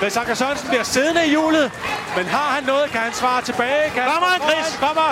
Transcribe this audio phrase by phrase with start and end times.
[0.00, 1.66] Chris Anker Sørensen bliver siddende i hjulet,
[2.16, 3.90] men har han noget, kan han svare tilbage?
[3.94, 4.66] Kan kommer han, Chris?
[4.86, 5.08] Kommer.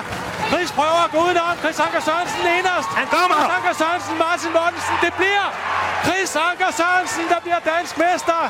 [0.51, 1.55] Chris prøver at gå udenom.
[1.63, 2.91] Chris Anker Sørensen inderst.
[3.01, 3.37] Han kommer.
[3.37, 4.97] Chris Anker Sørensen, Martin Mortensen.
[5.05, 5.47] Det bliver
[6.07, 8.41] Chris Anker Sørensen, der bliver dansk mester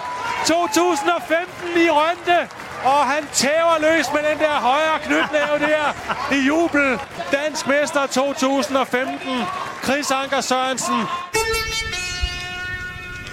[0.47, 2.39] 2015 i Rønte.
[2.93, 5.87] Og han tæver løs med den der højre knytnæve der
[6.37, 6.89] i jubel.
[7.39, 9.45] Dansk mester 2015.
[9.85, 11.01] Chris Anker Sørensen.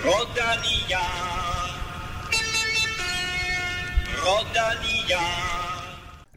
[0.05, 1.44] Rodania.
[4.25, 5.21] Rodania.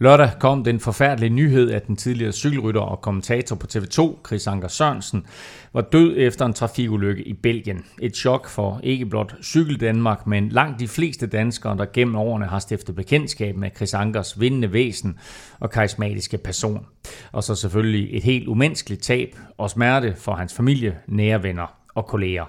[0.00, 4.68] Lørdag kom den forfærdelige nyhed, at den tidligere cykelrytter og kommentator på TV2, Chris Anker
[4.68, 5.26] Sørensen,
[5.72, 7.84] var død efter en trafikulykke i Belgien.
[8.02, 12.46] Et chok for ikke blot Cykel Danmark, men langt de fleste danskere, der gennem årene
[12.46, 15.18] har stiftet bekendtskab med Chris Ankers vindende væsen
[15.60, 16.86] og karismatiske person.
[17.32, 22.06] Og så selvfølgelig et helt umenneskeligt tab og smerte for hans familie, nære venner og
[22.06, 22.44] kolleger.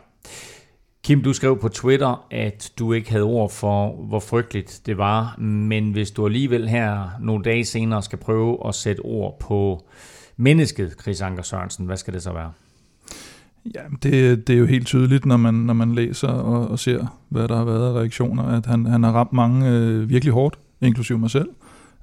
[1.03, 5.35] Kim, du skrev på Twitter, at du ikke havde ord for, hvor frygteligt det var,
[5.37, 9.85] men hvis du alligevel her nogle dage senere skal prøve at sætte ord på
[10.37, 12.51] mennesket Chris Anker Sørensen, hvad skal det så være?
[13.75, 17.19] Ja, det, det er jo helt tydeligt, når man, når man læser og, og ser,
[17.29, 20.59] hvad der har været af reaktioner, at han, han har ramt mange øh, virkelig hårdt,
[20.81, 21.49] inklusive mig selv.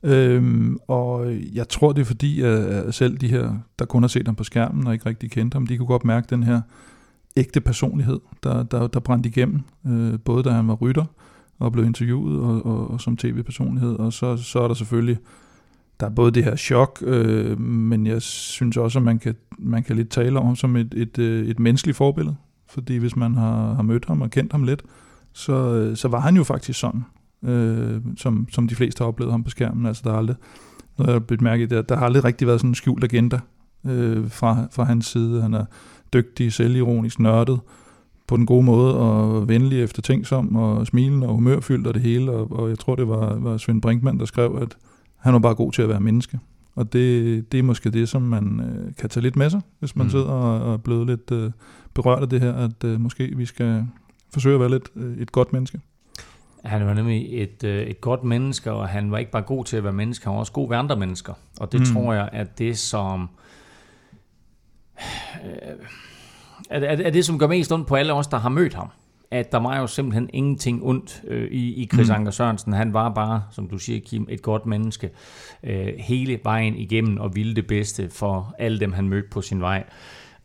[0.03, 4.27] Øhm, og jeg tror, det er fordi, at selv de her, der kun har set
[4.27, 6.61] ham på skærmen og ikke rigtig kendte ham, de kunne godt mærke den her
[7.37, 11.05] ægte personlighed, der, der, der brændte igennem, øh, både da han var rytter
[11.59, 15.19] og blev interviewet og, og, og som tv-personlighed, og så, så er der selvfølgelig,
[16.01, 19.83] der er både det her chok, øh, men jeg synes også, at man kan, man
[19.83, 22.37] kan lidt tale om ham som et, et, øh, et menneskeligt forbillede,
[22.69, 24.83] fordi hvis man har, har mødt ham og kendt ham lidt,
[25.33, 27.05] så, øh, så var han jo faktisk sådan,
[27.43, 30.37] øh, som, som de fleste har oplevet ham på skærmen, altså der har aldrig,
[30.99, 33.41] noget jeg har mærke, der, der har aldrig rigtig været sådan en skjult agenda
[33.87, 35.65] øh, fra, fra hans side, han er
[36.13, 37.61] dygtig, selvironisk, nørdet,
[38.27, 42.53] på den gode måde, og venlig eftertænksom, og smilende og humørfyldt og det hele, og,
[42.53, 44.77] og jeg tror, det var, var Svend Brinkmann, der skrev, at
[45.17, 46.39] han var bare god til at være menneske.
[46.75, 49.97] Og det, det er måske det, som man øh, kan tage lidt med sig, hvis
[49.97, 50.11] man mm.
[50.11, 51.51] sidder og, og er blevet lidt øh,
[51.95, 53.87] berørt af det her, at øh, måske vi skal
[54.33, 55.81] forsøge at være lidt øh, et godt menneske.
[56.65, 59.77] Han var nemlig et, øh, et godt menneske, og han var ikke bare god til
[59.77, 61.33] at være menneske, han var også god ved andre mennesker.
[61.61, 61.87] Og det mm.
[61.87, 63.29] tror jeg, at det som
[66.71, 68.89] er, er, er det, som gør mest ondt på alle os, der har mødt ham.
[69.31, 72.15] At der var jo simpelthen ingenting ondt øh, i, i Chris mm.
[72.15, 72.73] Anker Sørensen.
[72.73, 75.11] Han var bare, som du siger, Kim, et godt menneske
[75.63, 79.61] øh, hele vejen igennem og ville det bedste for alle dem, han mødte på sin
[79.61, 79.85] vej.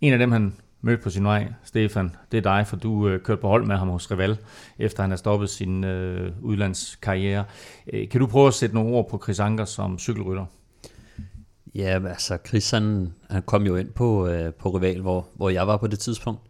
[0.01, 3.21] En af dem, han mødte på sin vej, Stefan, det er dig, for du øh,
[3.21, 4.37] kørte på hold med ham hos Rival,
[4.79, 7.43] efter han har stoppet sin øh, udlandskarriere.
[7.93, 10.45] Øh, kan du prøve at sætte nogle ord på Chris Anker som cykelrytter?
[11.75, 15.67] Ja, altså Chris han, han kom jo ind på, øh, på Rival, hvor, hvor jeg
[15.67, 16.41] var på det tidspunkt,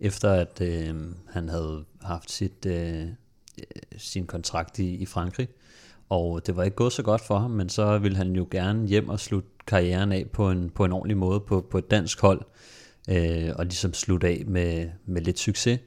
[0.00, 0.94] efter at øh,
[1.28, 3.64] han havde haft sit, øh, øh,
[3.96, 5.48] sin kontrakt i, i Frankrig.
[6.08, 8.88] Og det var ikke gået så godt for ham, men så ville han jo gerne
[8.88, 12.20] hjem og slutte karrieren af på en, på en ordentlig måde på, på et dansk
[12.20, 12.40] hold,
[13.10, 15.80] øh, og ligesom slutte af med, med lidt succes.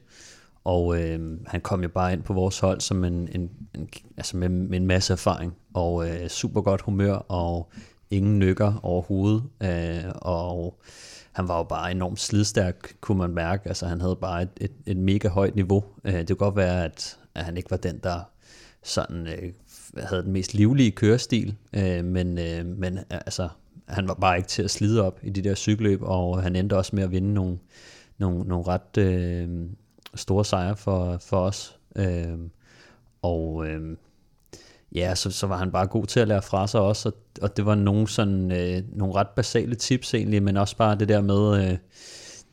[0.64, 4.36] Og øh, han kom jo bare ind på vores hold som en, en, en altså
[4.36, 7.72] med, med en masse erfaring, og øh, super godt humør, og
[8.16, 10.80] ingen nykker overhovedet, øh, og
[11.32, 13.68] han var jo bare enormt slidstærk, kunne man mærke.
[13.68, 15.84] Altså han havde bare et, et, et mega højt niveau.
[16.04, 18.20] Øh, det kunne godt være, at, at han ikke var den, der
[18.82, 19.52] sådan øh,
[20.04, 23.48] havde den mest livlige kørestil, øh, men, øh, men øh, altså,
[23.88, 26.76] han var bare ikke til at slide op i de der cykelløb, og han endte
[26.76, 27.58] også med at vinde nogle,
[28.18, 29.48] nogle, nogle ret øh,
[30.14, 31.78] store sejre for, for os.
[31.96, 32.38] Øh,
[33.22, 33.96] og øh,
[34.94, 37.56] ja, så, så var han bare god til at lære fra sig også, og, og
[37.56, 41.20] det var nogle, sådan, øh, nogle ret basale tips egentlig, men også bare det der
[41.20, 41.78] med, øh,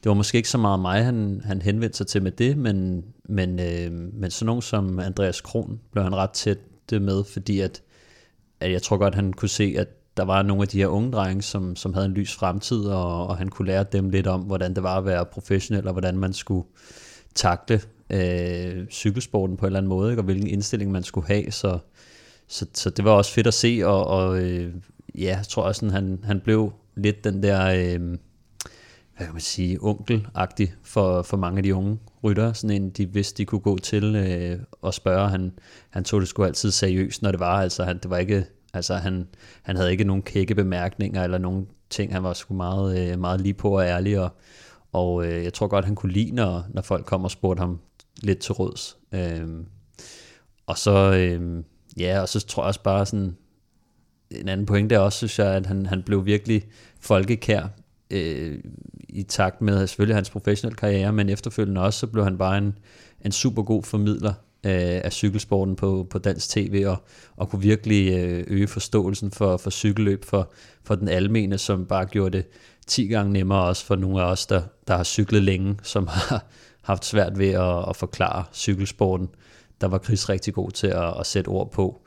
[0.03, 3.03] det var måske ikke så meget mig, han, han henvendte sig til med det, men,
[3.29, 6.57] men, øh, men sådan nogen som Andreas Kron blev han ret tæt
[6.89, 7.81] det med, fordi at,
[8.59, 9.87] at jeg tror godt, han kunne se, at
[10.17, 13.27] der var nogle af de her unge drenge, som, som havde en lys fremtid, og,
[13.27, 16.17] og han kunne lære dem lidt om, hvordan det var at være professionel, og hvordan
[16.17, 16.67] man skulle
[17.35, 20.21] takle øh, cykelsporten på en eller anden måde, ikke?
[20.21, 21.79] og hvilken indstilling man skulle have, så,
[22.51, 24.73] så, så det var også fedt at se, og, og øh,
[25.15, 28.17] ja, jeg tror også, han, han blev lidt den der, øh,
[29.17, 32.53] hvad kan man sige, onkelagtig for, for mange af de unge rytter.
[32.53, 35.29] Sådan en, de vidste, de kunne gå til øh, og spørge.
[35.29, 35.51] Han,
[35.89, 37.61] han tog det sgu altid seriøst, når det var.
[37.61, 39.27] Altså, han, det var ikke, altså, han,
[39.63, 42.13] han havde ikke nogen kække bemærkninger eller nogen ting.
[42.13, 44.29] Han var sgu meget, øh, meget lige på og ærlig, og,
[44.91, 47.79] og øh, jeg tror godt, han kunne lide, når, når folk kom og spurgte ham
[48.21, 48.97] lidt til råds.
[49.11, 49.47] Øh,
[50.67, 51.63] og så, øh,
[51.99, 53.37] Ja, og så tror jeg også bare sådan,
[54.31, 56.63] en anden pointe er også, synes jeg, at han, han blev virkelig
[56.99, 57.67] folkekær
[58.11, 58.59] øh,
[59.09, 62.77] i takt med selvfølgelig hans professionelle karriere, men efterfølgende også, så blev han bare en,
[63.25, 64.33] en super god formidler
[64.65, 67.03] øh, af cykelsporten på, på dansk tv, og,
[67.37, 70.51] og kunne virkelig øh, øge forståelsen for, for cykelløb for,
[70.83, 72.45] for den almene, som bare gjorde det
[72.87, 76.45] 10 gange nemmere også for nogle af os, der, der har cyklet længe, som har
[76.81, 79.29] haft svært ved at, at forklare cykelsporten.
[79.81, 82.01] Der var Chris rigtig god til at, at sætte ord på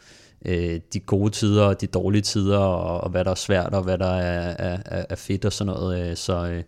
[0.44, 3.82] øh, de gode tider og de dårlige tider, og, og hvad der er svært, og
[3.82, 6.11] hvad der er, er, er fedt og sådan noget.
[6.11, 6.62] Øh, så, øh,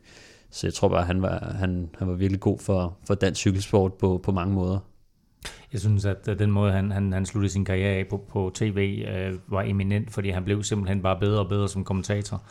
[0.51, 3.95] så jeg tror bare, han var, han, han var virkelig god for, for dansk cykelsport
[3.95, 4.79] på, på mange måder.
[5.73, 8.51] Jeg synes, at øh, den måde, han, han, han sluttede sin karriere af på, på
[8.55, 12.43] tv, øh, var eminent, fordi han blev simpelthen bare bedre og bedre som kommentator.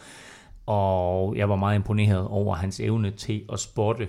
[0.66, 4.08] Og jeg var meget imponeret over hans evne til at spotte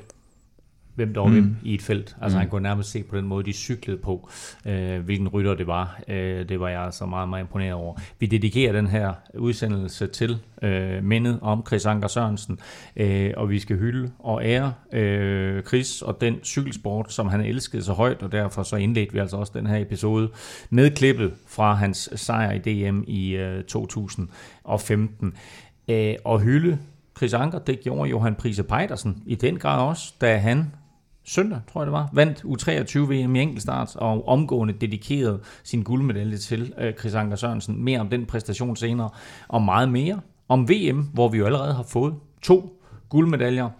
[0.96, 1.32] hvem der var mm.
[1.32, 2.16] hvem i et felt.
[2.20, 2.40] Altså mm.
[2.40, 4.28] han kunne nærmest se på den måde, de cyklede på,
[4.66, 6.00] øh, hvilken rytter det var.
[6.08, 8.00] Øh, det var jeg altså meget, meget imponeret over.
[8.18, 12.58] Vi dedikerer den her udsendelse til øh, mindet om Chris Anker Sørensen,
[12.96, 17.82] øh, og vi skal hylde og ære øh, Chris og den cykelsport, som han elskede
[17.82, 20.30] så højt, og derfor så indledte vi altså også den her episode
[20.70, 25.34] med klippet fra hans sejr i DM i øh, 2015.
[25.88, 26.78] Øh, og hylde
[27.16, 30.72] Chris Anker, det gjorde Johan Prise Pejdersen i den grad også, da han
[31.26, 36.36] søndag, tror jeg det var, vandt U23 VM i enkeltstart og omgående dedikerede sin guldmedalje
[36.36, 37.84] til øh, Chris Anker Sørensen.
[37.84, 39.10] Mere om den præstation senere,
[39.48, 43.70] og meget mere om VM, hvor vi jo allerede har fået to guldmedaljer.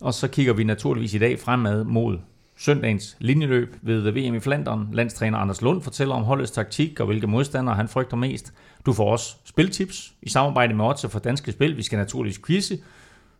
[0.00, 2.18] Og så kigger vi naturligvis i dag fremad mod
[2.56, 4.88] søndagens linjeløb ved VM i Flandern.
[4.92, 8.52] Landstræner Anders Lund fortæller om holdets taktik og hvilke modstandere han frygter mest.
[8.86, 11.76] Du får også spiltips i samarbejde med Otze for Danske Spil.
[11.76, 12.78] Vi skal naturligvis quizze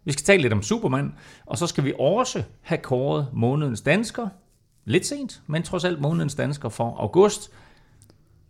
[0.04, 1.14] vi skal tale lidt om Superman,
[1.46, 4.28] og så skal vi også have kåret månedens dansker.
[4.84, 7.50] Lidt sent, men trods alt månedens dansker for august.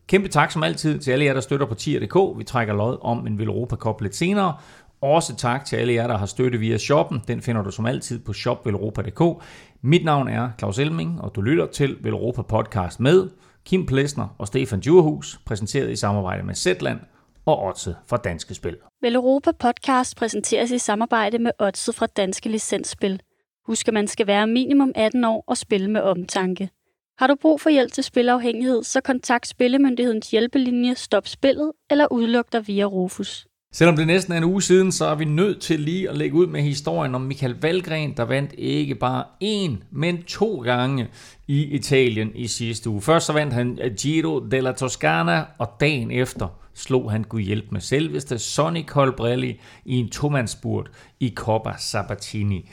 [0.07, 2.39] Kæmpe tak som altid til alle jer, der støtter på tier.dk.
[2.39, 4.57] Vi trækker lod om en Europa Cup lidt senere.
[5.01, 7.23] Også tak til alle jer, der har støttet via shoppen.
[7.29, 9.43] Den finder du som altid på shopveleuropa.dk.
[9.83, 13.31] Mit navn er Claus Elming, og du lytter til Veleuropa Podcast med
[13.65, 17.01] Kim Plesner og Stefan Djurhus, præsenteret i samarbejde med Zetland
[17.47, 18.77] og Odset fra Danske Spil.
[19.03, 23.21] Vel Europa Podcast præsenteres i samarbejde med Odset fra Danske Licensspil.
[23.67, 26.71] Husk, at man skal være minimum 18 år og spille med omtanke.
[27.19, 32.53] Har du brug for hjælp til spilafhængighed, så kontakt Spillemyndighedens hjælpelinje Stop Spillet eller udluk
[32.53, 33.47] dig via Rufus.
[33.73, 36.37] Selvom det næsten er en uge siden, så er vi nødt til lige at lægge
[36.37, 41.09] ud med historien om Michael Valgren, der vandt ikke bare én, men to gange
[41.49, 43.01] i Italien i sidste uge.
[43.01, 47.81] Først så vandt han Giro della Toscana, og dagen efter slog han Gud hjælp med
[47.81, 50.91] selveste Sonny Colbrelli i en tomandsburt
[51.21, 52.71] i Coppa Sabatini.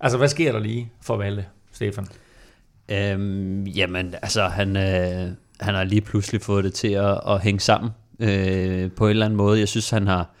[0.00, 2.06] Altså, hvad sker der lige for Valle, Stefan?
[2.88, 5.30] Øhm, jamen, altså, han, øh,
[5.60, 7.90] han har lige pludselig fået det til at, at hænge sammen
[8.20, 9.58] øh, på en eller anden måde.
[9.58, 10.34] Jeg synes, han har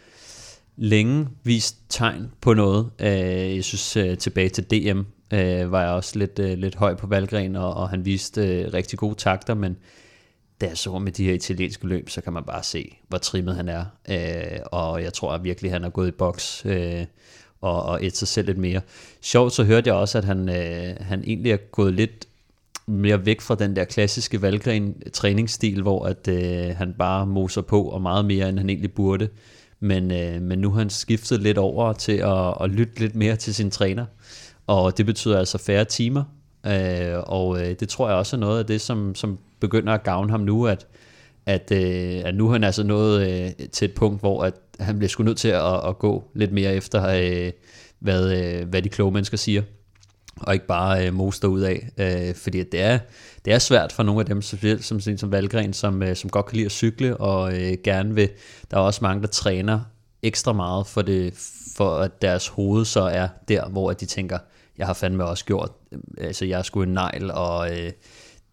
[0.76, 2.90] længe vist tegn på noget.
[3.00, 5.00] Øh, jeg synes, øh, tilbage til DM
[5.34, 8.72] øh, var jeg også lidt, øh, lidt høj på valgren, og, og han viste øh,
[8.72, 9.76] rigtig gode takter, men
[10.64, 13.56] da jeg så med de her italienske løb, så kan man bare se, hvor trimmet
[13.56, 13.84] han er.
[14.08, 17.04] Øh, og jeg tror at virkelig, han er gået i boks øh,
[17.60, 18.80] og, og et sig selv lidt mere.
[19.20, 22.28] Sjovt, så hørte jeg også, at han, øh, han egentlig er gået lidt
[22.86, 27.82] mere væk fra den der klassiske valgren træningsstil, hvor at øh, han bare moser på
[27.82, 29.28] og meget mere, end han egentlig burde.
[29.80, 33.36] Men, øh, men nu har han skiftet lidt over til at, at lytte lidt mere
[33.36, 34.06] til sin træner.
[34.66, 36.24] Og det betyder altså færre timer.
[36.66, 40.02] Øh, og øh, det tror jeg også er noget af det, som, som begynder at
[40.02, 40.86] gavne ham nu, at,
[41.46, 44.98] at, øh, at nu er han altså nået øh, til et punkt, hvor at han
[44.98, 47.52] bliver sgu nødt til at, at gå lidt mere efter, øh,
[47.98, 49.62] hvad, øh, hvad de kloge mennesker siger.
[50.40, 52.98] Og ikke bare øh, moster ud af, øh, fordi det er,
[53.44, 56.30] det er svært for nogle af dem, specielt som, som, som Valgren, som, øh, som
[56.30, 58.28] godt kan lide at cykle, og øh, gerne vil,
[58.70, 59.80] der er også mange, der træner
[60.22, 61.34] ekstra meget for, det,
[61.76, 64.38] for at deres hoved så er der, hvor de tænker,
[64.78, 67.92] jeg har fandme også gjort, øh, altså jeg skulle en negl, og, øh,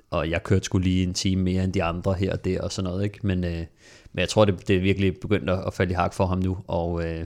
[0.09, 2.71] og jeg kørte skulle lige en time mere end de andre her og der, og
[2.71, 3.19] sådan noget, ikke?
[3.23, 3.65] Men, øh,
[4.13, 6.57] men jeg tror, det, det er virkelig begyndt at falde i hak for ham nu,
[6.67, 7.19] og øh,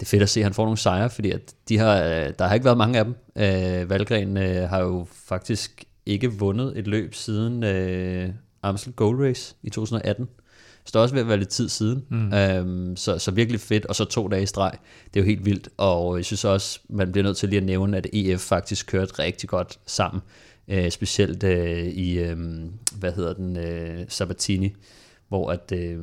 [0.00, 2.32] det er fedt at se, at han får nogle sejre, fordi at de har, øh,
[2.38, 3.14] der har ikke været mange af dem.
[3.36, 8.30] Øh, Valgren øh, har jo faktisk ikke vundet et løb siden øh,
[8.62, 10.28] Amstel Gold Race i 2018.
[10.90, 12.04] Så det er også ved at være lidt tid siden.
[12.08, 12.32] Mm.
[12.32, 14.72] Øhm, så, så virkelig fedt, og så to dage i streg.
[15.14, 17.66] Det er jo helt vildt, og jeg synes også, man bliver nødt til lige at
[17.66, 20.22] nævne, at EF faktisk kørte rigtig godt sammen.
[20.68, 22.36] Øh, specielt øh, i, øh,
[22.98, 24.74] hvad hedder den, øh, Sabatini,
[25.28, 25.98] hvor at, øh,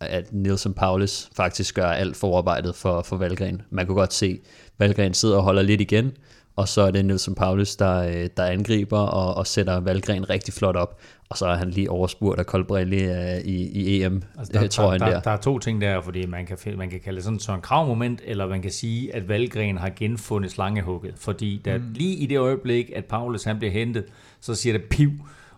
[0.00, 3.62] at Nielsen Paulus faktisk gør alt forarbejdet for, for Valgren.
[3.70, 4.40] Man kunne godt se,
[4.78, 6.12] Valgren sidder og holder lidt igen,
[6.56, 10.54] og så er det Nielsen Paulus, der, øh, der angriber og, og sætter Valgren rigtig
[10.54, 11.00] flot op.
[11.32, 14.90] Og så er han lige overspurgt af Colbrelli uh, i, i EM, altså der, tror
[14.90, 15.20] jeg der, der.
[15.20, 17.62] Der er to ting der, fordi man kan, man kan kalde det sådan, sådan en
[17.62, 21.14] kravmoment, eller man kan sige, at Valgren har genfundet slangehugget.
[21.16, 21.84] Fordi der, mm.
[21.92, 24.04] lige i det øjeblik, at Paulus han bliver hentet,
[24.40, 25.10] så siger det piv,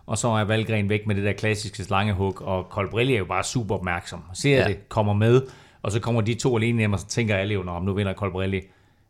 [0.05, 3.43] og så er Valgren væk med det der klassiske slangehug, og Colbrelli er jo bare
[3.43, 4.23] super opmærksom.
[4.33, 4.67] Ser ja.
[4.67, 5.41] det, kommer med,
[5.81, 8.13] og så kommer de to alene hjem, og så tænker alle jo, om nu vinder
[8.13, 8.61] Colbrelli.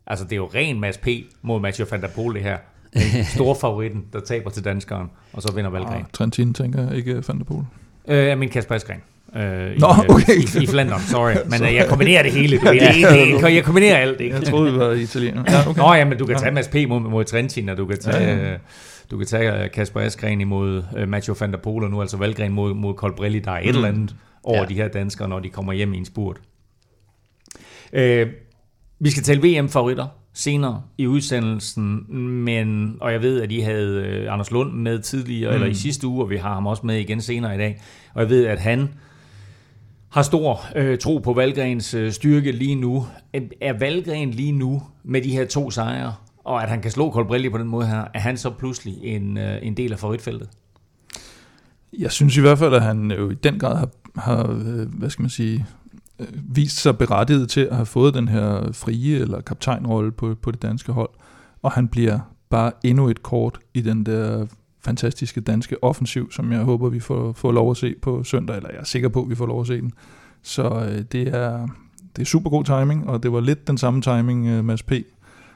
[0.06, 1.08] Altså, det er jo ren Mads P.
[1.42, 2.58] mod Mathieu van der Poel, det her.
[3.12, 6.00] Den store favoritten, der taber til danskeren, og så vinder Valgren.
[6.00, 7.64] Ah, Trentin tænker jeg ikke Van der Poel.
[8.08, 9.00] Øh, jeg mener Kasper Eskren.
[9.36, 10.36] Øh, Nå, i, okay.
[10.36, 11.34] i, i Flandern, sorry.
[11.50, 12.58] Men øh, jeg kombinerer det hele.
[12.60, 14.36] Du ved, det, det, det, jeg kombinerer alt, ikke?
[14.36, 15.44] Jeg troede, vi var italiener.
[15.48, 15.80] Ja, okay.
[15.80, 16.74] Nå ja, men du kan tage Mads P.
[16.88, 18.56] mod, mod Trentin, og du kan tage, ja, ja.
[19.10, 22.16] du kan tage øh, Kasper Askren imod uh, Mathieu van der Poel, og nu altså
[22.16, 23.38] Valgren mod, mod Colbrelli.
[23.38, 23.68] Der er et mm.
[23.68, 24.64] eller andet over ja.
[24.64, 26.40] de her danskere, når de kommer hjem i en spurt.
[27.92, 28.28] Uh,
[29.00, 32.04] vi skal tale VM-favoritter senere i udsendelsen,
[32.44, 35.54] men, og jeg ved, at I havde uh, Anders Lund med tidligere, mm.
[35.54, 37.82] eller i sidste uge, og vi har ham også med igen senere i dag,
[38.14, 38.88] og jeg ved, at han
[40.08, 43.06] har stor øh, tro på Valgrens øh, styrke lige nu.
[43.60, 46.14] Er Valgren lige nu med de her to sejre,
[46.44, 49.38] og at han kan slå Colbrelli på den måde her, er han så pludselig en,
[49.38, 50.48] øh, en del af favoritfeltet?
[51.98, 55.10] Jeg synes i hvert fald, at han jo i den grad har, har øh, hvad
[55.10, 55.64] skal man sige, øh,
[56.54, 60.62] vist sig berettiget til at have fået den her frie eller kaptajnrolle på, på det
[60.62, 61.10] danske hold.
[61.62, 62.18] Og han bliver
[62.50, 64.46] bare endnu et kort i den der
[64.80, 68.70] fantastiske danske offensiv, som jeg håber, vi får, får lov at se på søndag, eller
[68.70, 69.92] jeg er sikker på, at vi får lov at se den.
[70.42, 71.68] Så øh, det, er,
[72.16, 74.92] det er super god timing, og det var lidt den samme timing, øh, Mads P.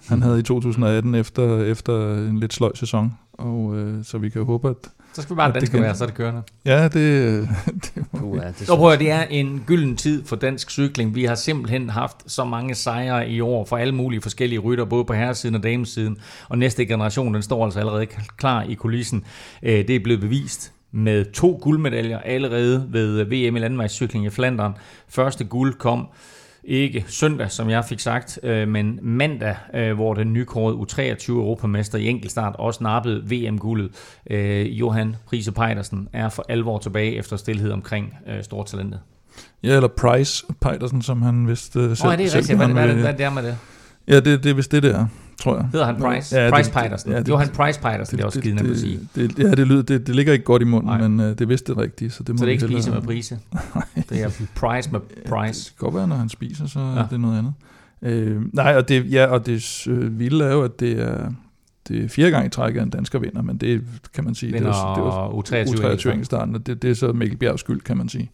[0.09, 3.12] han havde i 2018 efter, efter en lidt sløj sæson.
[3.33, 6.07] Og øh, så vi kan håbe, at så skal vi bare dansk være, så er
[6.07, 6.43] det kørende.
[6.64, 6.93] Ja, det,
[7.85, 11.14] det, uh, ja, det, så det er en gylden tid for dansk cykling.
[11.14, 15.05] Vi har simpelthen haft så mange sejre i år for alle mulige forskellige rytter, både
[15.05, 16.19] på herresiden og damesiden.
[16.49, 19.25] Og næste generation, den står altså allerede klar i kulissen.
[19.62, 24.73] Øh, det er blevet bevist med to guldmedaljer allerede ved VM i landvejscykling i Flandern.
[25.09, 26.09] Første guld kom
[26.64, 31.99] ikke søndag, som jeg fik sagt, øh, men mandag, øh, hvor den nykårede U23 Europamester
[31.99, 33.90] i enkeltstart også nappede VM-guldet.
[34.31, 39.00] Øh, Johan Prise Pejdersen er for alvor tilbage efter stillhed omkring øh, stortalentet.
[39.62, 42.59] Ja, eller Price Pejdersen, som han vist øh, selv, oh, det er rigtigt.
[42.59, 43.59] Hvad, hvad, hvad, hvad er med det?
[44.09, 45.07] Ja, det, det er vist det, der
[45.41, 45.69] tror jeg.
[45.73, 46.41] Hedder han Price?
[46.41, 47.13] Ja, Price Pejdersen.
[47.13, 49.01] Ja, det, Johan Price Pejdersen, det, det er også skidende at sige.
[49.15, 51.09] Det, ja, det, lyder, det, det ligger ikke godt i munden, Nej.
[51.09, 52.13] men uh, det vidste det rigtigt.
[52.13, 53.39] Så det, må så det er ikke spise med prise?
[54.11, 55.71] det er Price med Price?
[55.71, 56.87] Det kan godt være, når han spiser, så ja.
[56.87, 57.53] er det noget andet.
[58.03, 61.31] Øh, nej, og det, ja, og det øh, vilde er jo, at det er,
[61.89, 63.83] det er fjerde gang i træk, at en dansker vinder, men det
[64.15, 66.95] kan man sige, vinder det er, det var U23 i starten, og det, det er
[66.95, 68.31] så Mikkel Bjergs skyld, kan man sige,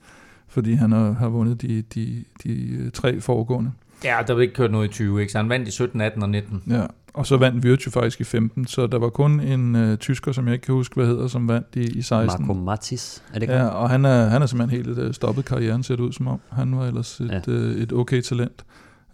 [0.49, 3.71] fordi han har, har vundet de, de, de øh, tre foregående.
[4.05, 5.33] Ja, der var ikke kørt noget i 20, ikke?
[5.33, 6.63] så han vandt i 17, 18 og 19.
[6.71, 6.87] Ja,
[7.17, 10.47] og så vandt Virtue faktisk i 15, så der var kun en uh, tysker, som
[10.47, 12.47] jeg ikke kan huske, hvad hedder, som vandt i, i 16.
[12.47, 15.83] Marco Matis, er det Ja, og han er, han er simpelthen helt uh, stoppet karrieren,
[15.83, 16.41] ser det ud som om.
[16.53, 17.53] Han var ellers et, ja.
[17.53, 18.65] uh, et okay talent.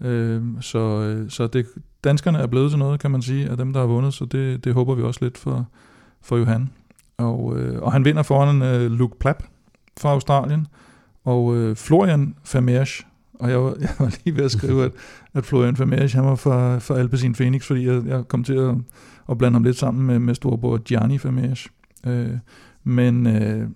[0.00, 1.66] Uh, så uh, så det,
[2.04, 4.64] danskerne er blevet til noget, kan man sige, af dem, der har vundet, så det,
[4.64, 5.68] det håber vi også lidt for,
[6.22, 6.70] for Johan.
[7.18, 9.42] Og, uh, og han vinder foran uh, Luke Plapp
[10.00, 10.66] fra Australien,
[11.24, 13.06] og uh, Florian Vermeersch
[13.42, 14.92] og jeg var, jeg var lige ved at skrive, at,
[15.34, 18.74] at Florian Vermeersch, han var fra, fra Alpecin Phoenix, fordi jeg, jeg kom til at,
[19.30, 21.68] at blande ham lidt sammen med, med storbror Gianni Vermeersch.
[22.06, 22.30] Øh,
[22.84, 23.68] men, øh,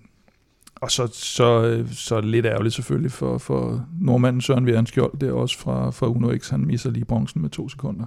[0.75, 5.33] og så, så, så lidt ærgerligt selvfølgelig for, for nordmanden Søren Vjern Skjold, det er
[5.33, 8.07] også fra, fra Uno X, han misser lige bronzen med to sekunder.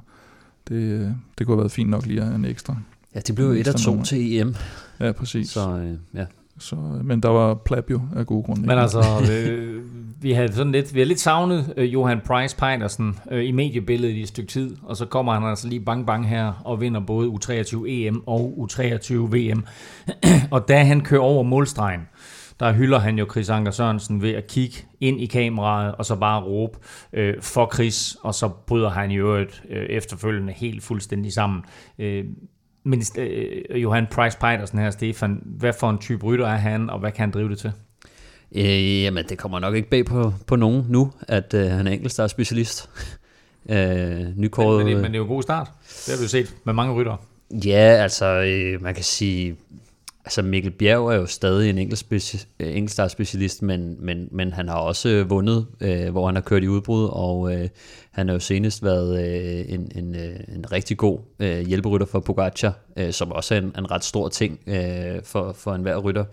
[0.67, 2.75] Det, det kunne have været fint nok lige at have en ekstra.
[3.15, 4.55] Ja, det blev jo et af to til EM.
[4.99, 5.49] Ja, præcis.
[5.49, 6.25] Så øh, ja.
[6.59, 8.61] Så, men der var Plab jo af gode grunde.
[8.61, 8.99] Men altså,
[9.31, 9.83] øh,
[10.21, 14.13] vi havde sådan lidt, vi havde lidt savnet øh, Johan Price Pejdersen øh, i mediebilledet
[14.13, 16.99] i et stykke tid, og så kommer han altså lige bang bang her og vinder
[16.99, 19.63] både U23 EM og U23 VM.
[20.55, 22.01] og da han kører over målstregen,
[22.59, 26.15] der hylder han jo Chris Anker Sørensen ved at kigge ind i kameraet, og så
[26.15, 26.77] bare råbe
[27.13, 31.63] øh, for Chris, og så bryder han jo et øh, efterfølgende helt fuldstændig sammen.
[31.99, 32.25] Øh,
[32.83, 36.99] men øh, Johan Price Pejdersen her, Stefan, hvad for en type rytter er han, og
[36.99, 37.71] hvad kan han drive det til?
[38.55, 41.91] Øh, jamen, det kommer nok ikke bag på, på nogen nu, at øh, han er
[41.91, 42.89] enkeltstart specialist.
[43.69, 45.71] øh, nykåret, men, men, det, men det er jo en god start.
[46.05, 47.17] Det har vi jo set med mange rytter.
[47.65, 49.55] Ja, altså, øh, man kan sige,
[50.25, 51.77] altså Mikkel Bjerg er jo stadig en
[52.59, 56.67] enkeltstart specialist, men, men, men han har også vundet, øh, hvor han har kørt i
[56.67, 57.69] udbrud, og øh,
[58.11, 62.19] han har jo senest været øh, en, en, øh, en rigtig god øh, hjælperytter for
[62.19, 66.25] Pogacar, øh, som også er en, en ret stor ting øh, for, for enhver rytter.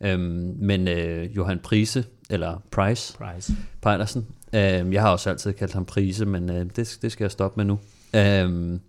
[0.00, 3.52] Øhm, men øh, Johan Prise, eller Price, Price.
[3.82, 7.30] Pejlersen, øh, jeg har også altid kaldt ham Prise, men øh, det, det skal jeg
[7.30, 7.78] stoppe med nu.
[8.14, 8.80] Øhm,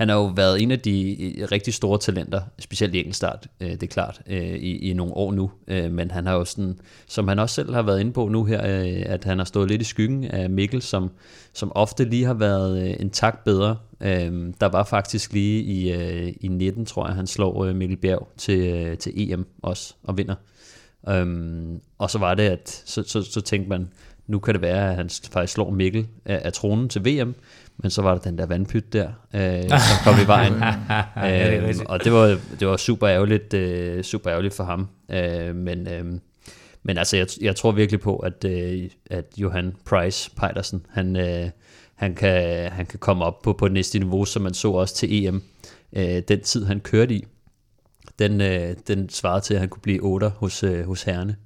[0.00, 3.70] han har jo været en af de øh, rigtig store talenter, specielt i enkeltstart, øh,
[3.70, 5.50] det er klart, øh, i, i nogle år nu.
[5.68, 8.44] Øh, men han har jo sådan, som han også selv har været inde på nu
[8.44, 11.10] her, øh, at han har stået lidt i skyggen af Mikkel, som,
[11.52, 13.76] som ofte lige har været øh, en tak bedre.
[14.00, 17.96] Øh, der var faktisk lige i, øh, i 19, tror jeg, han slår øh, Mikkel
[17.96, 20.34] Bjerg til, øh, til EM også og vinder.
[21.08, 23.88] Øhm, og så var det, at så, så, så tænkte man,
[24.26, 27.34] nu kan det være, at han faktisk slår Mikkel af, af tronen til VM,
[27.76, 30.54] men så var der den der vandpyt der, øh, som kom i vejen.
[31.68, 34.88] øh, og det var, det var super ærgerligt, øh, super ærgerligt for ham.
[35.10, 36.04] Øh, men, øh,
[36.82, 41.50] men altså, jeg, jeg tror virkelig på, at, øh, at Johan Price Pejdersen, han, øh,
[41.94, 45.26] han, kan, han kan komme op på, på næste niveau, som man så også til
[45.26, 45.42] EM.
[45.92, 47.26] Øh, den tid, han kørte i,
[48.18, 51.36] den, øh, den svarede til, at han kunne blive 8 hos, øh, hos herrene.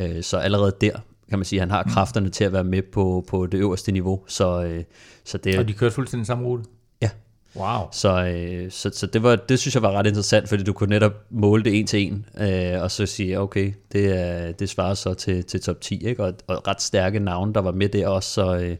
[0.00, 1.90] Øh, så allerede der kan man sige, at han har mm.
[1.90, 4.20] kræfterne til at være med på, på det øverste niveau.
[4.26, 4.84] Så, øh,
[5.24, 6.64] så det, og de kørte fuldstændig samme rute?
[7.02, 7.10] Ja.
[7.56, 7.88] Wow.
[7.92, 10.88] Så, øh, så, så det, var, det synes jeg var ret interessant, fordi du kunne
[10.88, 14.94] netop måle det en til en, øh, og så sige, okay, det, er, det svarer
[14.94, 16.24] så til, til top 10, ikke?
[16.24, 18.56] Og, og ret stærke navne, der var med der også, så...
[18.56, 18.76] Øh,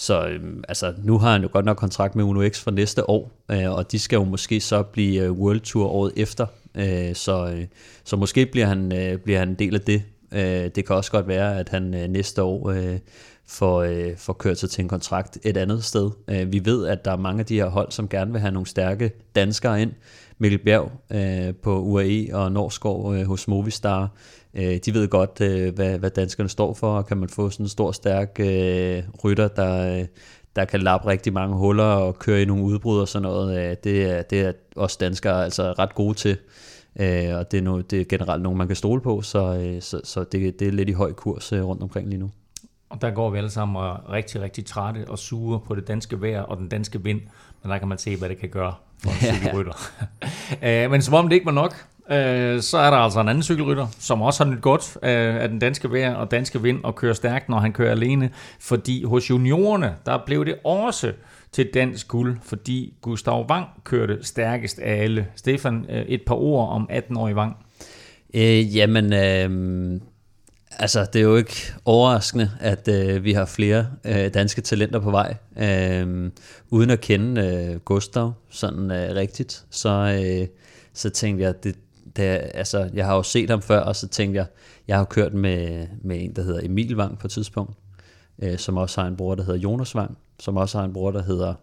[0.00, 3.10] så øh, altså, nu har han jo godt nok kontrakt med Uno X for næste
[3.10, 6.46] år, øh, og de skal jo måske så blive øh, World Tour året efter.
[6.74, 7.66] Øh, så, øh,
[8.04, 10.02] så måske bliver han, øh, bliver han en del af det.
[10.32, 12.98] Øh, det kan også godt være, at han øh, næste år øh,
[13.46, 16.10] får, øh, får kørt sig til en kontrakt et andet sted.
[16.28, 18.52] Øh, vi ved, at der er mange af de her hold, som gerne vil have
[18.52, 19.92] nogle stærke danskere ind.
[20.38, 24.08] Mikkel Bjerg øh, på UAE og Norskov øh, hos Movistar.
[24.54, 27.64] Øh, de ved godt, øh, hvad, hvad danskerne står for, og kan man få sådan
[27.64, 30.06] en stor, stærk øh, rytter, der, øh,
[30.56, 33.70] der kan lappe rigtig mange huller og køre i nogle udbrud og sådan noget.
[33.70, 36.38] Øh, det, er, det er også danskere altså ret gode til.
[37.00, 39.82] Øh, og det er, no, det er generelt nogen, man kan stole på, så, øh,
[39.82, 42.30] så, så det, det er lidt i høj kurs øh, rundt omkring lige nu.
[42.90, 46.22] Og der går vi alle sammen og rigtig, rigtig trætte og sure på det danske
[46.22, 47.20] vejr og den danske vind,
[47.62, 49.72] men der kan man se, hvad det kan gøre for en cykelrytter.
[50.66, 53.42] øh, men som om det ikke var nok, øh, så er der altså en anden
[53.42, 56.94] cykelrytter, som også har nyt godt øh, af den danske vejr og danske vind og
[56.94, 61.12] kører stærkt, når han kører alene, fordi hos juniorerne, der blev det også
[61.52, 65.26] til dansk guld, fordi Gustav Wang kørte stærkest af alle.
[65.36, 67.56] Stefan, øh, et par ord om 18-årig Wang.
[68.34, 70.00] Øh, jamen, øh,
[70.78, 75.10] altså det er jo ikke overraskende, at øh, vi har flere øh, danske talenter på
[75.10, 75.36] vej.
[75.58, 76.30] Øh,
[76.70, 80.46] uden at kende øh, Gustav sådan øh, rigtigt, så, øh,
[80.94, 81.76] så tænkte jeg, det,
[82.20, 84.46] da, altså, jeg har jo set ham før, og så tænkte jeg,
[84.88, 87.72] jeg har kørt med, med en, der hedder Emil Wang på et tidspunkt,
[88.42, 91.10] øh, som også har en bror, der hedder Jonas Wang, som også har en bror,
[91.10, 91.54] der hedder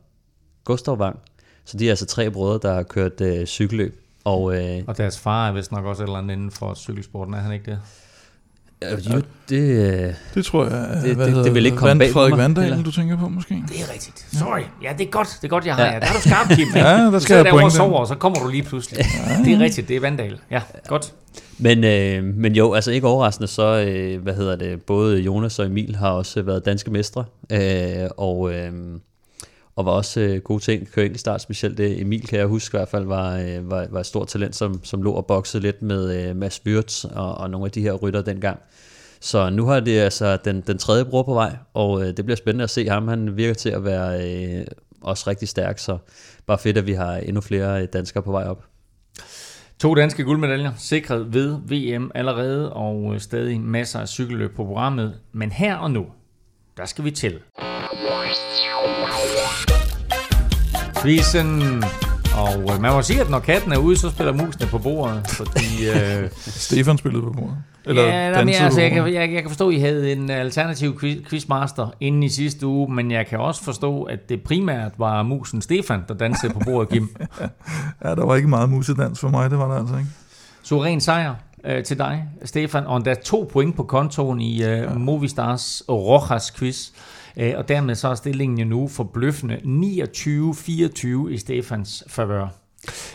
[0.63, 1.19] Gustav Wang.
[1.65, 4.01] Så de er altså tre brødre, der har kørt øh, cykelløb.
[4.23, 7.33] Og, øh, og deres far er vist nok også et eller andet inden for cykelsporten,
[7.33, 7.79] er han ikke det?
[8.81, 12.85] Ja, jo, det, det tror jeg, det, det, det vil ikke komme bag Frederik Vandal,
[12.85, 13.63] du tænker på måske?
[13.69, 14.25] Det er rigtigt.
[14.33, 14.61] Sorry.
[14.83, 15.93] Ja, det er godt, det er godt, jeg har ja.
[15.93, 15.99] ja.
[15.99, 16.67] Der er du skarp, Kim.
[16.75, 17.75] ja, der skal jeg pointe.
[17.75, 18.99] Så og så kommer du lige pludselig.
[18.99, 19.43] Ja.
[19.43, 20.39] Det er rigtigt, det er Vandal.
[20.51, 21.13] Ja, godt.
[21.57, 25.65] Men, øh, men jo, altså ikke overraskende, så øh, hvad hedder det, både Jonas og
[25.65, 28.71] Emil har også været danske mestre, øh, og, øh,
[29.77, 32.77] og var også øh, gode ting køre start, specielt det Emil kan jeg huske i
[32.77, 35.81] hvert fald var, øh, var, var et stort talent, som, som lå og boxede lidt
[35.81, 38.59] med øh, Mads Wirtz og, og nogle af de her rytter dengang.
[39.19, 42.35] Så nu har det altså den, den tredje bror på vej, og øh, det bliver
[42.35, 43.07] spændende at se ham.
[43.07, 44.65] Han virker til at være øh,
[45.01, 45.97] også rigtig stærk, så
[46.47, 48.63] bare fedt, at vi har endnu flere øh, danskere på vej op.
[49.79, 55.13] To danske guldmedaljer sikret ved VM allerede, og øh, stadig masser af cykelløb på programmet.
[55.31, 56.05] Men her og nu,
[56.77, 57.39] der skal vi til.
[61.07, 61.83] Quizzen.
[62.35, 65.27] Og øh, man må sige, at når katten er ude, så spiller musene på bordet.
[65.27, 66.29] Fordi, øh,
[66.67, 67.57] Stefan spillede på bordet.
[67.85, 70.29] Eller ja, der mere, altså, jeg, kan, jeg, jeg kan forstå, at I havde en
[70.29, 74.91] alternativ quiz, quizmaster inden i sidste uge, men jeg kan også forstå, at det primært
[74.97, 77.09] var musen Stefan, der dansede på bordet, Kim.
[78.03, 80.09] ja, der var ikke meget musedans for mig, det var der altså ikke.
[80.63, 84.69] Suveræn sejr øh, til dig, Stefan, og der er to point på kontoen i øh,
[84.69, 84.93] ja.
[84.93, 86.89] Movistars Rojas quiz.
[87.39, 89.56] Øh, og dermed så er stillingen jo nu forbløffende
[91.28, 92.66] 29-24 i Stefans favør.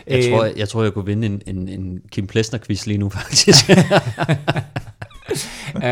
[0.07, 3.11] Jeg tror, jeg, jeg tror, jeg kunne vinde en, en, en Kim Plesner-quiz lige nu,
[3.19, 3.71] faktisk.
[5.75, 5.83] uh,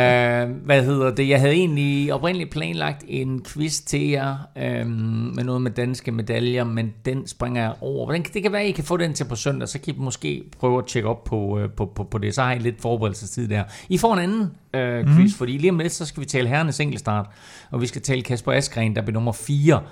[0.67, 1.29] hvad hedder det?
[1.29, 4.37] Jeg havde egentlig oprindeligt planlagt en quiz til jer
[4.83, 4.91] um,
[5.35, 8.13] med noget med danske medaljer, men den springer jeg over.
[8.13, 9.99] Den, det kan være, at I kan få den til på søndag, så kan I
[9.99, 12.35] måske prøve at tjekke op på, uh, på, på, på det.
[12.35, 13.65] Så har I lidt forberedelsestid der.
[13.89, 15.39] I får en anden uh, quiz, mm.
[15.39, 17.27] fordi lige om lidt, så skal vi tale herrenes enkeltstart,
[17.71, 19.83] og vi skal tale Kasper Askren, der bliver nummer 4.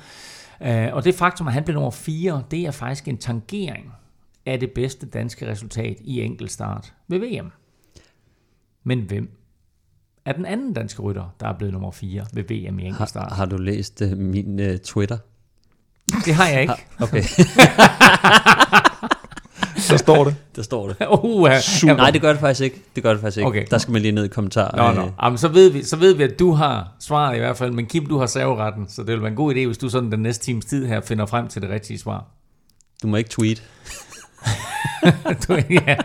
[0.61, 3.93] Uh, og det faktum, at han blev nummer 4, det er faktisk en tangering
[4.47, 7.51] af det bedste danske resultat i enkeltstart ved VM.
[8.85, 9.31] Men hvem
[10.25, 13.29] er den anden danske rytter, der er blevet nummer 4 ved VM i enkeltstart?
[13.29, 15.19] Har, har du læst uh, min uh, Twitter?
[16.25, 16.75] Det har jeg ikke.
[17.01, 17.23] Okay,
[19.89, 20.37] Så står det.
[20.57, 20.97] der står det.
[21.23, 21.97] Uh, Super.
[21.97, 22.83] Nej, det gør det faktisk ikke.
[22.97, 23.49] Det gør det faktisk ikke.
[23.49, 23.65] Okay.
[23.71, 24.75] Der skal man lige ned i kommentar.
[24.77, 25.11] Nå, Øh, nå.
[25.23, 27.87] Jamen, så, ved vi, så ved vi, at du har svaret i hvert fald, men
[27.87, 30.21] Kim, du har serveretten, så det vil være en god idé, hvis du sådan den
[30.21, 32.25] næste times tid her finder frem til det rigtige svar.
[33.03, 33.63] Du må ikke tweet.
[35.49, 35.97] du, ja.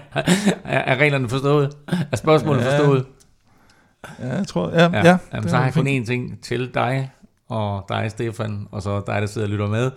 [0.66, 1.74] er, er reglerne forstået?
[2.12, 2.78] Er spørgsmålet Ja.
[2.78, 3.06] forstået?
[4.20, 4.82] Ja, jeg tror, ja.
[4.84, 7.12] ja, Ja, ja Jamen, så har jeg kun én ting til dig,
[7.50, 9.92] og dig, Stefan, og så dig, der sidder og lytter med.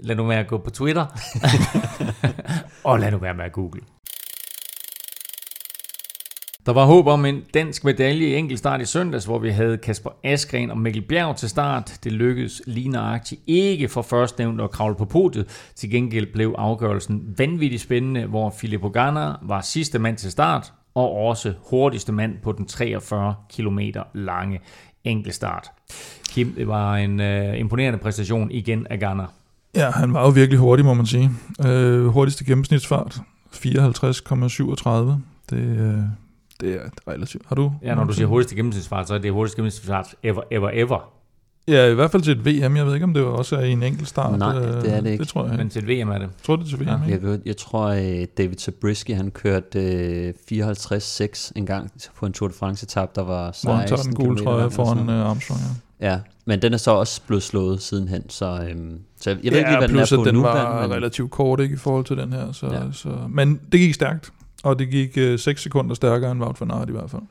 [0.00, 1.06] Lad nu være at gå på Twitter,
[2.86, 3.80] og lad nu være med at google.
[6.66, 10.10] Der var håb om en dansk medalje i enkeltstart i søndags, hvor vi havde Kasper
[10.24, 11.98] Askren og Mikkel Bjerg til start.
[12.04, 15.70] Det lykkedes lige nøjagtigt ikke for førstnævnt at kravle på podiet.
[15.74, 21.12] Til gengæld blev afgørelsen vanvittigt spændende, hvor Filippo Ganna var sidste mand til start, og
[21.12, 23.78] også hurtigste mand på den 43 km
[24.14, 24.60] lange
[25.04, 25.70] enkeltstart.
[26.28, 29.26] Kim, det var en øh, imponerende præstation igen af Ganna.
[29.76, 31.30] Ja, han var jo virkelig hurtig, må man sige.
[31.66, 33.20] Øh, hurtigste gennemsnitsfart,
[33.52, 33.60] 54,37.
[35.50, 35.98] Det, øh,
[36.60, 37.42] det er relativt.
[37.46, 37.72] Har du?
[37.82, 41.10] Ja, når du siger hurtigste gennemsnitsfart, så er det hurtigste gennemsnitsfart ever, ever, ever.
[41.68, 42.76] Ja, i hvert fald til et VM.
[42.76, 44.38] Jeg ved ikke, om det også er i en enkelt start.
[44.38, 45.22] Nej, Øh, det er det ikke.
[45.22, 46.20] Det tror jeg Men til et VM er det.
[46.20, 46.94] Jeg tror, det er til VM, Ja.
[46.94, 47.10] ikke?
[47.10, 52.32] Jeg, ved- jeg tror, at David Zabriskie, han kørte øh, 54-6 en gang på en
[52.32, 55.60] Tour de France-etap, der var 16 Hvor han tager den gule trøje foran uh, Armstrong,
[56.00, 56.10] ja.
[56.12, 58.98] Ja, men den er så også blevet slået sidenhen, så, øhm,
[59.34, 60.42] så jeg, ved ikke lige, hvad den plus, er på at den nu.
[60.42, 62.52] var men, relativt kort ikke, i forhold til den her.
[62.52, 62.74] Så, Ja.
[62.74, 62.92] ja.
[62.92, 66.70] så, men det gik stærkt, og det gik øh, 6 sekunder stærkere end Wout van
[66.70, 67.22] Aert i hvert fald.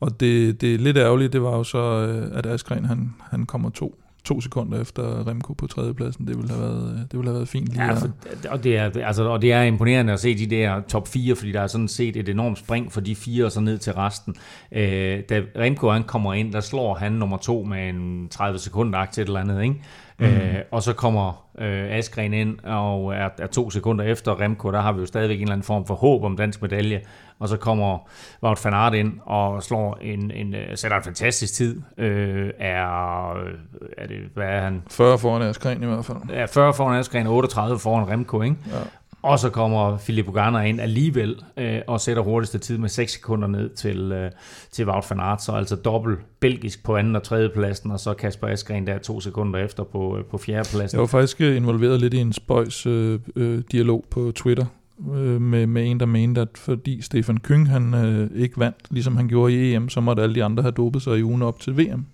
[0.00, 3.70] Og det, det lidt ærgerlige, det var jo så, øh, at Askren han, han kommer
[3.70, 6.26] to, to sekunder efter Remco på tredjepladsen.
[6.26, 8.08] Det ville have været, øh, det ville have været fint lige Ja, for,
[8.48, 11.52] og, det er, altså, og det er imponerende at se de der top 4, fordi
[11.52, 14.34] der er sådan set et enormt spring for de fire og så ned til resten.
[14.72, 19.04] Øh, da Remco han kommer ind, der slår han nummer to med en 30 sekunder
[19.12, 19.82] til et eller andet, ikke?
[20.18, 20.26] Mm.
[20.26, 24.80] Øh, og så kommer øh, Askren ind og er, er to sekunder efter Remco, der
[24.80, 27.00] har vi jo stadigvæk en eller anden form for håb om dansk medalje.
[27.38, 27.98] Og så kommer
[28.42, 31.82] Wout van Aert ind og slår en, en, øh, sætter en fantastisk tid.
[31.98, 33.52] Øh, er, øh,
[33.98, 34.82] er det, hvad er han?
[34.90, 36.18] 40 foran Askren i hvert fald.
[36.30, 38.56] Ja, 40 foran Askren, 38 foran Remco, ikke?
[38.72, 38.78] Ja.
[39.26, 43.48] Og så kommer Filippo Ganna ind alligevel øh, og sætter hurtigste tid med 6 sekunder
[43.48, 44.30] ned til, øh,
[44.70, 48.14] til Wout van Aert, så altså dobbelt belgisk på anden og tredje pladsen, og så
[48.14, 50.96] Kasper Askren der to sekunder efter på, øh, på fjerde pladsen.
[50.96, 54.66] Jeg var faktisk øh, involveret lidt i en spøjs øh, øh, dialog på Twitter
[55.14, 59.16] øh, med, med en, der mente, at fordi Stefan Kyng han øh, ikke vandt, ligesom
[59.16, 61.60] han gjorde i EM, så måtte alle de andre have dopet sig i ugen op
[61.60, 62.06] til VM.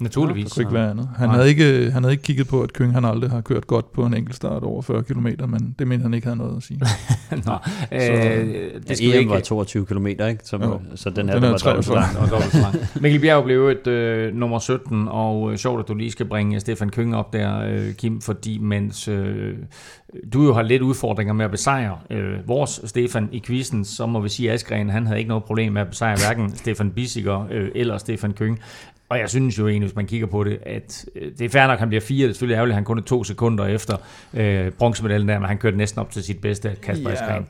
[0.00, 0.44] Naturligvis.
[0.44, 1.08] Det kunne ikke være andet.
[1.16, 1.36] Han Nej.
[1.36, 4.06] havde, ikke, han havde ikke kigget på, at Kyng han aldrig har kørt godt på
[4.06, 6.80] en enkelt start over 40 km, men det mente han ikke havde noget at sige.
[7.46, 7.52] Nå,
[7.92, 9.30] øh, Så- det skal vi EM ikke...
[9.30, 10.38] var 22 km, ikke?
[10.44, 10.80] Så, Jo.
[10.94, 11.94] så den her, Den den, er var dobbelt så 43.
[11.94, 12.18] lang.
[12.18, 12.74] og dobbelt så lang.
[13.02, 16.60] Mikkel Bjerg blev et øh, nummer 17, og øh, sjovt, at du lige skal bringe
[16.60, 19.54] Stefan Køng op der, øh, Kim, fordi mens øh,
[20.32, 24.20] du jo har lidt udfordringer med at besejre øh, vores Stefan i quizzen, så må
[24.20, 27.46] vi sige, at Askren, han havde ikke noget problem med at besejre hverken Stefan Bissiger
[27.50, 28.58] øh, eller Stefan Køng.
[29.08, 31.66] Og jeg synes jo egentlig, hvis man kigger på det, at øh, det er fair
[31.66, 32.22] nok, at han bliver fire.
[32.22, 33.96] Det er selvfølgelig ærgerligt, at han kun er to sekunder efter
[34.34, 37.40] øh, bronzemedaljen der, men han kørte næsten op til sit bedste, Kasper ja.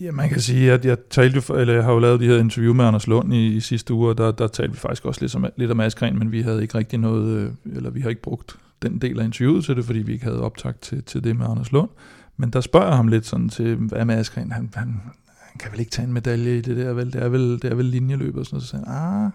[0.00, 2.74] Ja, man kan sige, at jeg, talte eller jeg har jo lavet de her interview
[2.74, 5.34] med Anders Lund i, i sidste uge, og der, der talte vi faktisk også lidt
[5.34, 8.22] om, lidt om Askren, men vi havde ikke rigtig noget, øh, eller vi har ikke
[8.22, 11.36] brugt den del af interviewet til det, fordi vi ikke havde optagt til, til det
[11.36, 11.90] med Anders Lund.
[12.36, 14.52] Men der spørger jeg ham lidt sådan til, hvad med Askren?
[14.52, 15.00] Han, han,
[15.40, 17.12] han kan vel ikke tage en medalje i det der, vel?
[17.12, 18.64] Det er vel, det er vel linjeløb og sådan noget.
[18.64, 19.30] Så sagde han, ah,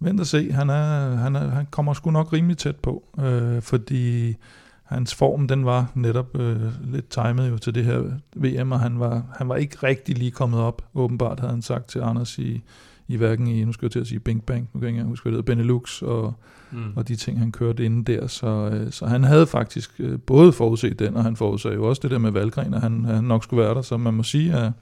[0.00, 3.62] vent og se, han, er, han, er, han kommer sgu nok rimelig tæt på, øh,
[3.62, 4.36] fordi
[4.82, 8.02] hans form, den var netop øh, lidt timet jo til det her
[8.36, 11.88] VM, og han var, han var ikke rigtig lige kommet op, åbenbart havde han sagt
[11.88, 12.62] til Anders i,
[13.08, 15.08] i hverken i, nu skal jeg til at sige Bing Bang, nu kan jeg ikke
[15.08, 16.34] huske, hvad det hedder, Benelux og,
[16.72, 16.92] Mm.
[16.96, 20.52] og de ting, han kørte inden der, så, øh, så han havde faktisk øh, både
[20.52, 23.44] forudset den, og han forudsagde jo også det der med Valgren, at han, han nok
[23.44, 24.72] skulle være der, så man må sige, at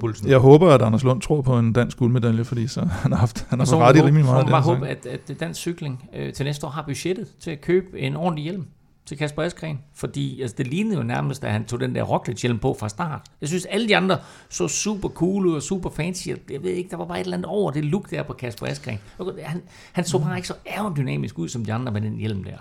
[0.00, 0.28] pulsen.
[0.28, 3.46] jeg håber, at Anders Lund tror på en dansk guldmedalje, fordi så han har haft,
[3.48, 4.46] han har så ret i rimelig så meget.
[4.46, 7.50] må man bare håbe, at, at dansk cykling øh, til næste år har budgettet til
[7.50, 8.66] at købe en ordentlig hjelm
[9.10, 9.78] til Kasper Askren.
[9.94, 13.20] Fordi altså, det lignede jo nærmest, at han tog den der Roglic-hjelm på fra start.
[13.40, 14.18] Jeg synes, alle de andre
[14.48, 16.28] så super cool ud og super fancy.
[16.28, 18.66] Jeg ved ikke, der var bare et eller andet over det look der på Kasper
[18.66, 18.98] Askren.
[19.42, 22.56] Han, han så bare ikke så aerodynamisk ud som de andre med den hjelm der.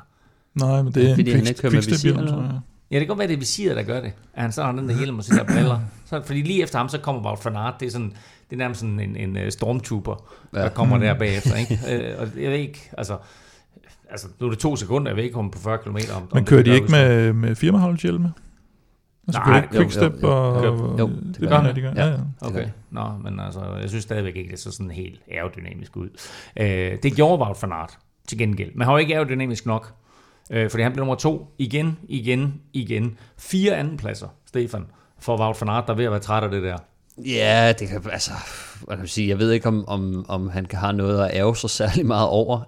[0.55, 1.45] Nej, men det er Fordi en
[2.03, 2.59] hjelm, eller tror jeg.
[2.91, 4.11] Ja, det kan godt være, det er visiret, der gør det.
[4.33, 5.79] At han så har den der hjelm og så der briller.
[6.05, 7.73] Så, fordi lige efter ham, så kommer Wout van Aert.
[7.79, 8.13] Det er, sådan,
[8.49, 10.59] det er nærmest sådan en, en øh, stormtrooper, ja.
[10.59, 10.63] Ja.
[10.63, 11.55] der kommer der bagefter.
[11.55, 11.79] Ikke?
[11.89, 13.17] Øh, og jeg ved ikke, altså...
[14.09, 15.87] Altså, nu er det to sekunder, jeg ved ikke, om på 40 km.
[15.87, 18.33] Om, Men om kører det de ikke med, med firmaholdshjelme?
[19.27, 20.33] Altså Nej, ikke jo, quickstep jo, jo.
[20.33, 20.65] og...
[20.65, 21.91] Jo, jo, det det gør gør de, gør.
[21.95, 22.05] Ja.
[22.05, 22.17] Ja, ja.
[22.41, 26.09] Okay, nå, men altså, jeg synes stadigvæk ikke, det så sådan helt aerodynamisk ud.
[26.59, 29.93] Øh, det gjorde Wout van Aert til gengæld, men han var ikke aerodynamisk nok.
[30.51, 33.17] Øh, fordi han blev nummer to igen, igen, igen.
[33.37, 34.85] Fire andenpladser, Stefan,
[35.19, 36.77] for Wout van Aert, der er ved at være træt af det der.
[37.25, 38.31] Ja, det kan, altså,
[38.85, 41.31] hvad kan man sige, jeg ved ikke, om, om, om han kan have noget at
[41.33, 42.61] ærge sig særlig meget over,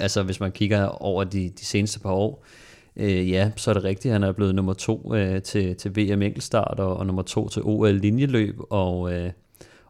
[0.00, 2.44] altså hvis man kigger over de, de seneste par år.
[2.96, 6.22] Øh, ja, så er det rigtigt, han er blevet nummer to øh, til, til VM
[6.22, 9.30] enkeltstart, og, og nummer to til OL linjeløb, og, øh,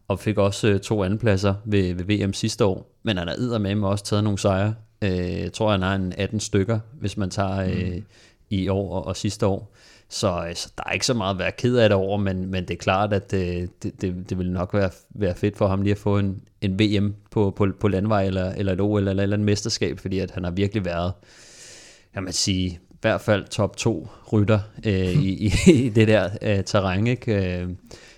[0.08, 2.90] og fik også øh, to andenpladser ved, ved VM sidste år.
[3.02, 4.74] Men han har med også taget nogle sejre.
[5.02, 8.04] Øh, jeg tror, han har en 18 stykker, hvis man tager øh, mm
[8.50, 9.74] i år og, og sidste år.
[10.08, 12.50] Så, øh, så der er ikke så meget at være ked af det over, men,
[12.50, 15.68] men det er klart, at det, det, det, det vil nok være, være fedt for
[15.68, 19.08] ham lige at få en, en VM på, på, på landvej, eller, eller et OL,
[19.08, 21.12] eller, eller et mesterskab, fordi at han har virkelig været,
[22.14, 25.52] kan man sige, i hvert fald top 2 rytter øh, i, i,
[25.84, 27.60] i det der øh, terræn, ikke?
[27.60, 27.68] Øh,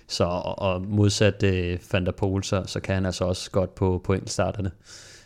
[0.07, 0.23] så,
[0.57, 4.13] og modsat øh, Van der Pol, så, så kan han altså også godt på, på
[4.13, 4.71] enkeltstarterne.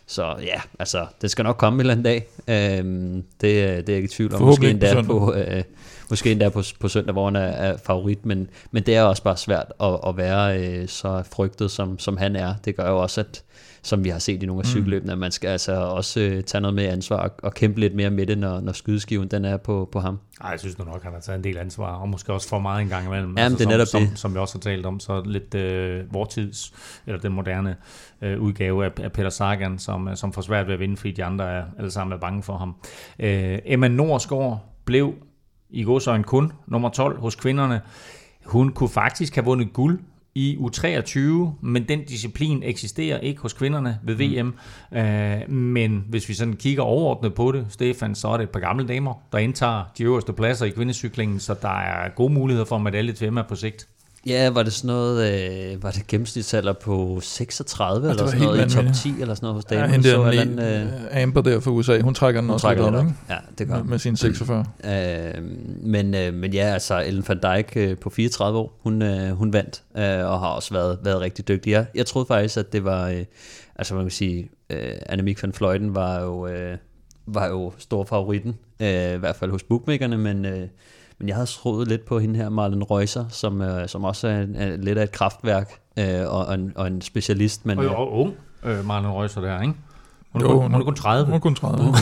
[0.06, 2.26] Så ja, altså, det skal nok komme en eller anden dag.
[2.48, 4.42] Øhm, det, det er jeg ikke i tvivl om.
[4.42, 5.62] Måske endda på, øh,
[6.10, 9.22] måske endda på, på søndag, hvor han er, er favorit, men, men det er også
[9.22, 12.54] bare svært at, at være øh, så frygtet, som, som han er.
[12.64, 13.42] Det gør jo også, at
[13.82, 14.70] som vi har set i nogle af mm.
[14.70, 17.94] cykelløbene, at man skal altså også øh, tage noget med ansvar og, og kæmpe lidt
[17.94, 20.18] mere med det, når, når skydeskiven den er på, på ham.
[20.40, 22.58] Ej, jeg synes nu nok, han har taget en del ansvar, og måske også for
[22.58, 23.28] meget en gang imellem.
[23.28, 24.08] Jamen, altså, det er netop som, det.
[24.08, 26.72] Som, som vi også har talt om, så lidt øh, vortids,
[27.06, 27.76] eller den moderne
[28.22, 31.12] øh, udgave af, af Peter Sagan, som, øh, som får svært ved at vinde, fordi
[31.12, 32.74] de andre er alle sammen er bange for ham.
[33.18, 35.14] Øh, Emma Norsgaard blev
[35.70, 37.80] i godsøjne kun nummer 12 hos kvinderne.
[38.44, 40.00] Hun kunne faktisk have vundet guld
[40.34, 41.18] i U23,
[41.60, 44.54] men den disciplin eksisterer ikke hos kvinderne ved VM.
[44.90, 44.96] Mm.
[44.98, 48.60] Øh, men hvis vi sådan kigger overordnet på det, Stefan, så er det et par
[48.60, 52.78] gamle damer, der indtager de øverste pladser i kvindecyklingen, så der er gode muligheder for
[52.78, 53.88] medalje til Emma på sigt.
[54.26, 55.32] Ja, var det sådan noget,
[55.72, 59.54] øh, var det gennemsnitsalder på 36 eller sådan noget i top 10 eller sådan noget
[59.54, 59.84] hos damen?
[59.84, 62.84] Ja, hende der, den, øh, Amber der fra USA, hun trækker den hun også trækker
[62.84, 63.06] lidt op?
[63.30, 64.64] Ja, det gør med, med sin 46.
[64.84, 65.42] Øh,
[65.82, 69.52] men, øh, men ja, altså Ellen van Dijk øh, på 34 år, hun, øh, hun
[69.52, 71.70] vandt øh, og har også været, været rigtig dygtig.
[71.70, 73.24] Jeg, jeg troede faktisk, at det var, øh,
[73.76, 76.76] altså man kan sige, øh, Annemiek van Vleuten var jo, øh,
[77.26, 80.44] var jo stor favoritten, øh, i hvert fald hos bookmakerne, men...
[80.44, 80.68] Øh,
[81.22, 84.46] men jeg havde troet lidt på hende her, Marlen Reuser, som, øh, som også er,
[84.54, 87.66] er lidt af et kraftværk øh, og, en, og en specialist.
[87.66, 89.74] Men, og, jo, og ung, øh, Marlen Reuser der, ikke?
[90.32, 91.24] Hun er, jo, kun, hun er kun 30.
[91.24, 91.84] Hun er kun 30.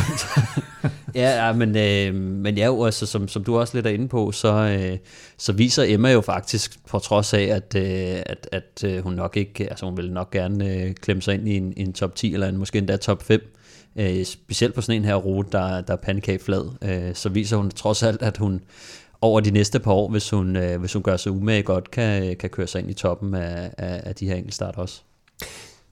[1.14, 4.08] ja, ja, men, øh, men ja, jo, altså, som, som du også lidt er inde
[4.08, 4.98] på, så, øh,
[5.38, 9.36] så viser Emma jo faktisk, på trods af, at, øh, at, at øh, hun nok
[9.36, 12.34] ikke, altså hun vil nok gerne øh, klemme sig ind i en, en top 10,
[12.34, 13.56] eller en, måske endda top 5,
[13.96, 17.70] øh, specielt på sådan en her rute, der, der er pandekageflad, øh, så viser hun
[17.70, 18.60] trods alt, at hun,
[19.22, 22.36] over de næste par år, hvis hun, øh, hvis hun gør sig umage godt, kan,
[22.36, 25.02] kan køre sig ind i toppen af, af, af de her enkeltstart også.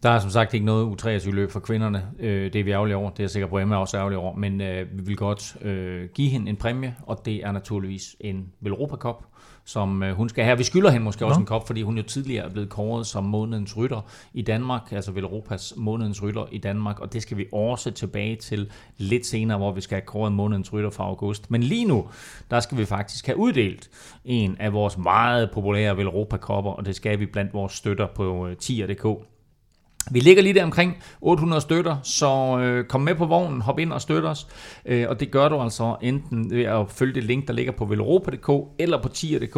[0.03, 2.07] Der er som sagt ikke noget U23-løb for kvinderne.
[2.19, 3.11] Øh, det er vi ærgerlige over.
[3.11, 4.37] Det er jeg sikker på, at Emma er også ærgerlig over.
[4.37, 8.53] Men øh, vi vil godt øh, give hende en præmie, og det er naturligvis en
[8.61, 9.25] Velropa Cup
[9.69, 10.59] som øh, hun skal have.
[10.59, 13.25] Vi skylder hende måske også en kop, fordi hun jo tidligere er blevet kåret som
[13.25, 14.01] månedens rytter
[14.33, 18.71] i Danmark, altså Europas månedens rytter i Danmark, og det skal vi også tilbage til
[18.97, 21.51] lidt senere, hvor vi skal have kåret månedens rytter fra august.
[21.51, 22.09] Men lige nu,
[22.51, 23.91] der skal vi faktisk have uddelt
[24.25, 28.47] en af vores meget populære Europa kopper, og det skal vi blandt vores støtter på
[28.47, 29.07] øh, tier.dk.
[30.11, 33.93] Vi ligger lige der omkring 800 støtter, så øh, kom med på vognen, hop ind
[33.93, 34.47] og støt os.
[34.87, 37.85] Øh, og det gør du altså enten ved at følge det link, der ligger på
[37.85, 39.57] velropa.dk eller på tier.dk.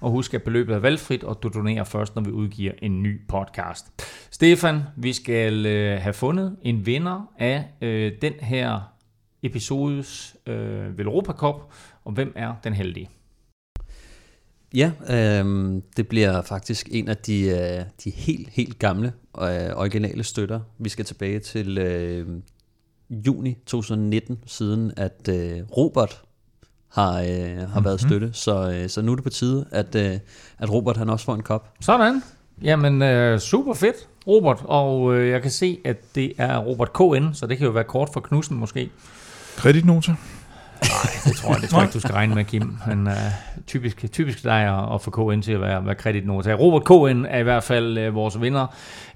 [0.00, 3.20] Og husk, at beløbet er valgfrit, og du donerer først, når vi udgiver en ny
[3.28, 3.86] podcast.
[4.30, 8.80] Stefan, vi skal øh, have fundet en vinder af øh, den her
[9.42, 11.72] episodes øh, Velropa Cup.
[12.04, 13.08] Og hvem er den heldige?
[14.74, 20.24] Ja, øh, det bliver faktisk en af de, øh, de helt, helt gamle øh, originale
[20.24, 20.60] støtter.
[20.78, 22.26] Vi skal tilbage til øh,
[23.10, 26.22] juni 2019, siden at øh, Robert
[26.88, 27.84] har, øh, har mm-hmm.
[27.84, 28.30] været støtte.
[28.32, 30.18] Så, øh, så nu er det på tide, at, øh,
[30.58, 31.72] at Robert han også får en kop.
[31.80, 32.22] Sådan.
[32.62, 34.62] Jamen, øh, super fedt, Robert.
[34.64, 37.84] Og øh, jeg kan se, at det er Robert KN, så det kan jo være
[37.84, 38.90] kort for Knudsen måske.
[39.56, 40.14] Kreditnota.
[40.82, 42.76] Nej, det tror jeg, det tror jeg ikke, du skal regne med, Kim.
[42.86, 43.12] Men uh,
[43.66, 46.52] typisk, typisk dig at få KN til at være, være kreditnota.
[46.52, 48.66] Robert KN er i hvert fald uh, vores vinder,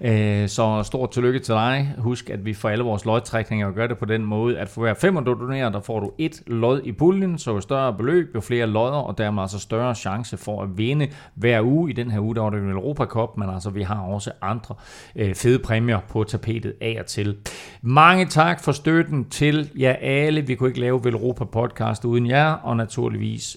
[0.01, 0.09] uh,
[0.47, 1.95] så stort tillykke til dig.
[1.99, 4.81] Husk, at vi får alle vores lodtrækninger og gør det på den måde, at for
[4.81, 8.31] hver fem, du donerer, der får du et lod i puljen, så jo større beløb,
[8.35, 11.91] jo flere lodder, og dermed altså større chance for at vinde hver uge.
[11.91, 14.31] I den her uge, der var det en Europa Cup, men altså vi har også
[14.43, 14.75] andre
[15.15, 17.37] uh, fede præmier på tapetet af og til.
[17.83, 20.41] Mange tak for støtten til jer alle.
[20.41, 23.57] Vi kunne ikke lave Europa podcast uden jer, og naturligvis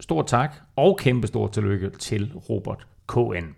[0.00, 3.54] stor tak og kæmpe stor tillykke til Robert KN.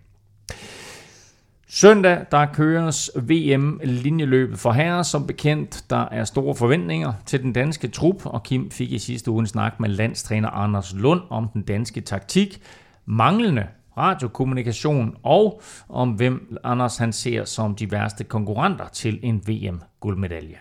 [1.67, 5.03] Søndag der køres VM-linjeløbet for herrer.
[5.03, 9.31] Som bekendt, der er store forventninger til den danske trup, og Kim fik i sidste
[9.31, 12.61] uge en snak med landstræner Anders Lund om den danske taktik,
[13.05, 13.67] manglende
[13.97, 20.57] radiokommunikation og om hvem Anders han ser som de værste konkurrenter til en VM-guldmedalje.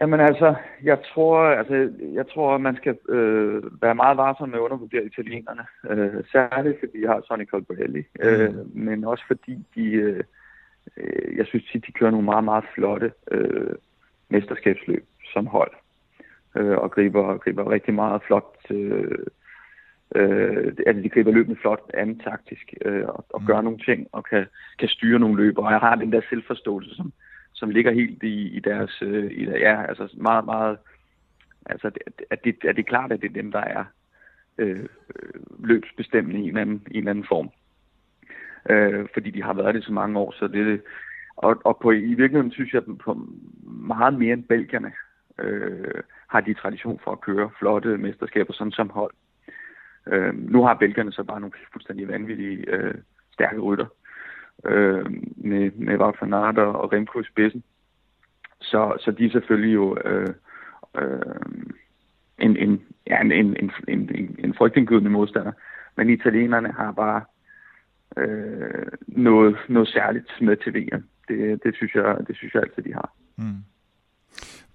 [0.00, 4.62] Jamen altså, jeg tror, altså, jeg tror, man skal øh, være meget varsom med at
[4.62, 5.64] undervurdere italienerne.
[5.90, 8.70] Øh, særligt fordi de har Sonny Colbrelli, øh, mm.
[8.74, 10.24] men også fordi de, øh,
[10.96, 13.74] øh, jeg synes, de kører nogle meget, meget flotte øh,
[14.28, 15.72] mesterskabsløb som hold.
[16.56, 19.18] Øh, og griber, griber rigtig meget flot, øh,
[20.14, 23.46] øh, altså de griber løbende flot anden taktisk, øh, og, og mm.
[23.46, 24.46] gør nogle ting, og kan,
[24.78, 25.58] kan styre nogle løb.
[25.58, 27.12] Og jeg har den der selvforståelse, som,
[27.56, 30.78] som ligger helt i, i deres, øh, i, ja, altså meget, meget,
[31.66, 31.90] altså
[32.30, 33.84] at det, at det er klart, at det er dem, der er
[34.58, 37.50] øh, øh, løbsbestemmende i en, eller anden, i en eller anden form.
[38.70, 40.82] Øh, fordi de har været det så mange år, så det
[41.36, 43.28] og, og på, i virkeligheden synes jeg, at på
[43.64, 44.92] meget mere end belgierne
[45.38, 49.14] øh, har de tradition for at køre flotte mesterskaber sådan som hold.
[50.06, 52.94] Øh, nu har belgierne så bare nogle fuldstændig vanvittige øh,
[53.32, 54.05] stærke rytter øh,
[54.68, 57.62] Øh, med, med Wout van Aert og Remco i spidsen.
[58.60, 60.34] Så, så de er selvfølgelig jo øh,
[60.94, 61.20] øh,
[62.38, 63.56] en, en, ja, en, en,
[63.88, 65.52] en, en, en frygtindgydende modstander.
[65.96, 67.22] Men italienerne har bare
[68.16, 71.04] øh, noget, noget særligt med til VM.
[71.28, 73.12] Det, det, synes jeg, det synes jeg altid, de har.
[73.36, 73.64] Mm.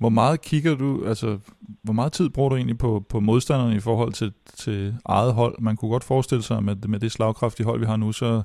[0.02, 1.40] Hvor meget kigger du, altså,
[1.84, 5.56] hvor meget tid bruger du egentlig på, på modstanderne i forhold til, til eget hold?
[5.60, 8.42] Man kunne godt forestille sig, at med, med det slagkraftige hold, vi har nu, så,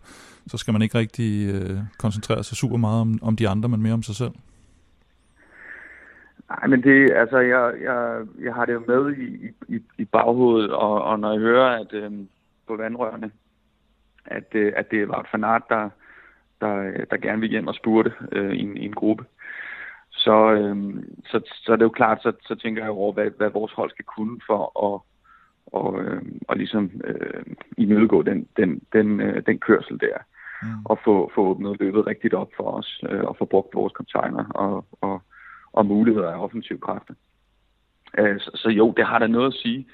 [0.47, 3.83] så skal man ikke rigtig øh, koncentrere sig super meget om, om de andre, men
[3.83, 4.31] mere om sig selv.
[6.49, 10.71] Nej, men det, altså, jeg, jeg, jeg har det jo med i, i, i baghovedet,
[10.71, 12.13] og, og når jeg hører, at øh,
[12.67, 13.31] på vandrørene,
[14.25, 15.91] at, øh, at det var et fanat, der,
[16.61, 19.25] der, der gerne vil hjem og spurte øh, i, en, i en gruppe,
[20.27, 20.77] så, øh,
[21.31, 23.91] så, så er det jo klart, så, så tænker jeg over, hvad, hvad vores hold
[23.91, 25.01] skal kunne for at
[25.67, 27.45] og, øh, og ligesom øh,
[27.79, 30.19] imødegå den, den, den, øh, den kørsel der.
[30.63, 30.69] Mm.
[30.85, 34.45] Og få, få åbnet løbet rigtigt op for os, øh, og få brugt vores container
[34.51, 35.23] og, og,
[35.73, 37.15] og muligheder af offensiv kræfter.
[38.19, 39.87] Øh, så, så jo, det har da noget at sige,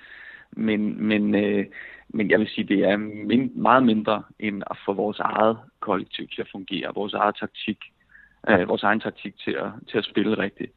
[0.52, 1.66] men, men, øh,
[2.08, 6.28] men jeg vil sige, det er min, meget mindre end at få vores eget kollektiv
[6.28, 8.01] til at fungere, vores eget taktik øh,
[8.48, 10.72] vores egen taktik til at, til at spille rigtigt.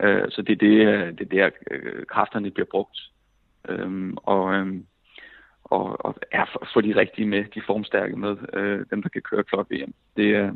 [0.00, 2.98] Øh, så det er det, øh, det er der, øh, kræfterne bliver brugt.
[3.68, 4.76] Øh, og, øh,
[5.64, 9.44] og, og er for de rigtige med, de formstærke med, øh, dem der kan køre
[9.44, 9.94] klok VM.
[10.16, 10.52] Det er,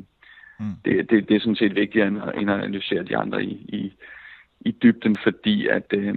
[0.60, 0.72] mm.
[0.84, 3.92] det, det, det er sådan set vigtigere end, end at analysere de andre i, i,
[4.60, 6.14] i dybden, fordi at, øh,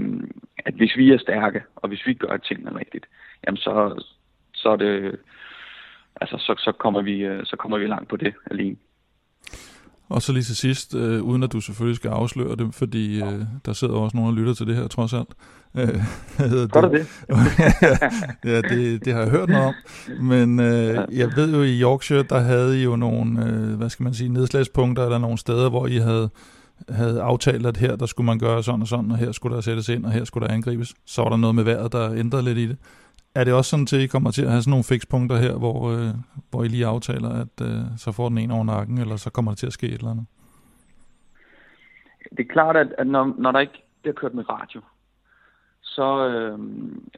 [0.65, 3.05] at hvis vi er stærke, og hvis vi gør tingene rigtigt,
[3.45, 4.03] jamen så,
[4.53, 5.19] så er det,
[6.21, 8.77] altså så, så kommer vi, øh, så kommer vi langt på det alene.
[10.09, 13.41] Og så lige til sidst, øh, uden at du selvfølgelig skal afsløre det, fordi øh,
[13.65, 15.29] der sidder også nogen og lytter til det her trods alt.
[15.77, 16.03] Øh,
[16.71, 16.91] Gør det?
[16.91, 17.07] det?
[18.51, 19.73] ja, det, det har jeg hørt noget om.
[20.21, 24.03] Men øh, jeg ved jo, i Yorkshire, der havde I jo nogle, øh, hvad skal
[24.03, 26.29] man sige, nedslagspunkter, eller nogle steder, hvor I havde,
[26.89, 29.61] havde aftalt, at her der skulle man gøre sådan og sådan, og her skulle der
[29.61, 30.93] sættes ind, og her skulle der angribes.
[31.05, 32.77] Så var der noget med vejret, der ændrede lidt i det.
[33.37, 35.53] Er det også sådan til, at I kommer til at have sådan nogle fikspunkter her,
[35.57, 36.13] hvor, øh,
[36.49, 39.51] hvor I lige aftaler, at øh, så får den en over nakken, eller så kommer
[39.51, 40.25] der til at ske et eller andet?
[42.37, 44.81] Det er klart, at, at når, når der ikke bliver kørt med radio,
[45.81, 46.59] så, øh,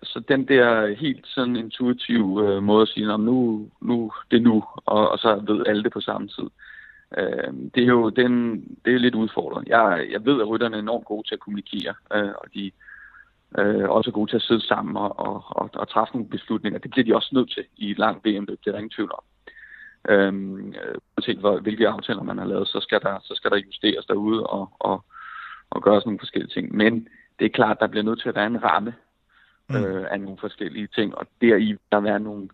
[0.03, 4.43] så den der helt sådan intuitiv øh, måde at sige, om nu, nu, det er
[4.43, 6.49] nu, og, og så ved alle det på samme tid.
[7.17, 8.34] Øh, det er jo den,
[8.86, 9.77] det er lidt udfordrende.
[9.77, 12.71] Jeg, jeg ved, at rytterne er enormt gode til at kommunikere, øh, og de, øh,
[13.89, 16.79] også er gode til at sidde sammen og, og, og, og træffe nogle beslutninger.
[16.79, 19.12] Det bliver de også nødt til i et langt VM-løb, det er der ingen tvivl
[19.12, 19.23] om.
[20.09, 20.73] Øhm,
[21.17, 24.47] uanset hvor, hvilke aftaler man har lavet, så skal der, så skal der justeres derude
[24.47, 25.05] og, og,
[25.69, 26.75] og gøres nogle forskellige ting.
[26.75, 27.07] Men
[27.39, 28.93] det er klart, der bliver nødt til at være en ramme
[29.69, 29.75] mm.
[29.75, 32.49] øh, af nogle forskellige ting, og deri der være nogle,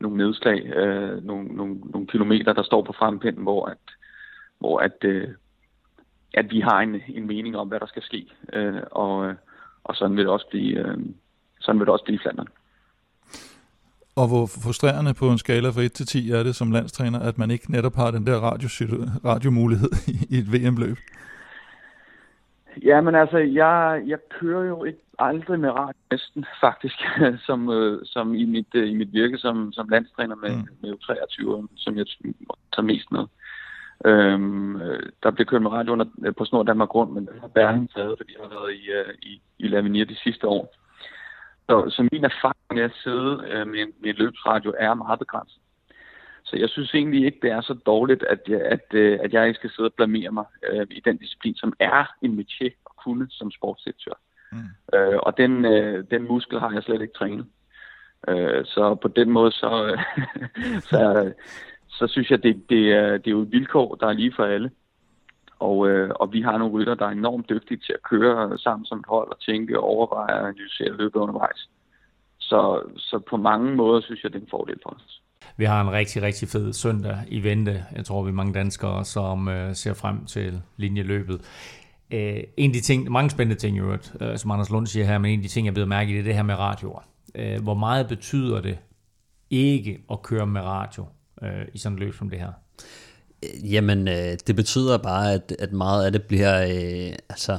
[0.00, 3.78] nogle nedslag, øh, nogle, nogle, nogle kilometer, der står på frempinden, hvor at,
[4.58, 5.28] hvor at, øh,
[6.34, 8.26] at vi har en, en mening om, hvad der skal ske.
[8.52, 9.34] Øh, og,
[9.84, 10.96] og sådan vil det også blive, øh,
[11.60, 12.48] sådan vil det også blive i Flandern.
[14.16, 17.38] Og hvor frustrerende på en skala fra 1 til 10 er det som landstræner, at
[17.38, 18.68] man ikke netop har den der radio,
[19.24, 19.90] radiomulighed
[20.34, 20.96] i et VM-løb?
[22.82, 26.98] Ja, men altså, jeg, jeg kører jo ikke aldrig med radio næsten, faktisk,
[27.46, 30.68] som, øh, som i, mit, øh, i mit virke som, som landstræner med, mm.
[30.80, 32.06] med 23 som jeg
[32.72, 33.24] tager mest med.
[34.04, 37.40] Øhm, øh, der bliver kørt med radio under, øh, på Snor Danmark Grund, men det
[37.40, 40.74] har Berling taget, fordi jeg har været i, uh, i, i Lavenir de sidste år.
[41.68, 45.60] Så, så min erfaring med at sidde uh, med, med en løbsradio er meget begrænset.
[46.44, 49.48] Så jeg synes egentlig ikke, det er så dårligt, at jeg, at, øh, at jeg
[49.48, 52.96] ikke skal sidde og blamere mig øh, i den disciplin, som er en métier at
[53.04, 54.12] kunne som sportsdirektør.
[54.52, 54.98] Mm.
[54.98, 57.46] Øh, og den, øh, den muskel har jeg slet ikke trænet.
[58.28, 60.00] Øh, så på den måde, så,
[60.90, 61.32] så,
[61.98, 64.44] så synes jeg, det, det, er, det er jo et vilkår, der er lige for
[64.44, 64.70] alle.
[65.58, 68.86] Og, øh, og vi har nogle rytter, der er enormt dygtige til at køre sammen
[68.86, 71.68] som et hold og tænke, overveje og analysere løbet undervejs.
[72.38, 75.20] Så, så på mange måder synes jeg, det er en fordel for os.
[75.56, 77.84] Vi har en rigtig, rigtig fed søndag i vente.
[77.96, 81.40] Jeg tror, vi er mange danskere, som øh, ser frem til linjeløbet.
[82.10, 85.06] Øh, en af de ting, mange spændende ting i øvrigt, øh, som Anders Lund siger
[85.06, 86.54] her, men en af de ting, jeg ved mærke i, det er det her med
[86.54, 87.02] radioer.
[87.34, 88.78] Øh, hvor meget betyder det
[89.50, 91.06] ikke at køre med radio
[91.42, 92.52] øh, i sådan et løb som det her?
[93.64, 97.58] Jamen, øh, det betyder bare, at, at meget af det bliver, øh, altså,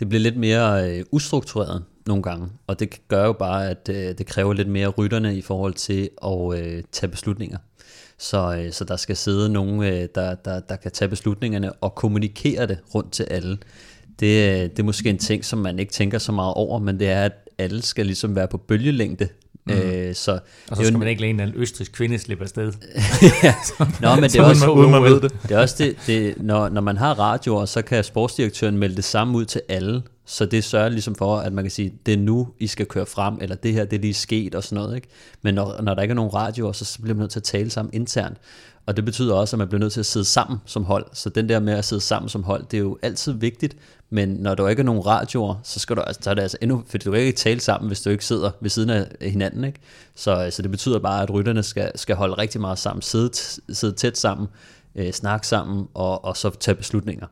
[0.00, 4.18] det bliver lidt mere øh, ustruktureret nogle gange, og det gør jo bare, at øh,
[4.18, 7.58] det kræver lidt mere rytterne i forhold til at øh, tage beslutninger.
[8.18, 11.94] Så, øh, så der skal sidde nogen, øh, der, der, der kan tage beslutningerne og
[11.94, 13.58] kommunikere det rundt til alle.
[14.20, 16.98] Det, øh, det er måske en ting, som man ikke tænker så meget over, men
[16.98, 19.28] det er, at alle skal ligesom være på bølgelængde
[19.66, 19.72] Mm.
[19.72, 20.40] Øh, så og
[20.76, 22.72] så skal jo, man ikke lade en eller anden østrisk kvinde slippe afsted.
[23.42, 23.54] ja.
[24.00, 25.36] Nå, men det er også, man, man ved det.
[25.42, 29.04] det er også det, det når, når man har radioer, så kan sportsdirektøren melde det
[29.04, 30.02] samme ud til alle.
[30.26, 33.06] Så det sørger ligesom for, at man kan sige, det er nu, I skal køre
[33.06, 34.96] frem, eller det her, det er lige sket og sådan noget.
[34.96, 35.08] Ikke?
[35.42, 37.70] Men når, når der ikke er nogen radioer, så bliver man nødt til at tale
[37.70, 38.36] sammen internt.
[38.86, 41.06] Og det betyder også, at man bliver nødt til at sidde sammen som hold.
[41.12, 43.76] Så den der med at sidde sammen som hold, det er jo altid vigtigt.
[44.10, 46.58] Men når der ikke er nogen radioer, så, skal du, altså, så er det altså
[46.60, 49.64] endnu, fordi du kan ikke tale sammen, hvis du ikke sidder ved siden af hinanden.
[49.64, 49.78] Ikke?
[50.14, 53.30] Så, øh, så det betyder bare, at rytterne skal, skal holde rigtig meget sammen, sidde,
[53.74, 54.48] sidde tæt sammen,
[54.94, 57.26] øh, snakke sammen og, og så tage beslutninger.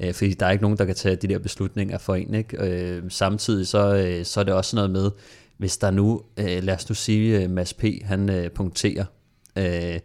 [0.00, 2.34] Øh, fordi der er ikke nogen, der kan tage de der beslutninger for en.
[2.34, 2.64] Ikke?
[2.64, 5.10] Øh, samtidig så, øh, så er det også noget med,
[5.58, 7.84] hvis der nu, øh, lad os nu sige, øh, Mads P.
[8.04, 9.04] han øh, punkterer,
[9.56, 9.98] øh,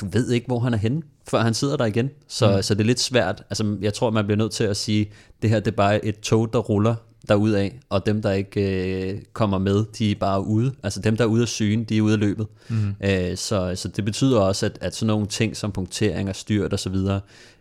[0.00, 2.10] du ved ikke, hvor han er henne, før han sidder der igen.
[2.28, 2.62] Så, mm.
[2.62, 3.42] så det er lidt svært.
[3.50, 5.12] Altså, jeg tror, man bliver nødt til at sige,
[5.42, 6.94] det her det er bare et tog, der ruller
[7.30, 10.72] af, og dem, der ikke øh, kommer med, de er bare ude.
[10.82, 12.46] Altså dem, der er ude af sygen, de er ude af løbet.
[12.68, 12.94] Mm.
[13.04, 16.72] Øh, så, så det betyder også, at, at sådan nogle ting som punktering og styrt
[16.72, 16.96] osv.,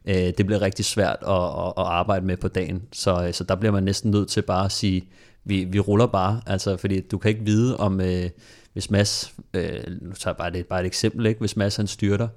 [0.05, 2.81] øh, det bliver rigtig svært at, at, at arbejde med på dagen.
[2.93, 5.07] Så, så der bliver man næsten nødt til bare at sige,
[5.45, 8.29] vi, vi ruller bare, altså fordi du kan ikke vide om, øh,
[8.73, 11.39] hvis Mads, øh, nu tager jeg bare, det, bare et eksempel, ikke?
[11.39, 12.27] hvis Mads han styrter,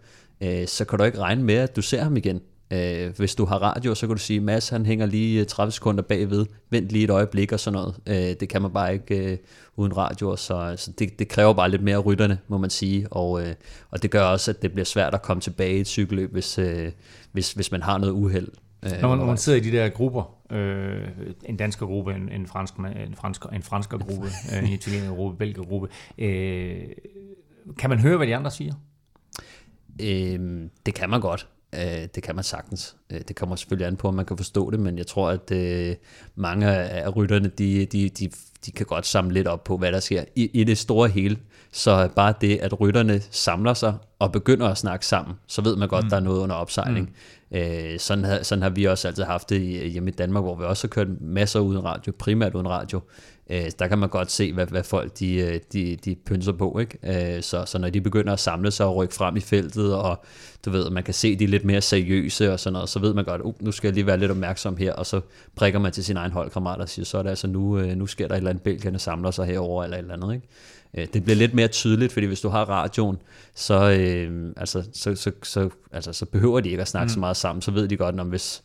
[0.41, 2.41] øh, så kan du ikke regne med, at du ser ham igen.
[2.71, 6.03] Øh, hvis du har radio, så kan du sige, Mads han hænger lige 30 sekunder
[6.03, 7.95] bagved, vent lige et øjeblik og sådan noget.
[8.07, 9.39] Øh, det kan man bare ikke øh,
[9.77, 13.07] uden radio, så, så det, det kræver bare lidt mere rytterne, må man sige.
[13.11, 13.55] Og, øh,
[13.91, 16.59] og det gør også, at det bliver svært at komme tilbage i et cykelløb, hvis,
[16.59, 16.93] øh,
[17.33, 18.49] hvis, hvis man har noget uheld.
[18.85, 21.09] Øh, når, man, når man sidder i de der grupper, øh,
[21.45, 24.29] en dansk gruppe, en, en fransk, en fransk, en fransk gruppe,
[24.63, 25.89] en italiener gruppe, belgisk gruppe,
[26.19, 26.87] øh,
[27.79, 28.75] kan man høre, hvad de andre siger?
[30.03, 31.49] Øh, det kan man godt.
[31.75, 32.97] Øh, det kan man sagtens.
[33.11, 35.51] Øh, det kommer selvfølgelig an på, om man kan forstå det, men jeg tror, at
[35.51, 35.97] øh,
[36.35, 38.31] mange af rytterne, de, de, de,
[38.67, 41.37] de kan godt samle lidt op på, hvad der sker i, i det store hele.
[41.73, 45.89] Så bare det, at rytterne samler sig og begynder at snakke sammen, så ved man
[45.89, 46.11] godt, mm.
[46.11, 47.11] der er noget under opsejling.
[47.51, 47.57] Mm.
[47.59, 50.65] Øh, sådan, har, sådan har vi også altid haft det hjemme i Danmark, hvor vi
[50.65, 53.01] også har kørt masser uden radio, primært uden radio.
[53.55, 56.79] Øh, der kan man godt se, hvad, hvad folk de, øh, de, de pynser på.
[56.79, 57.37] Ikke?
[57.37, 60.25] Øh, så, så når de begynder at samle sig og rykke frem i feltet, og
[60.65, 63.15] du ved, man kan se, de er lidt mere seriøse og sådan noget, så ved
[63.15, 65.21] man godt, uh, nu skal jeg lige være lidt opmærksom her, og så
[65.57, 68.07] prikker man til sin egen holdkammerat og siger, så er det altså nu, øh, nu
[68.07, 70.35] sker der et eller andet, Belgierne samler sig herover eller et eller andet.
[70.35, 70.47] Ikke?
[70.95, 73.19] Øh, det bliver lidt mere tydeligt, fordi hvis du har radioen,
[73.55, 77.15] så, øh, altså, så, så, så, altså, så behøver de ikke at snakke mm.
[77.15, 78.63] så meget sammen, så ved de godt, om hvis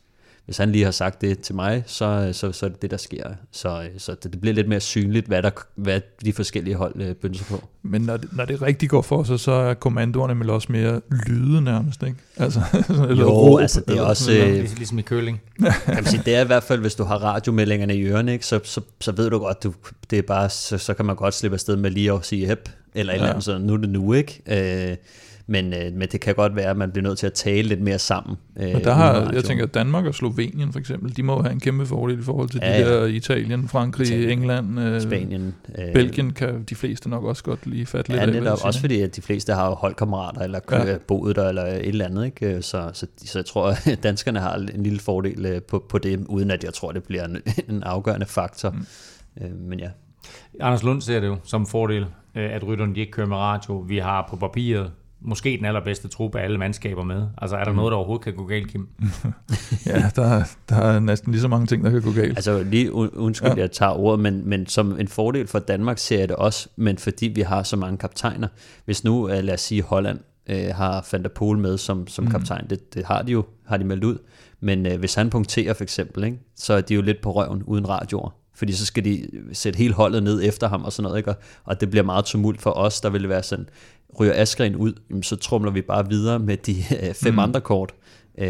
[0.49, 2.97] hvis han lige har sagt det til mig, så, så, så er det det, der
[2.97, 3.23] sker.
[3.51, 7.15] Så, så det, det bliver lidt mere synligt, hvad, der, hvad de forskellige hold øh,
[7.15, 7.67] bønser på.
[7.83, 11.01] Men når det, når det rigtig går for sig, så er kommandoerne vel også mere
[11.27, 12.17] lyde nærmest, ikke?
[12.37, 12.61] Altså,
[13.09, 14.31] eller jo, råb, altså det er også...
[14.31, 15.41] Øh, ligesom, ligesom i køling.
[15.85, 18.45] kan man sige, det er i hvert fald, hvis du har radiomeldingerne i ørerne, ikke,
[18.45, 19.73] så, så, så ved du godt, du,
[20.09, 22.69] det er bare, så, så kan man godt slippe afsted med lige at sige hep,
[22.95, 23.21] eller et ja.
[23.21, 24.41] eller andet sådan, nu er det nu, ikke?
[24.91, 24.97] Øh,
[25.49, 27.81] men, øh, men det kan godt være, at man bliver nødt til at tale lidt
[27.81, 28.37] mere sammen.
[28.59, 31.59] Øh, men der har, jeg tænker, Danmark og Slovenien for eksempel, de må have en
[31.59, 35.55] kæmpe fordel i forhold til ja, de der Italien, Frankrig, Italien, England, øh, Spanien.
[35.77, 38.65] Øh, Belgien kan de fleste nok også godt lige fatte lidt ja, netop, af.
[38.65, 40.97] også fordi at de fleste har holdkammerater, eller ja.
[40.97, 42.25] boet der, eller et eller andet.
[42.25, 42.61] Ikke?
[42.61, 46.25] Så, så, så jeg tror, at danskerne har en lille fordel øh, på, på det,
[46.25, 47.37] uden at jeg tror, det bliver en,
[47.69, 48.69] en afgørende faktor.
[48.69, 48.85] Mm.
[49.41, 49.89] Øh, men ja.
[50.59, 53.77] Anders Lund ser det jo som fordel, øh, at rytterne ikke kører med radio.
[53.77, 54.91] Vi har på papiret
[55.21, 57.27] måske den allerbedste trup af alle mandskaber med.
[57.37, 57.77] Altså er der mm.
[57.77, 58.87] noget, der overhovedet kan gå galt, Kim?
[59.85, 62.37] ja, der, der er næsten lige så mange ting, der kan gå galt.
[62.37, 63.55] Altså lige undskyld, ja.
[63.55, 66.97] jeg tager ordet, men, men som en fordel for Danmark ser jeg det også, men
[66.97, 68.47] fordi vi har så mange kaptajner.
[68.85, 72.25] Hvis nu, uh, lad os sige Holland, øh, har Van der Poel med som, som
[72.25, 72.31] mm.
[72.31, 72.67] kaptajn.
[72.69, 74.17] Det, det har de jo, har de meldt ud.
[74.59, 77.63] Men øh, hvis han punkterer for eksempel, ikke, så er de jo lidt på røven
[77.63, 78.38] uden radioer.
[78.59, 81.33] Fordi så skal de sætte hele holdet ned efter ham og sådan noget, ikke?
[81.63, 83.69] Og det bliver meget tumult for os, der vil være sådan,
[84.19, 87.39] ryger Askren ud, så trumler vi bare videre med de øh, fem mm.
[87.39, 87.93] andre kort.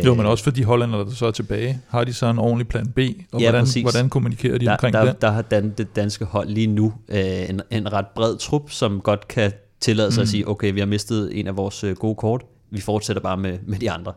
[0.05, 2.68] Jo, men også for de hollænder, der så er tilbage, har de så en ordentlig
[2.68, 2.99] plan B,
[3.32, 5.22] og ja, hvordan, hvordan kommunikerer de der, omkring der, det?
[5.22, 9.01] Der har dan, det danske hold lige nu øh, en, en ret bred trup, som
[9.01, 10.24] godt kan tillade sig mm.
[10.24, 12.41] at sige, okay, vi har mistet en af vores øh, gode kort,
[12.72, 14.14] vi fortsætter bare med, med de andre.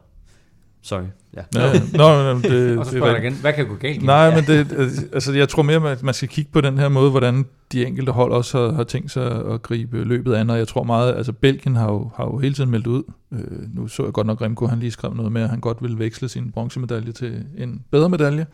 [0.83, 1.03] Sorry.
[1.37, 1.43] Ja.
[1.55, 4.03] ja nå, no, det, og så spørger jeg igen, hvad kan gå galt?
[4.03, 4.35] Nej, ja.
[4.35, 4.73] men det,
[5.13, 8.13] altså, jeg tror mere, at man skal kigge på den her måde, hvordan de enkelte
[8.13, 11.33] hold også har, har tænkt sig at gribe løbet an, og jeg tror meget, altså
[11.33, 13.03] Belgien har jo, har jo hele tiden meldt ud,
[13.33, 15.83] øh, nu så jeg godt nok Remco, han lige skrev noget med, at han godt
[15.83, 18.47] ville veksle sin bronzemedalje til en bedre medalje.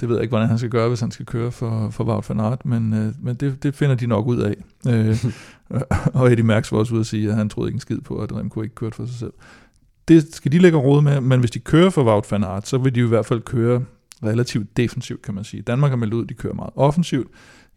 [0.00, 2.28] Det ved jeg ikke, hvordan han skal gøre, hvis han skal køre for, for Wout
[2.28, 4.54] van Aert, men, øh, men det, det finder de nok ud af.
[4.88, 5.24] Øh,
[6.14, 8.16] og Eddie Merckx var også ude at sige, at han troede ikke en skid på,
[8.18, 9.32] at Remco ikke kørte for sig selv
[10.10, 12.78] det skal de lægge råd med, men hvis de kører for Wout van Aert, så
[12.78, 13.84] vil de i hvert fald køre
[14.22, 15.62] relativt defensivt, kan man sige.
[15.62, 17.28] Danmark har meldt ud, de kører meget offensivt.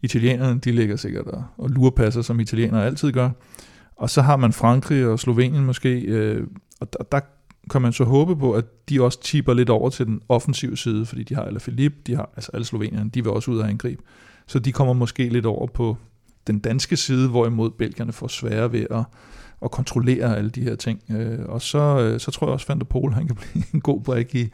[0.02, 3.30] Italienerne, de ligger sikkert og, og lurepasser, som italienere altid gør.
[3.96, 6.46] Og så har man Frankrig og Slovenien måske, øh,
[6.80, 7.20] og der, der
[7.70, 11.06] kan man så håbe på, at de også tipper lidt over til den offensive side,
[11.06, 13.68] fordi de har eller Philippe, de har, altså alle slovenierne, de vil også ud af
[13.68, 14.00] angreb.
[14.46, 15.96] Så de kommer måske lidt over på
[16.46, 19.04] den danske side, hvorimod belgierne får svære ved at,
[19.64, 21.02] at kontrollere alle de her ting.
[21.10, 23.80] Øh, og så, øh, så tror jeg også, at Van Pol, han kan blive en
[23.80, 24.48] god brik i,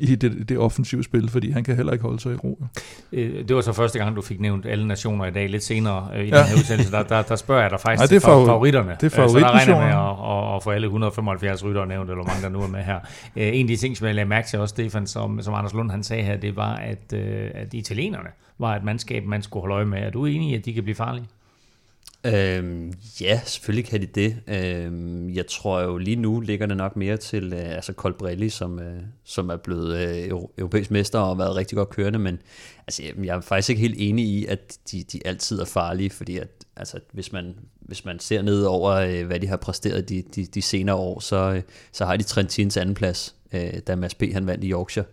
[0.00, 2.64] i det, det offensive spil, fordi han kan heller ikke holde sig i ro.
[3.12, 5.48] Øh, det var så første gang, du fik nævnt alle nationer i dag.
[5.48, 6.38] Lidt senere i ja.
[6.38, 8.96] den her udsendelse, der, der, der spørger jeg dig faktisk Nej, det er for, favoritterne.
[9.00, 12.42] Det er så der regner med at, at, få alle 175 rytter nævnt, eller mange
[12.42, 12.98] der nu er med her.
[13.36, 15.90] En af de ting, som jeg lagde mærke til også, Stefan, som, som Anders Lund
[15.90, 17.12] han sagde her, det var, at,
[17.54, 19.98] at italienerne var et mandskab, man skulle holde øje med.
[19.98, 21.26] Er du enig i, at de kan blive farlige?
[22.24, 24.36] Øhm, ja, selvfølgelig kan de det.
[24.46, 28.78] Øhm, jeg tror jo lige nu ligger det nok mere til øh, altså Colbrelli, som,
[28.78, 32.38] øh, som er blevet øh, europæisk mester og har været rigtig godt kørende, men
[32.86, 36.38] altså, jeg er faktisk ikke helt enig i, at de, de altid er farlige, fordi
[36.38, 40.22] at, altså, hvis, man, hvis man ser ned over, øh, hvad de har præsteret de,
[40.34, 41.62] de, de senere år, så, øh,
[41.92, 44.22] så har de Trentins anden plads, øh, da Mads P.
[44.32, 45.06] han vandt i Yorkshire.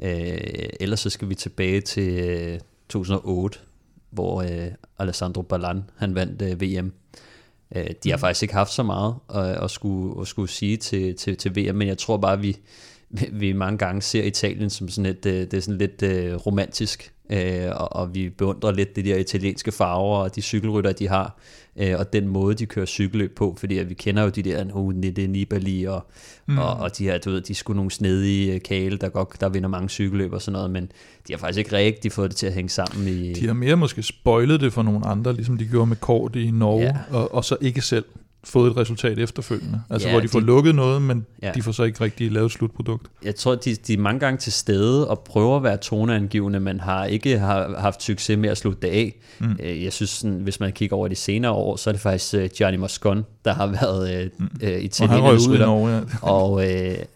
[0.00, 3.58] Øh, ellers så skal vi tilbage til øh, 2008,
[4.12, 6.92] hvor øh, Alessandro Ballan han vandt øh, VM.
[7.76, 8.20] Øh, de har mm.
[8.20, 11.74] faktisk ikke haft så meget at, at, skulle, at skulle sige til, til, til VM,
[11.74, 12.56] men jeg tror bare, at vi,
[13.32, 17.12] vi mange gange ser Italien som sådan et, øh, det er sådan lidt uh, romantisk,
[17.32, 21.38] uh, og, og vi beundrer lidt de der italienske farver og de cykelrytter, de har,
[21.76, 24.64] uh, og den måde, de kører cykelløb på, fordi at vi kender jo de der
[24.74, 26.06] uh, Nette Nibali og,
[26.46, 26.58] mm.
[26.58, 29.68] og, og de her, du ved, de skulle nogle snedige kale, der, godt, der vinder
[29.68, 30.92] mange cykelløb og sådan noget, men
[31.28, 33.08] de har faktisk ikke rigtig fået det til at hænge sammen.
[33.08, 33.32] I...
[33.32, 36.50] De har mere måske spoilet det for nogle andre, ligesom de gjorde med Kort i
[36.50, 36.96] Norge, ja.
[37.10, 38.04] og, og så ikke selv
[38.44, 39.82] fået et resultat efterfølgende.
[39.90, 41.52] Altså ja, hvor de, de får lukket noget, men ja.
[41.54, 43.06] de får så ikke rigtig lavet et slutprodukt.
[43.24, 46.80] Jeg tror, de, de er mange gange til stede og prøver at være toneangivende, men
[46.80, 49.14] har ikke har haft succes med at slutte det af.
[49.38, 49.56] Mm.
[49.62, 52.34] Øh, jeg synes, sådan, hvis man kigger over de senere år, så er det faktisk
[52.34, 54.48] uh, Gianni Moscon, der har været uh, mm.
[54.62, 55.66] uh, italienernes rytter.
[55.66, 56.00] Og, ja.
[56.22, 56.62] og uh,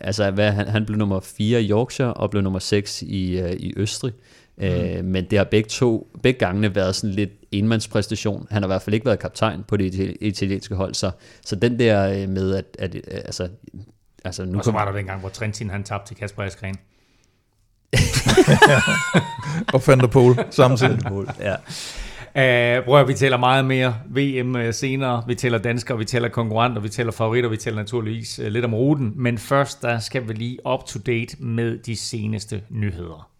[0.00, 3.50] altså, hvad, han, han blev nummer 4 i Yorkshire og blev nummer 6 i, uh,
[3.50, 4.12] i Østrig.
[4.58, 4.64] Mm.
[4.64, 8.46] Øh, men det har begge to, begge gangene været sådan lidt enmandspræstation.
[8.50, 11.10] Han har i hvert fald ikke været kaptajn på det italienske hold, så,
[11.44, 13.48] så den der øh, med, at, at altså,
[14.24, 16.76] altså nu Og så var der den gang, hvor Trentin han tabte til Kasper Askren.
[19.74, 20.98] og Van der Pol samtidig.
[21.40, 21.54] ja.
[22.38, 25.24] Uh, prøv at vi tæller meget mere VM uh, senere.
[25.26, 28.74] Vi tæller danskere, vi tæller konkurrenter, vi tæller favoritter, vi tæller naturligvis uh, lidt om
[28.74, 29.12] ruten.
[29.16, 33.35] Men først, der skal vi lige up to date med de seneste nyheder.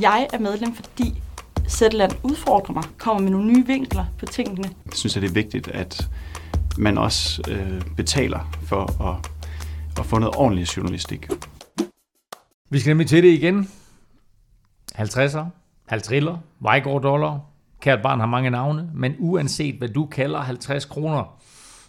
[0.00, 1.22] Jeg er medlem, fordi
[1.68, 4.70] Zetland udfordrer mig, kommer med nogle nye vinkler på tingene.
[4.86, 6.08] Jeg synes, at det er vigtigt, at
[6.78, 9.30] man også øh, betaler for at,
[9.98, 11.28] at få noget ordentlig journalistik.
[12.70, 13.70] Vi skal nemlig til det igen.
[14.98, 15.44] 50'er,
[15.92, 17.40] 50'er, Vejgaard dollar.
[17.80, 21.40] Kært barn har mange navne, men uanset hvad du kalder 50 kroner,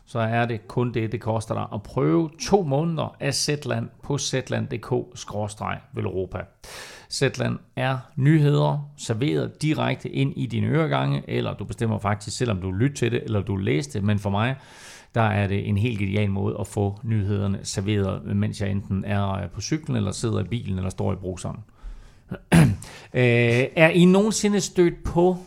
[0.06, 4.18] så er det kun det, det koster dig at prøve to måneder af Zetland på
[4.18, 6.38] zetland.dk-velropa.
[7.12, 12.62] Zetland er nyheder serveret direkte ind i dine øregange, eller du bestemmer faktisk selv, om
[12.62, 14.56] du lytter til det, eller du læser det, men for mig,
[15.16, 19.48] der er det en helt genial måde at få nyhederne serveret, mens jeg enten er
[19.48, 21.58] på cyklen, eller sidder i bilen, eller står i bruseren.
[23.14, 25.38] Øh, er I nogensinde stødt på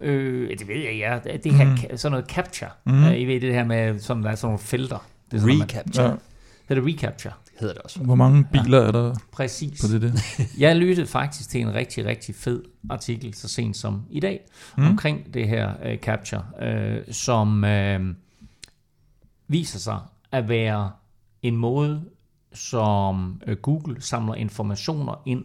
[0.00, 1.36] Øh, det ved jeg, ja.
[1.36, 1.96] Det her, mm.
[1.96, 2.70] sådan noget capture.
[2.84, 3.04] Mm.
[3.04, 5.06] I ved det her med, sådan, der er sådan nogle felter.
[5.30, 6.08] Det er sådan, recapture.
[6.08, 6.18] Man,
[6.68, 6.74] ja.
[6.74, 7.32] Det er recapture.
[7.60, 8.00] Hedder det også.
[8.00, 8.86] Hvor mange biler ja.
[8.86, 9.80] er der Præcis.
[9.82, 10.12] på det der?
[10.64, 14.40] jeg lyttede faktisk til en rigtig, rigtig fed artikel, så sent som i dag,
[14.78, 14.86] mm.
[14.86, 18.06] omkring det her uh, capture, uh, som uh,
[19.48, 19.98] viser sig
[20.32, 20.90] at være
[21.42, 22.04] en måde,
[22.52, 25.44] som øh, Google samler informationer ind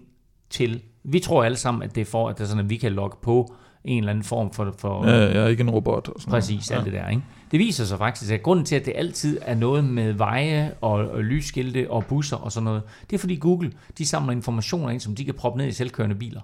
[0.50, 0.82] til.
[1.04, 2.92] Vi tror alle sammen, at det er for, at, det er sådan, at vi kan
[2.92, 4.76] logge på en eller anden form for...
[4.78, 6.08] for Ja, jeg er ikke en robot.
[6.08, 6.86] Og sådan Præcis, noget.
[6.86, 7.10] alt det der.
[7.10, 7.24] Ikke?
[7.52, 10.92] Det viser sig faktisk, at grunden til, at det altid er noget med veje og,
[10.92, 15.00] og lysskilte og busser og sådan noget, det er fordi Google, de samler informationer ind,
[15.00, 16.42] som de kan proppe ned i selvkørende biler.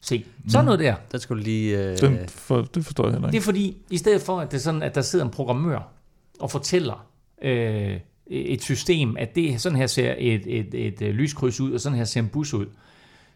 [0.00, 0.94] Se, sådan noget der.
[1.12, 1.78] Der skulle lige...
[1.90, 3.42] Øh, Den for, det forstår jeg heller Det ikke.
[3.42, 5.92] er fordi, i stedet for, at det er sådan, at der sidder en programmør
[6.40, 7.06] og fortæller
[7.42, 11.80] øh, et system, at det sådan her ser et, et, et, et lyskryds ud, og
[11.80, 12.66] sådan her ser en bus ud,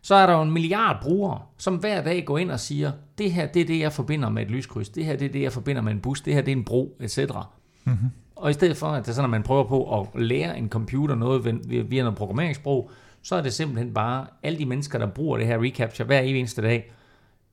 [0.02, 3.32] så er der jo en milliard brugere, som hver dag går ind og siger, det
[3.32, 5.52] her det er det, jeg forbinder med et lyskryds, det her det er det, jeg
[5.52, 7.18] forbinder med en bus, det her det er en bro, etc.
[7.84, 8.08] Mm-hmm.
[8.36, 10.68] Og i stedet for, at det er sådan, at man prøver på at lære en
[10.68, 12.90] computer noget via- via noget programmeringssprog,
[13.22, 16.62] så er det simpelthen bare alle de mennesker, der bruger det her reCAPTCHA hver eneste
[16.62, 16.92] dag,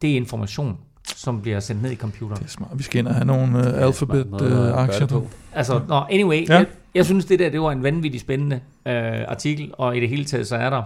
[0.01, 2.37] det er information, som bliver sendt ned i computeren.
[2.39, 2.71] Det er smart.
[2.75, 3.83] Vi skal ind og have nogle uh, det
[4.41, 5.27] Uh, på.
[5.53, 6.53] Altså, nå, anyway, Ja.
[6.57, 10.09] jeg, jeg synes, det der, det var en vanvittig spændende øh, artikel, og i det
[10.09, 10.83] hele taget, så er der...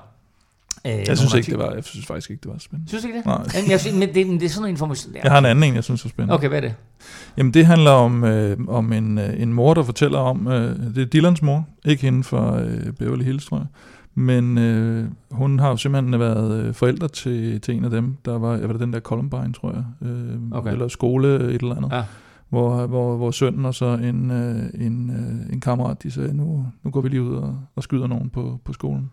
[0.88, 2.89] Øh, jeg synes ikke, det var, jeg synes faktisk ikke, det var spændende.
[2.89, 3.25] Synes ikke det?
[3.25, 3.38] Nej.
[3.61, 5.13] Men, jeg synes, men det, det er sådan en information...
[5.23, 6.34] Jeg har en anden en, jeg synes er spændende.
[6.36, 6.75] Okay, hvad er det?
[7.38, 10.97] Jamen det handler om, øh, om en, øh, en mor, der fortæller om, øh, det
[11.01, 13.65] er Dylans mor, ikke hende fra øh, Beverly Hills, tror jeg,
[14.15, 18.38] men øh, hun har jo simpelthen været øh, forældre til, til en af dem, der
[18.39, 20.71] var, jeg var det den der Columbine, tror jeg, øh, Okay.
[20.71, 22.03] eller skole et eller andet, Ja.
[22.49, 26.65] hvor, hvor, hvor sønnen og så en, øh, en, øh, en kammerat, de sagde, nu,
[26.84, 29.09] nu går vi lige ud og, og skyder nogen på, på skolen.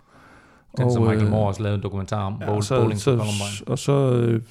[0.76, 3.10] Den, som Michael øh, Moore også lavede en dokumentar om, Ja, Bowl, så, Bowling så,
[3.10, 3.66] Columbine.
[3.68, 4.42] og så, øh,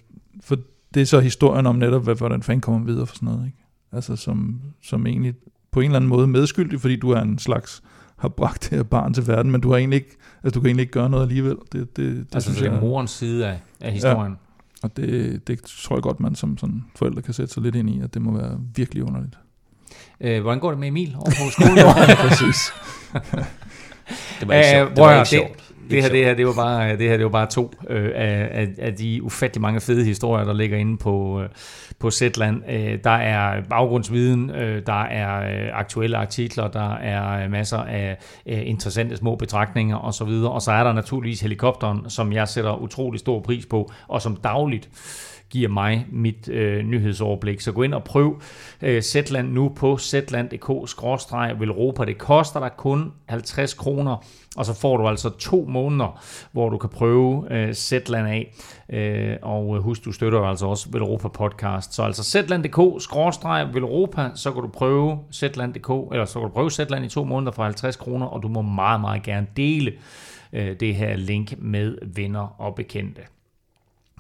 [0.42, 0.58] for
[0.94, 3.58] det er så historien om netop, hvad, hvordan fanden kommer videre for sådan noget, ikke?
[3.92, 5.34] Altså som, som egentlig
[5.72, 7.84] på en eller anden måde medskyldig, fordi du er en slags,
[8.18, 10.68] har bragt det her barn til verden, men du har egentlig ikke, altså du kan
[10.68, 11.56] egentlig ikke gøre noget alligevel.
[11.72, 14.38] Det, det, det Altså, synes det er jeg, morens side af, af historien.
[14.84, 17.90] og det, det tror jeg godt, man som sådan forældre kan sætte sig lidt ind
[17.90, 19.38] i, at det må være virkelig underligt.
[20.22, 20.36] Ja.
[20.38, 21.78] Øh, hvordan går det med Emil over på skolen?
[22.10, 22.58] ja, præcis.
[24.40, 24.90] Det var ikke Øh, sjovt.
[24.96, 25.69] Det var ikke høre, sjovt.
[25.90, 28.68] Det her, det her, det var bare, det her, det var bare to øh, af,
[28.78, 31.50] af, de ufattelig mange fede historier, der ligger inde på, øh,
[32.00, 32.62] på Zetland.
[32.70, 38.18] Øh, der er baggrundsviden, øh, der er øh, aktuelle artikler, der er øh, masser af
[38.46, 40.30] øh, interessante små betragtninger osv.
[40.30, 44.36] Og så er der naturligvis helikopteren, som jeg sætter utrolig stor pris på, og som
[44.36, 44.90] dagligt
[45.50, 47.62] giver mig mit øh, nyhedsoverblik.
[47.62, 48.42] Så gå ind og prøv
[48.82, 52.06] øh, Zetland nu på zetland.dk-velropa.
[52.06, 54.24] Det koster dig kun 50 kroner,
[54.58, 58.54] og så får du altså to måneder, hvor du kan prøve øh, Zetland af.
[58.90, 61.94] Øh, og øh, husk, du støtter altså også Velropa podcast.
[61.94, 67.10] Så altså zetland.dk-velropa, så kan du prøve Zetland.dk, eller så kan du prøve Zetland i
[67.10, 69.94] to måneder for 50 kroner, og du må meget, meget gerne dele
[70.54, 73.22] øh, det her link med venner og bekendte.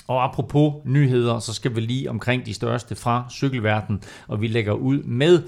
[0.10, 4.74] Og apropos nyheder, så skal vi lige omkring de største fra cykelverdenen, og vi lægger
[4.74, 5.42] ud med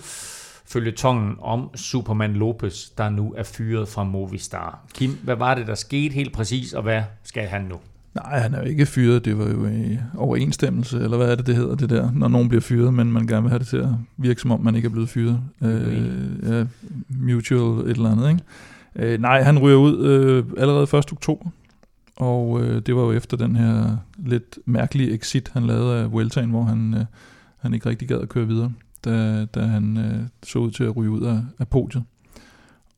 [0.65, 4.79] følgetongen om Superman Lopez, der nu er fyret fra Movistar.
[4.93, 7.75] Kim, hvad var det, der skete helt præcis, og hvad skal han nu?
[8.15, 9.25] Nej, han er jo ikke fyret.
[9.25, 12.49] Det var jo i overensstemmelse, eller hvad er det, det hedder, det der, når nogen
[12.49, 14.85] bliver fyret, men man gerne vil have det til at virke, som om man ikke
[14.85, 15.39] er blevet fyret.
[15.63, 16.05] Øh,
[16.43, 16.65] ja,
[17.09, 18.43] mutual et eller andet, ikke?
[18.95, 20.93] Øh, nej, han ryger ud øh, allerede 1.
[21.11, 21.49] oktober,
[22.15, 26.49] og øh, det var jo efter den her lidt mærkelige exit, han lavede af Vueltaen,
[26.49, 27.05] hvor han, øh,
[27.57, 28.71] han ikke rigtig gad at køre videre,
[29.05, 32.03] da, da han øh, så ud til at ryge ud af, af podiet.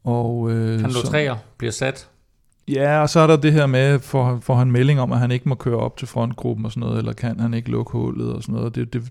[0.03, 2.09] Og, øh, Han lå træer, bliver sat.
[2.67, 5.31] Ja, og så er der det her med, for, for han melding om, at han
[5.31, 8.33] ikke må køre op til frontgruppen og sådan noget, eller kan han ikke lukke hullet
[8.33, 8.75] og sådan noget.
[8.75, 9.03] Det, det,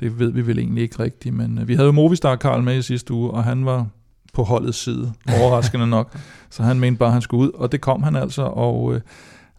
[0.00, 2.78] det ved vi vel egentlig ikke rigtigt, men øh, vi havde jo Movistar Karl med
[2.78, 3.86] i sidste uge, og han var
[4.32, 6.18] på holdets side, overraskende nok.
[6.50, 9.00] Så han mente bare, at han skulle ud, og det kom han altså, og, øh,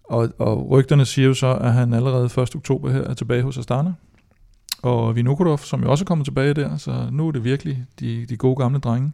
[0.04, 2.56] og, og rygterne siger jo så, at han allerede 1.
[2.56, 3.94] oktober her er tilbage hos Astana.
[4.82, 8.26] Og Vinokurov, som jo også er kommet tilbage der, så nu er det virkelig de,
[8.26, 9.12] de gode gamle drenge.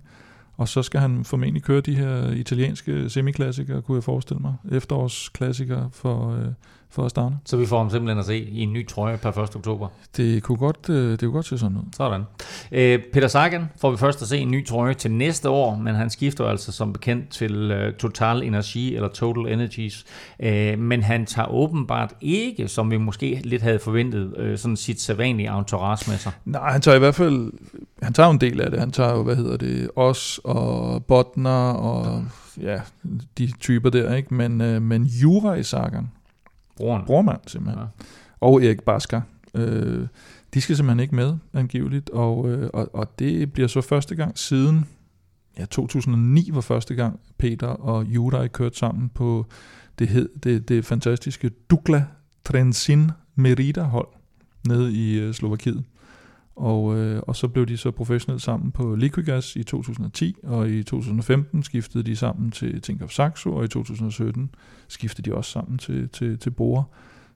[0.58, 4.53] Og så skal han formentlig køre de her italienske semiklassikere, kunne jeg forestille mig.
[4.72, 6.45] Efterårsklassikere for, øh,
[6.90, 7.36] for Astana.
[7.46, 9.56] Så vi får ham simpelthen at se i en ny trøje per 1.
[9.56, 9.88] oktober.
[10.18, 11.84] Det kunne godt, øh, det kunne godt se sådan ud.
[11.96, 12.24] Sådan.
[12.72, 15.96] Øh, Peter Sagan får vi først at se en ny trøje til næste år, men
[15.96, 20.06] han skifter altså som bekendt til øh, Total Energy eller Total Energies.
[20.40, 25.02] Øh, men han tager åbenbart ikke, som vi måske lidt havde forventet, øh, sådan sit
[25.02, 26.32] sædvanlige entourage med sig.
[26.46, 27.52] Nej, han tager i hvert fald,
[28.02, 28.80] han tager en del af det.
[28.80, 32.26] Han tager jo, hvad hedder det, os og Botner og
[32.62, 32.80] ja,
[33.38, 34.34] de typer der, ikke?
[34.34, 36.10] Men, øh, men Jura i Sagan,
[36.78, 37.06] Broren.
[37.06, 37.88] brormand simpelthen, Ja.
[38.40, 39.22] og Erik Basker,
[39.54, 40.08] øh,
[40.54, 44.38] de skal simpelthen ikke med, angiveligt, og, øh, og, og det bliver så første gang
[44.38, 44.86] siden,
[45.60, 49.46] ja, 2009 var første gang, Peter og Juraj kørte sammen på
[50.00, 52.06] det, hed, det, det fantastiske Dukla
[52.46, 54.08] Trensin Merida hold
[54.68, 55.84] nede i øh, Slovakiet.
[56.58, 60.84] Og, øh, og så blev de så professionelt sammen på Liquigas i 2010, og i
[60.84, 64.49] 2015 skiftede de sammen til Tinkoff Saxo, og i 2017
[64.88, 66.84] skiftede de også sammen til, til, til Bore.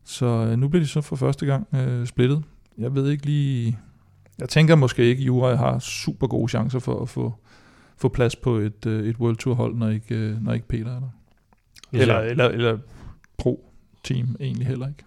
[0.03, 2.43] Så øh, nu bliver de så for første gang øh, splittet.
[2.78, 3.80] Jeg ved ikke lige...
[4.39, 7.34] Jeg tænker måske ikke, at Jura har super gode chancer for at få,
[7.97, 10.95] få plads på et, øh, et World Tour hold, når ikke, øh, når ikke Peter
[10.95, 11.09] er der.
[11.93, 12.78] Eller, eller, eller
[13.38, 15.03] pro-team egentlig heller ikke.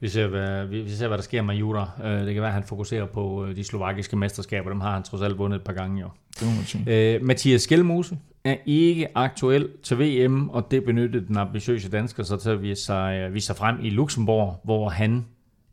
[0.00, 1.90] Vi ser, hvad, vi ser, hvad der sker med Jura.
[2.04, 4.70] Øh, det kan være, at han fokuserer på øh, de slovakiske mesterskaber.
[4.70, 6.00] Dem har han trods alt vundet et par gange.
[6.00, 6.08] Jo.
[6.40, 7.14] Det må man sige.
[7.14, 12.36] Øh, Mathias Skelmose er ikke aktuel til VM, og det benyttede den ambitiøse dansker så
[12.36, 15.26] til at vise sig, vise sig frem i Luxembourg, hvor han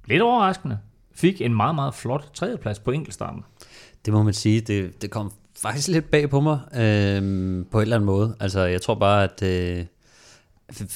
[0.05, 0.79] lidt overraskende
[1.15, 3.43] fik en meget, meget flot tredjeplads på enkeltstarten.
[4.05, 4.61] Det må man sige.
[4.61, 7.21] Det, det kom faktisk lidt bag på mig øh,
[7.71, 8.35] på en eller anden måde.
[8.39, 9.43] Altså, jeg tror bare, at...
[9.43, 9.85] Øh,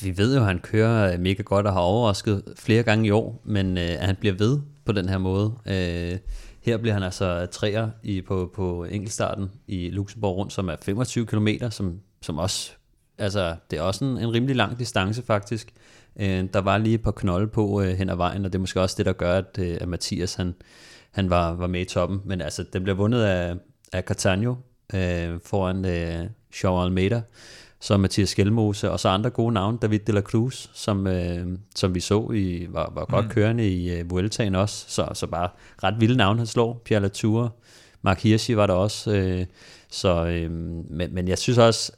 [0.04, 3.12] vi ved jo, at han kører øh, mega godt og har overrasket flere gange i
[3.12, 5.54] år, men øh, at han bliver ved på den her måde.
[5.66, 6.18] Øh,
[6.62, 11.26] her bliver han altså træer i, på, på enkeltstarten i Luxembourg rundt, som er 25
[11.26, 12.72] km, som, som også,
[13.18, 15.74] altså det er også en, en rimelig lang distance faktisk.
[16.20, 18.62] Øh, der var lige et par knolde på øh, hen ad vejen, og det er
[18.62, 20.56] måske også det, der gør, at, øh, at Mathias han,
[21.12, 22.22] han var, var med i toppen.
[22.26, 23.56] Men altså, den bliver vundet af,
[23.94, 24.50] af Catania
[24.94, 26.30] øh, foran øh,
[26.64, 27.22] Jean Almeida,
[27.82, 31.96] så Mathias Skelmose, og så andre gode navne, David de la Cruz, som, øh, som
[31.96, 33.32] vi så i, var, var godt mm.
[33.32, 35.50] kørende i øh, Vueltaen også, så, så bare
[35.84, 36.82] ret vilde navne, han slår.
[36.86, 37.56] Pierre Latour,
[38.02, 39.46] Mark Hirschi var der også, øh,
[39.90, 41.92] så, øh, men, men jeg synes også,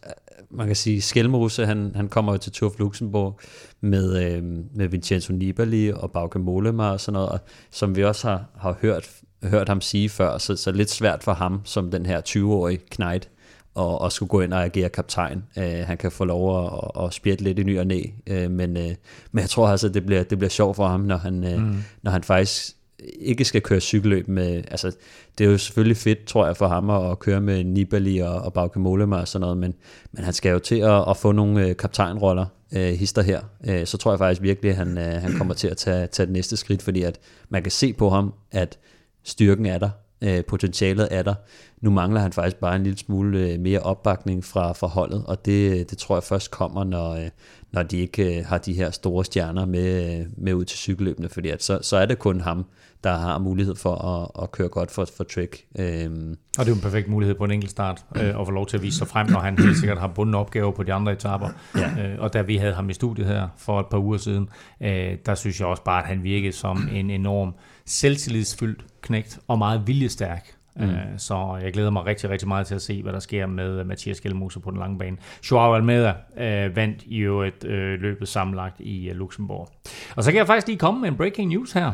[0.52, 3.40] man kan sige, Skelmose, han, han kommer jo til Tour Luxembourg
[3.82, 4.44] med, øh,
[4.76, 7.40] med Vincenzo Nibali og Bauke Mollema og sådan noget, og,
[7.72, 9.10] som vi også har, har hørt,
[9.44, 13.30] hørt ham sige før, så, så lidt svært for ham som den her 20-årige knight
[13.76, 15.44] og, og skulle gå ind og agere kaptajn.
[15.58, 18.02] Uh, han kan få lov at, at spjætte lidt i ny og næ,
[18.32, 18.84] uh, men, uh,
[19.32, 21.84] men jeg tror altså, det bliver, det bliver sjovt for ham, når han, uh, mm.
[22.02, 22.76] når han faktisk
[23.20, 24.92] ikke skal køre cykelløb med, altså
[25.38, 28.54] det er jo selvfølgelig fedt, tror jeg, for ham at køre med Nibali og, og
[28.54, 29.74] Bauke Mollema og sådan noget, men,
[30.12, 33.86] men han skal jo til at, at få nogle uh, kaptajnroller uh, hister her, uh,
[33.86, 36.34] så tror jeg faktisk virkelig, at han, uh, han kommer til at tage, tage det
[36.34, 37.20] næste skridt, fordi at
[37.50, 38.80] man kan se på ham, at
[39.24, 39.90] styrken er der,
[40.24, 41.34] uh, potentialet er der,
[41.82, 45.46] nu mangler han faktisk bare en lille smule øh, mere opbakning fra, fra holdet, og
[45.46, 47.30] det, det tror jeg først kommer, når, øh,
[47.72, 51.50] når de ikke øh, har de her store stjerner med, med ud til cykelløbene, fordi
[51.50, 52.66] at så, så er det kun ham,
[53.04, 55.66] der har mulighed for at, at køre godt for, for Trek.
[55.80, 56.38] Øhm.
[56.58, 58.66] Og det er jo en perfekt mulighed på en enkelt start, øh, at få lov
[58.66, 61.12] til at vise sig frem, når han helt sikkert har bundet opgaver på de andre
[61.12, 61.50] etaper.
[61.76, 62.08] Ja.
[62.08, 64.50] Øh, og da vi havde ham i studiet her for et par uger siden,
[64.82, 67.56] øh, der synes jeg også bare, at han virkede som en enorm
[67.86, 70.56] selvtillidsfyldt knægt og meget viljestærk.
[70.76, 70.84] Mm.
[70.84, 73.84] Øh, så jeg glæder mig rigtig, rigtig meget til at se, hvad der sker med
[73.84, 75.18] Mathias Gjelmose på den lange bane.
[75.52, 79.70] Joao Almeida øh, vandt i jo et øh, løbet sammenlagt i uh, Luxembourg.
[80.16, 81.92] Og så kan jeg faktisk lige komme med en breaking news her.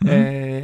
[0.00, 0.08] Mm.
[0.08, 0.62] Øh,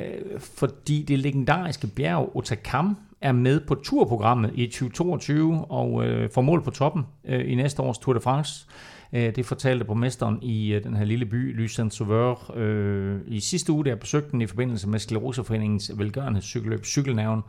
[0.56, 6.62] fordi det legendariske bjerg Otakam er med på turprogrammet i 2022 og øh, får mål
[6.62, 8.66] på toppen øh, i næste års Tour de France.
[8.68, 13.40] Øh, Øh, det fortalte borgmesteren i øh, den her lille by, Lucien Sauveur, øh, i
[13.40, 17.42] sidste uge, der besøgte den i forbindelse med Skleroseforeningens velgørenhedscykelløb Cykelnaven,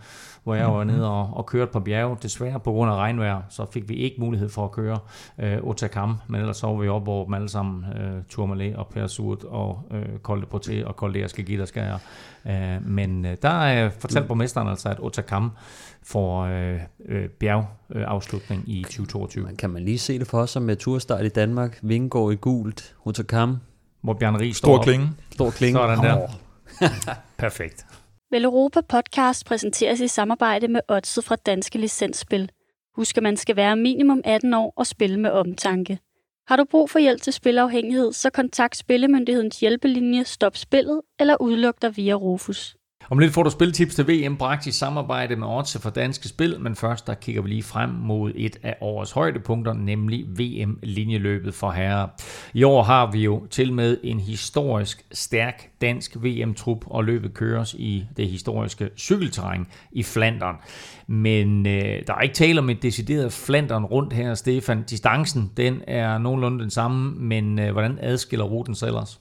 [0.45, 0.93] hvor jeg var mhm.
[0.93, 2.17] nede og, og kørte på bjerge.
[2.21, 4.99] Desværre på grund af regnvejr, så fik vi ikke mulighed for at køre
[5.39, 8.87] øh, Otakam, men ellers så var vi op over dem alle sammen, øh, Tourmalet og
[8.87, 11.27] Per Surt og øh, Kolde Porté og Kolde
[11.65, 11.99] skal jeg.
[12.45, 15.51] Øh, men øh, der er fortalt borgmesteren altså, at Otakam
[16.03, 19.55] får øh, øh, bjergafslutning øh, i 2022.
[19.59, 21.79] Kan man lige se det for os som med turstart i Danmark?
[21.81, 23.57] Vingård i gult, Otakam.
[24.01, 25.09] Hvor Bjarne Ries Stor klinge.
[25.31, 25.77] Stor klinge.
[25.77, 26.27] Sådan der.
[27.37, 27.85] Perfekt.
[28.35, 32.49] Vel Europa Podcast præsenteres i samarbejde med Odset fra Danske Licensspil.
[32.95, 35.99] Husk, at man skal være minimum 18 år og spille med omtanke.
[36.47, 41.81] Har du brug for hjælp til spilafhængighed, så kontakt Spillemyndighedens hjælpelinje Stop Spillet eller udluk
[41.81, 42.75] dig via Rufus.
[43.09, 46.59] Om lidt får du spiltips til VM bragt i samarbejde med Otse for Danske Spil,
[46.59, 51.71] men først der kigger vi lige frem mod et af årets højdepunkter, nemlig VM-linjeløbet for
[51.71, 52.07] herrer.
[52.53, 57.73] I år har vi jo til med en historisk stærk dansk VM-trup, og løbet køres
[57.73, 60.55] i det historiske cykelterræn i Flandern.
[61.07, 64.83] Men øh, der er ikke tale om et decideret flanderen rundt her, Stefan.
[64.83, 69.19] Distancen, den er nogenlunde den samme, men øh, hvordan adskiller ruten sig ellers?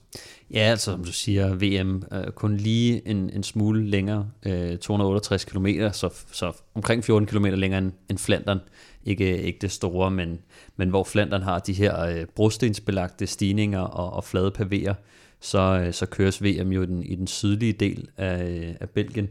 [0.50, 4.78] Ja, altså som du siger, VM er øh, kun lige en, en smule længere, øh,
[4.78, 8.58] 268 km, så, så omkring 14 km længere end, end Flandern.
[9.04, 10.38] Ikke, ikke det store, men,
[10.76, 14.94] men hvor Flandern har de her øh, brostensbelagte stigninger og, og flade pavéer,
[15.40, 19.28] så, øh, så køres VM jo den, i den sydlige del af, af Belgien,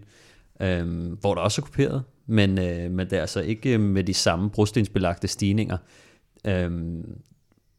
[0.62, 4.14] øh, hvor der også er kuperet, men, øh, men det er altså ikke med de
[4.14, 5.78] samme brostensbelagte stigninger.
[6.48, 6.72] Øh,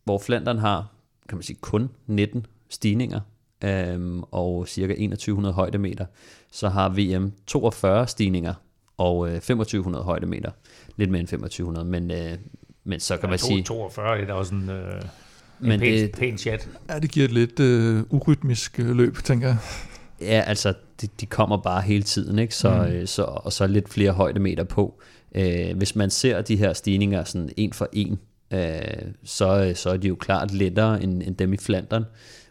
[0.05, 0.93] hvor Flandern har,
[1.29, 3.21] kan man sige, kun 19 stigninger,
[3.65, 6.07] øhm, og cirka 2100 højdemeter.
[6.53, 8.55] Så har VM 42 stigninger
[8.97, 10.51] og øh, 2500 højdemeter.
[10.97, 12.39] Lidt mere end 2500, men, øh,
[12.85, 13.63] men så kan ja, man sige...
[13.63, 16.69] 42 det er også en, øh, en men pæn, det, pæn chat.
[16.89, 19.57] Ja, det giver et lidt øh, urytmisk øh, løb, tænker jeg.
[20.21, 22.55] Ja, altså, de, de kommer bare hele tiden, ikke?
[22.55, 22.93] Så, mm.
[22.93, 25.01] øh, så, og så lidt flere højdemeter på.
[25.35, 28.19] Øh, hvis man ser de her stigninger sådan en for en,
[28.51, 32.05] øh, så, så er de jo klart lettere end, end dem i Flandern.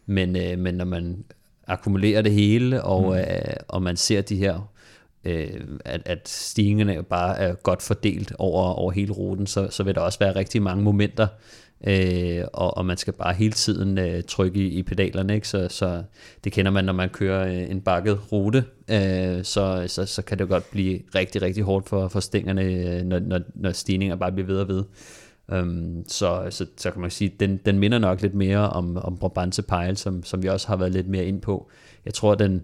[0.06, 1.24] Men, øh, men når man
[1.68, 3.18] akkumulerer det hele, og, mm.
[3.18, 4.74] øh, og man ser de her
[5.26, 9.96] øh, at, at stigningerne bare er godt fordelt over, over hele ruten, så, så vil
[9.96, 11.28] der også være rigtig mange momenter,
[11.88, 15.48] øh, og, og man skal bare hele tiden øh, trykke i, i pedalerne, ikke?
[15.48, 16.04] Så, så
[16.44, 20.40] det kender man, når man kører øh, en bakket rute, øh, så, så, så kan
[20.40, 24.32] det godt blive rigtig, rigtig hårdt for, for stængerne, øh, når, når, når stigninger bare
[24.32, 24.84] bliver ved og ved.
[25.48, 29.18] Um, så, så, så kan man sige, den, den minder nok lidt mere om, om
[29.18, 31.70] Brabantse Pejl, som, som vi også har været lidt mere ind på.
[32.06, 32.62] Jeg tror, den,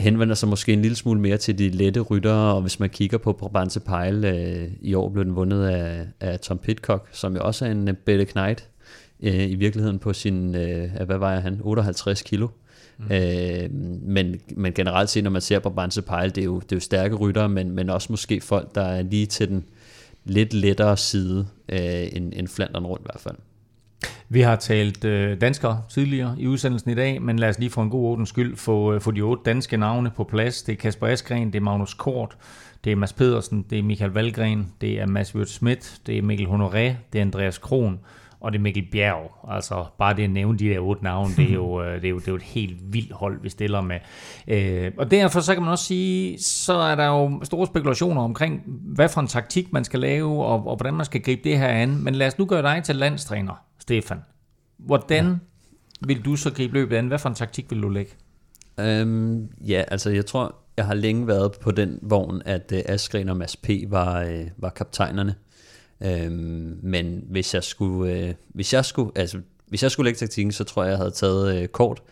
[0.00, 3.18] henvender sig måske en lille smule mere til de lette ryttere, og hvis man kigger
[3.18, 7.44] på Brabantse Pejl, øh, i år blev den vundet af, af Tom Pitcock, som jo
[7.44, 8.68] også er en uh, Bette Knight,
[9.22, 12.48] øh, i virkeligheden på sin, øh, hvad vejer han, 58 kilo.
[12.98, 13.04] Mm.
[13.10, 13.70] Øh,
[14.02, 16.80] men, men generelt set, når man ser Brabantse Pejl, det er jo, det er jo
[16.80, 19.64] stærke ryttere, men, men også måske folk, der er lige til den
[20.24, 23.36] lidt lettere side øh, end, end Flandern rundt i hvert fald.
[24.34, 27.82] Vi har talt øh, danskere tidligere i udsendelsen i dag, men lad os lige for
[27.82, 30.62] en god ordens skyld få, øh, få de otte danske navne på plads.
[30.62, 32.36] Det er Kasper Askren, det er Magnus Kort,
[32.84, 36.22] det er Mads Pedersen, det er Michael Valgren, det er Mads Wirt Schmidt, det er
[36.22, 38.00] Mikkel Honoré, det er Andreas Kron,
[38.40, 39.30] og det er Mikkel Bjerg.
[39.50, 42.10] Altså bare det at nævne de der otte navne, det er jo, øh, det er
[42.10, 43.98] jo, det er jo et helt vildt hold, vi stiller med.
[44.48, 48.62] Øh, og derfor så kan man også sige, så er der jo store spekulationer omkring,
[48.66, 51.68] hvad for en taktik man skal lave, og, og hvordan man skal gribe det her
[51.68, 52.04] an.
[52.04, 54.18] Men lad os nu gøre dig til landstræner, Stefan.
[54.76, 55.36] Hvordan ja.
[56.06, 57.08] vil du så gribe løbet an?
[57.08, 58.12] Hvad for en taktik vil du lægge?
[58.80, 63.28] Øhm, ja, altså jeg tror, jeg har længe været på den vogn, at uh, Askren
[63.28, 63.68] og Mads P.
[63.88, 65.34] var, uh, var kaptajnerne.
[66.00, 70.52] Øhm, men hvis jeg skulle, uh, hvis jeg skulle, altså hvis jeg skulle lægge taktikken,
[70.52, 72.02] så tror jeg, jeg havde taget uh, kort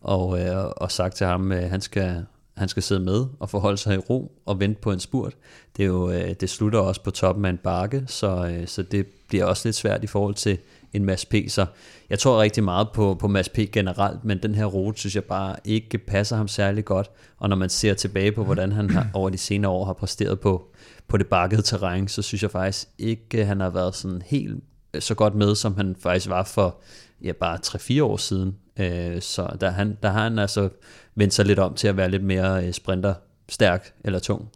[0.00, 2.24] og, uh, og sagt til ham, at uh, han skal,
[2.56, 5.36] han skal sidde med og forholde sig i ro og vente på en spurt.
[5.76, 8.82] Det, er jo, uh, det slutter også på toppen af en bakke, så, uh, så
[8.82, 10.58] det bliver også lidt svært i forhold til
[10.92, 11.34] end Mads P.
[11.48, 11.66] Så
[12.10, 13.58] jeg tror rigtig meget på, på Mads P.
[13.72, 17.10] generelt, men den her rute synes jeg bare ikke passer ham særlig godt.
[17.38, 20.40] Og når man ser tilbage på, hvordan han har, over de senere år har præsteret
[20.40, 20.70] på,
[21.08, 24.64] på det bakkede terræn, så synes jeg faktisk ikke, han har været sådan helt
[24.94, 26.80] øh, så godt med, som han faktisk var for
[27.22, 28.56] ja, bare 3-4 år siden.
[28.78, 30.68] Øh, så der, han, der har han altså
[31.14, 33.14] vendt sig lidt om til at være lidt mere øh, sprinter
[33.48, 34.48] stærk eller tung.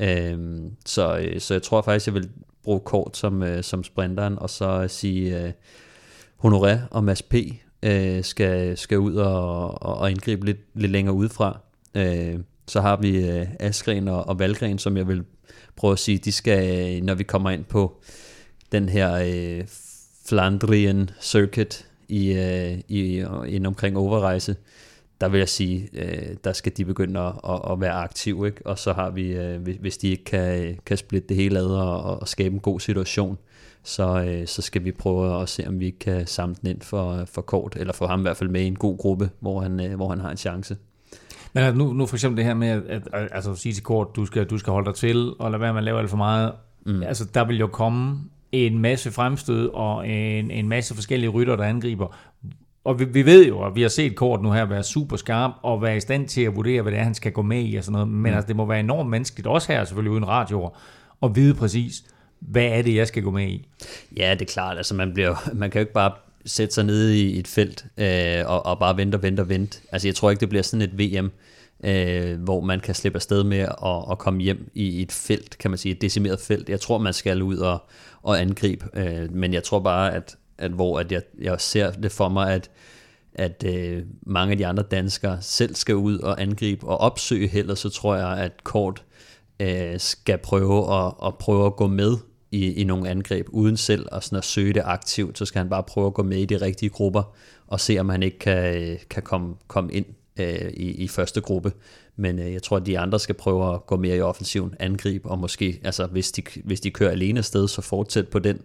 [0.00, 2.30] Øh, så, øh, så jeg tror faktisk, jeg vil
[2.68, 5.52] bruge kort som, øh, som sprinteren, og så øh, sige øh,
[6.44, 7.34] Honoré og Mads P.
[7.82, 11.60] Øh, skal, skal ud og, og, og indgribe lidt, lidt længere udefra.
[11.94, 15.24] Øh, så har vi øh, Askren og, og Valgren, som jeg vil
[15.76, 18.00] prøve at sige, de skal, øh, når vi kommer ind på
[18.72, 19.64] den her øh,
[20.26, 24.56] Flandrien Circuit i, øh, i, ind omkring overrejse,
[25.20, 28.66] der vil jeg sige, øh, der skal de begynde at, at, at være aktive, ikke?
[28.66, 32.20] og så har vi, øh, hvis de ikke kan, kan splitte det hele ad og,
[32.20, 33.38] og skabe en god situation,
[33.82, 37.24] så, øh, så skal vi prøve at se, om vi kan samle den ind for,
[37.24, 39.80] for kort, eller få ham i hvert fald med i en god gruppe, hvor han,
[39.80, 40.76] øh, hvor han har en chance.
[41.52, 44.16] Men altså, nu, nu for eksempel det her med, at, at altså, sige til kort,
[44.16, 46.16] du skal, du skal holde dig til, og lade være med at lave alt for
[46.16, 46.52] meget.
[46.86, 47.02] Mm.
[47.02, 48.20] Altså, der vil jo komme
[48.52, 52.16] en masse fremstød og en, en masse forskellige rytter, der angriber.
[52.84, 55.50] Og vi, vi ved jo, at vi har set Kort nu her være super skarp
[55.62, 57.76] og være i stand til at vurdere, hvad det er, han skal gå med i
[57.76, 58.08] og sådan noget.
[58.08, 58.36] Men mm.
[58.36, 60.70] altså, det må være enormt menneskeligt, også her selvfølgelig uden radioer,
[61.22, 62.04] at vide præcis,
[62.40, 63.68] hvad er det, jeg skal gå med i?
[64.16, 64.76] Ja, det er klart.
[64.76, 66.12] Altså, man, bliver, man kan jo ikke bare
[66.46, 69.80] sætte sig nede i et felt øh, og, og bare vente og vente og vente.
[69.92, 71.30] Altså, jeg tror ikke, det bliver sådan et VM,
[71.84, 75.70] øh, hvor man kan slippe afsted med at, at komme hjem i et felt, kan
[75.70, 76.68] man sige, et decimeret felt.
[76.68, 77.82] Jeg tror, man skal ud og,
[78.22, 82.12] og angribe, øh, men jeg tror bare, at at hvor at jeg, jeg ser det
[82.12, 82.70] for mig, at,
[83.34, 87.74] at øh, mange af de andre danskere selv skal ud og angribe og opsøge heller,
[87.74, 89.04] så tror jeg, at Kort
[89.60, 92.16] øh, skal prøve at, at prøve at gå med
[92.50, 95.68] i, i nogle angreb, uden selv at, sådan at søge det aktivt, så skal han
[95.68, 97.22] bare prøve at gå med i de rigtige grupper,
[97.66, 100.06] og se om han ikke kan, øh, kan komme, komme ind
[100.38, 101.72] øh, i, i første gruppe.
[102.16, 105.26] Men øh, jeg tror, at de andre skal prøve at gå mere i offensiven, angreb,
[105.26, 108.60] og måske, altså hvis de, hvis de kører alene afsted, så fortsæt på den.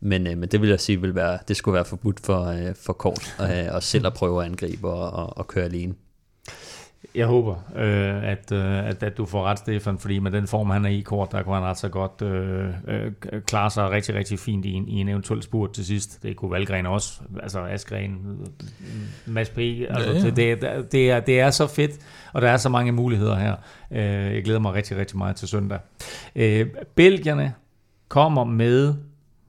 [0.00, 2.74] Men, øh, men det vil jeg sige, vil være, det skulle være forbudt for, øh,
[2.74, 5.94] for kort, øh, og selv at prøve at angribe og, og, og køre alene.
[7.14, 10.70] Jeg håber, øh, at, øh, at, at du får ret, Stefan, fordi med den form,
[10.70, 13.12] han er i kort, der kunne han ret så godt øh, øh,
[13.46, 16.22] klare sig rigtig, rigtig fint i en, i en eventuel spurt til sidst.
[16.22, 18.38] Det kunne Valgren også, altså Askren,
[19.26, 19.58] Mads P.
[19.58, 20.30] Altså, ja, ja.
[20.30, 21.92] Det, det, det, er, det er så fedt,
[22.32, 23.56] og der er så mange muligheder her.
[23.90, 25.78] Øh, jeg glæder mig rigtig, rigtig meget til søndag.
[26.36, 27.54] Øh, Belgierne
[28.08, 28.94] kommer med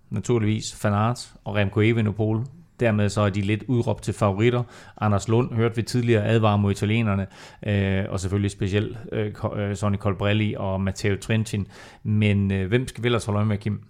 [0.10, 2.46] naturligvis Fanart og Remco Evenepoel
[2.80, 4.64] Dermed så er de lidt udråbt til favoritter.
[5.02, 7.28] Anders Lund hørte vi tidligere advare mod italienerne,
[7.68, 11.68] øh, og selvfølgelig specielt øh, øh Sonny Colbrelli og Matteo Trentin.
[12.04, 13.82] Men øh, hvem skal vi ellers holde øje med, Kim?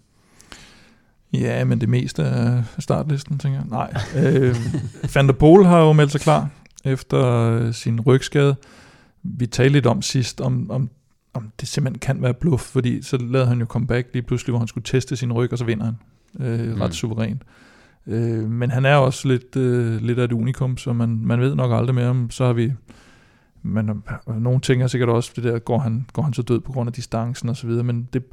[1.34, 3.68] Ja, men det meste af startlisten, tænker jeg.
[3.70, 3.94] Nej.
[4.16, 4.56] Øh,
[5.16, 6.50] Van der Pol har jo meldt sig klar
[6.86, 8.56] efter øh, sin rygskade.
[9.24, 10.90] Vi talte lidt om sidst, om, om,
[11.34, 14.60] om det simpelthen kan være bluff, fordi så lavede han jo comeback lige pludselig, hvor
[14.60, 15.96] han skulle teste sin ryg, og så vinder han
[16.40, 16.92] øh, ret mm.
[16.92, 17.42] suverænt.
[17.42, 17.48] Øh,
[18.08, 21.56] Øh, men han er også lidt, øh, lidt af et unikum, så man, man ved
[21.56, 22.74] nok aldrig mere om, så har vi,
[23.64, 23.90] men
[24.30, 26.88] øh, nogle tænker sikkert også, det der, går han, går han så død på grund
[26.90, 28.24] af distancen og så videre, men det,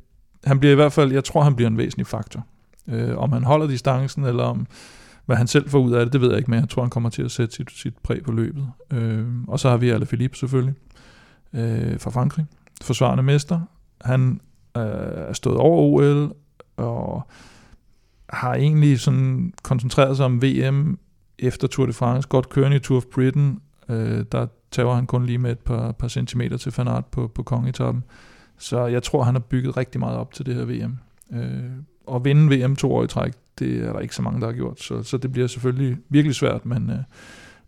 [0.45, 2.47] han bliver i hvert fald, jeg tror han bliver en væsentlig faktor.
[2.89, 4.67] Øh, om han holder distancen, eller om,
[5.27, 6.91] hvad han selv får ud af det, det ved jeg ikke, men jeg tror, han
[6.91, 8.69] kommer til at sætte sit, sit præg på løbet.
[8.91, 10.75] Øh, og så har vi Alaphilippe selvfølgelig,
[11.53, 12.47] øh, fra Frankrig,
[12.83, 13.61] forsvarende mester.
[14.01, 14.41] Han
[14.77, 14.83] øh,
[15.29, 16.33] er stået over OL,
[16.77, 17.23] og
[18.33, 20.99] har egentlig sådan koncentreret sig om VM
[21.39, 25.27] efter Tour de France, godt kørende i Tour of Britain, øh, der tager han kun
[25.27, 28.05] lige med et par, par centimeter til Fanart på, på kongetoppen.
[28.59, 30.99] Så jeg tror, han har bygget rigtig meget op til det her VM.
[31.33, 31.71] Øh,
[32.07, 34.53] og vinde VM to år i træk, det er der ikke så mange, der har
[34.53, 34.81] gjort.
[34.81, 36.99] Så, så det bliver selvfølgelig virkelig svært, men, øh,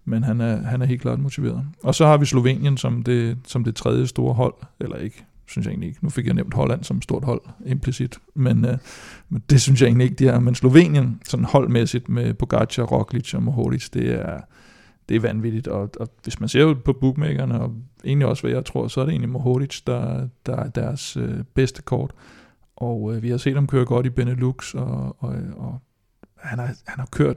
[0.04, 1.66] men han, er, han er helt klart motiveret.
[1.82, 5.66] Og så har vi Slovenien som det, som det tredje store hold, eller ikke synes
[5.66, 6.05] jeg egentlig ikke.
[6.05, 8.78] Nu fik jeg nævnt Holland som stort hold implicit, men, øh,
[9.28, 10.40] men det synes jeg egentlig ikke, de er.
[10.40, 14.40] Men Slovenien, sådan holdmæssigt med Pogacar, Roglic og Mohoric, det er,
[15.09, 15.68] det er vanvittigt.
[15.68, 17.72] Og, og hvis man ser på bookmakerne, og
[18.05, 21.45] egentlig også hvad jeg tror, så er det egentlig Mohoric, der, der er deres øh,
[21.55, 22.12] bedste kort.
[22.76, 25.78] Og øh, vi har set ham køre godt i Benelux, og, og, og
[26.36, 27.36] han, har, han har kørt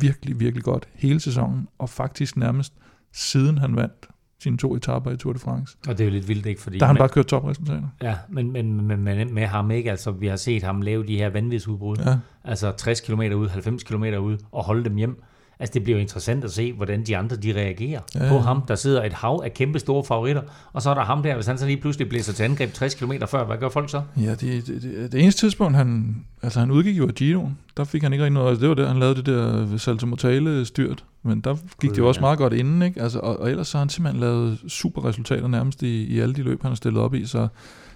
[0.00, 2.72] virkelig, virkelig godt hele sæsonen, og faktisk nærmest
[3.12, 4.08] siden han vandt
[4.44, 5.76] sine to etaper i Tour de France.
[5.88, 6.60] Og det er jo lidt vildt, ikke?
[6.60, 7.88] Fordi der har han bare kørt topresultater.
[8.02, 11.16] Ja, men, men, men, men med ham ikke, altså vi har set ham lave de
[11.16, 11.96] her vanvidsudbrud.
[11.96, 12.16] Ja.
[12.44, 15.22] Altså 60 km ud, 90 km ud, og holde dem hjem.
[15.58, 18.28] Altså det bliver jo interessant at se, hvordan de andre de reagerer ja.
[18.28, 18.62] på ham.
[18.68, 20.42] Der sidder et hav af kæmpe store favoritter,
[20.72, 22.94] og så er der ham der, hvis han så lige pludselig blæser til angreb 60
[22.94, 24.02] km før, hvad gør folk så?
[24.16, 27.84] Ja, det, det, det, det eneste tidspunkt, han, altså han udgik jo af Giroen, der
[27.84, 30.64] fik han ikke rigtig noget, altså det var der, han lavede det der Salto Mortale
[30.64, 33.02] styrt, men der gik det jo også meget godt inden, ikke?
[33.02, 36.34] Altså, og, og ellers så har han simpelthen lavet super resultater nærmest i, i alle
[36.34, 37.48] de løb, han har stillet op i, så,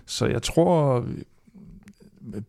[0.07, 1.05] så jeg tror,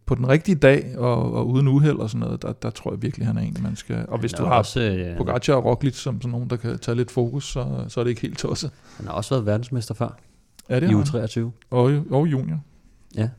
[0.06, 3.02] på den rigtige dag og, og uden uheld og sådan noget, der, der tror jeg
[3.02, 4.06] virkelig, han er en, man skal...
[4.08, 6.96] Og hvis du har også, ja, Pogacar og Roglic som sådan nogen, der kan tage
[6.96, 8.72] lidt fokus, så, så er det ikke helt tosset.
[8.98, 10.18] Han har også været verdensmester før.
[10.70, 11.40] Ja, det I U23.
[11.70, 12.60] Og, og junior.
[13.16, 13.30] Ja.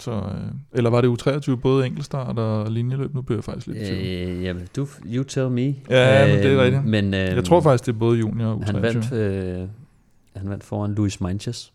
[0.00, 3.14] Så, øh, eller var det U23 både enkeltstart og linjeløb?
[3.14, 5.74] Nu bliver jeg faktisk lidt øh, Jamen, du, you tell me.
[5.90, 6.84] Ja, øh, men det er øh, rigtigt.
[6.84, 8.64] Men, øh, jeg tror faktisk, det er både junior og U23.
[8.64, 9.68] Han vandt, øh,
[10.36, 11.72] han vandt foran Louis Manches.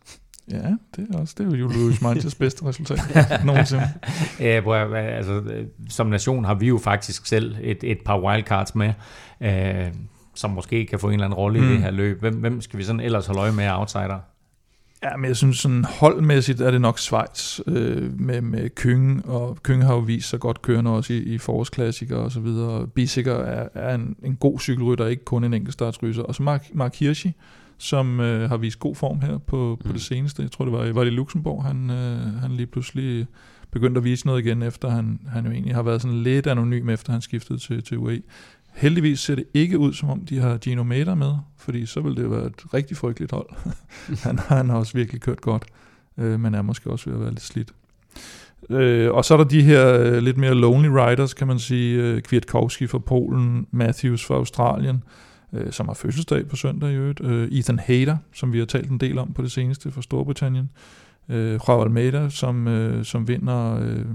[0.52, 3.00] Ja, det er også det er jo Louis Manches bedste resultat
[3.46, 3.84] nogensinde.
[4.40, 5.44] Ja, prøv, altså,
[5.90, 8.94] som nation har vi jo faktisk selv et, et par wildcards med,
[9.42, 9.88] øh,
[10.36, 11.68] som måske kan få en eller anden rolle mm.
[11.68, 12.20] i det her løb.
[12.20, 14.20] Hvem, hvem skal vi sådan ellers holde øje med af outsider?
[15.04, 19.58] Ja, men jeg synes sådan holdmæssigt er det nok Schweiz øh, med, med Kønge, og
[19.64, 22.88] Kønge har jo vist sig godt kørende også i, i forårsklassikere og så videre.
[22.88, 26.24] Bissiger er, er en, en god cykelrytter, ikke kun en enkeltstartsrytter.
[26.24, 27.34] Og så Mark, Mark Hirschi,
[27.78, 29.94] som øh, har vist god form her på, på mm.
[29.94, 30.44] det seneste.
[30.44, 33.28] Jeg tror, det var, var det i Luxembourg, han, øh, han lige pludselig
[33.72, 36.90] begyndte at vise noget igen, efter han, han jo egentlig har været sådan lidt anonym,
[36.90, 38.22] efter han skiftede til, til UAE.
[38.74, 42.24] Heldigvis ser det ikke ud, som om de har Gino Mater med, fordi så ville
[42.24, 43.50] det være et rigtig frygteligt hold.
[44.26, 45.64] han, han har også virkelig kørt godt,
[46.18, 47.74] øh, men er måske også ved at være lidt slidt.
[48.70, 52.04] Øh, og så er der de her øh, lidt mere lonely riders, kan man sige.
[52.04, 55.04] Øh, Kwiatkowski fra Polen, Matthews fra Australien,
[55.54, 57.22] øh, som har fødselsdag på søndag i øvrigt.
[57.24, 60.70] Øh, Ethan Hayter, som vi har talt en del om på det seneste fra Storbritannien.
[61.30, 64.06] Øh, Raul Almeida, som, øh, som vinder øh,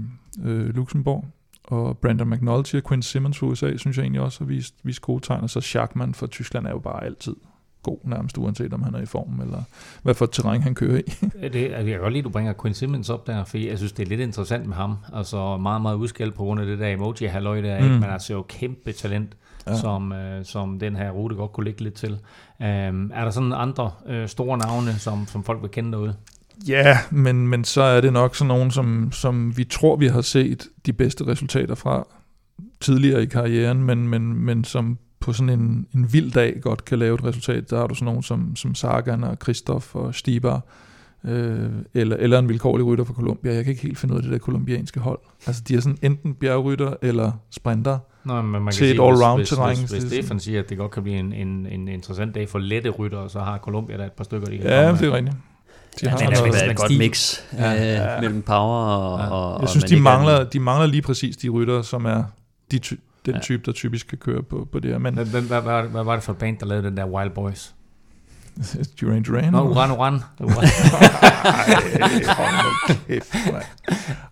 [0.45, 1.25] øh, Luxembourg.
[1.67, 5.01] Og Brandon McNulty og Quinn Simmons fra USA, synes jeg egentlig også har vist, vist
[5.01, 5.41] gode tegn.
[5.41, 7.35] Og så Schachmann fra Tyskland er jo bare altid
[7.83, 9.63] god, nærmest uanset om han er i form, eller
[10.03, 11.01] hvad for et terræn han kører i.
[11.53, 13.91] det, jeg kan godt lide, at du bringer Quinn Simmons op der, for jeg synes,
[13.91, 14.97] det er lidt interessant med ham.
[15.13, 17.85] Altså meget, meget udskældt på grund af det der emoji-halløj der, mm.
[17.85, 17.99] ikke?
[17.99, 19.37] men altså jo kæmpe talent
[19.67, 19.75] ja.
[19.75, 22.11] som, øh, som den her rute godt kunne ligge lidt til.
[22.11, 26.15] Um, er der sådan andre øh, store navne, som, som folk vil kende derude?
[26.67, 30.21] Ja, men, men så er det nok sådan nogen, som, som vi tror, vi har
[30.21, 32.07] set de bedste resultater fra
[32.79, 36.99] tidligere i karrieren, men, men, men som på sådan en, en vild dag godt kan
[36.99, 37.69] lave et resultat.
[37.69, 40.61] Der har du sådan nogen som, som Sagan og Christoph og Stibar,
[41.25, 43.53] øh, eller, eller en vilkårlig rytter fra Colombia.
[43.53, 45.19] Jeg kan ikke helt finde ud af det der kolumbianske hold.
[45.47, 49.01] Altså de er sådan enten bjergrytter eller sprinter Nå, men man kan til et sige,
[49.01, 49.77] all-round hvis, terræn.
[49.77, 52.59] Hvis, hvis, Stefan siger, at det godt kan blive en, en, en interessant dag for
[52.59, 55.35] lette rytter, så har Colombia der et par stykker, de kan Ja, det er rigtigt.
[56.01, 57.71] De Ja, har det noget- skal være men et godt mix Ja.
[57.71, 59.25] ja, øh, mellem power og, Ja.
[59.29, 62.23] og Jeg synes, og de er- mangler, de mangler lige præcis de rytter, som er
[62.71, 62.93] de ty-
[63.25, 63.39] den Ja.
[63.39, 64.97] type, der typisk kan køre på, på det her.
[64.97, 67.73] Men Hvad, hvad, hvad, hvad, var det for band, der lavede den der Wild Boys?
[69.01, 69.51] Duran Duran.
[69.53, 70.13] Nå, Uran Uran.
[70.39, 70.49] Ej,
[72.27, 73.63] hold nu kæft, mand.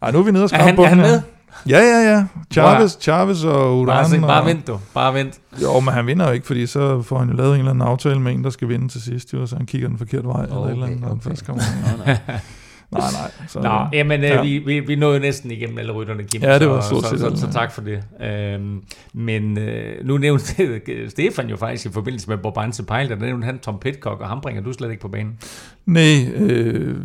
[0.01, 1.21] Ej, nu er vi nede og er han, på er han med?
[1.69, 2.25] Ja, ja, ja.
[2.53, 3.85] Chavez, Chavez og Uran.
[3.87, 4.79] Bare, se, bare og, vent du.
[4.93, 5.39] Bare vent.
[5.61, 7.87] Jo, men han vinder jo ikke, fordi så får han jo lavet en eller anden
[7.87, 10.43] aftale med en, der skal vinde til sidst, jo, så han kigger den forkerte vej,
[10.43, 11.29] eller et eller andet, Okay, og okay.
[11.29, 11.63] først kommer
[11.97, 12.17] Nå, nej.
[12.91, 13.31] Nej, nej.
[13.47, 14.35] Så, Nå, jamen, Ja.
[14.35, 14.41] ja.
[14.41, 16.41] vi, vi, vi nåede jo næsten igennem alle rytterne, Kim.
[16.41, 18.03] Ja, det var så, stort så, set så, så, tak for det.
[18.21, 18.81] Øhm,
[19.13, 20.45] men øh, nu nævnte
[21.09, 24.41] Stefan jo faktisk i forbindelse med Bobanse Pejl, der nævnte han Tom Pitcock, og ham
[24.41, 25.37] bringer du slet ikke på banen.
[25.85, 26.95] Nej, øh,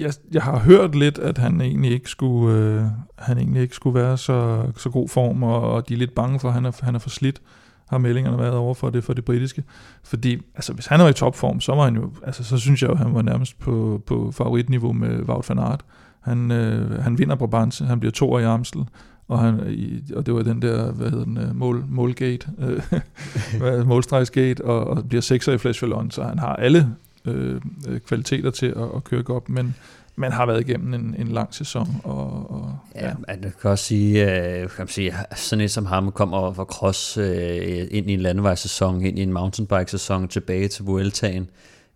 [0.00, 2.84] jeg, jeg har hørt lidt, at han egentlig ikke skulle, øh,
[3.18, 6.40] han egentlig ikke skulle være så, så god form, og, og de er lidt bange
[6.40, 7.42] for, at han er, han er for slidt,
[7.88, 9.64] har meldingerne været over for det, for det britiske.
[10.04, 12.88] Fordi altså, hvis han var i topform, så var han jo, altså, så synes jeg
[12.88, 15.84] jo, at han var nærmest på, på favoritniveau med Wout van Aert.
[16.20, 18.84] Han, øh, han vinder Brabantse, han bliver to i Amstel,
[19.28, 23.86] og, han, i, og det var den der, hvad hedder den, øh, mål, målgate, øh,
[23.88, 26.94] målstregsgate, og, og bliver sekser i Flash Vallon, så han har alle
[27.28, 29.74] øh, øh, kvaliteter til at, at køre godt, men
[30.16, 32.00] man har været igennem en, en lang sæson.
[32.04, 36.12] Og, og, Ja, man kan også sige, øh, kan man sige, sådan en som ham
[36.12, 41.50] kommer fra cross øh, ind i en landevejssæson, ind i en mountainbike-sæson, tilbage til Vueltaen.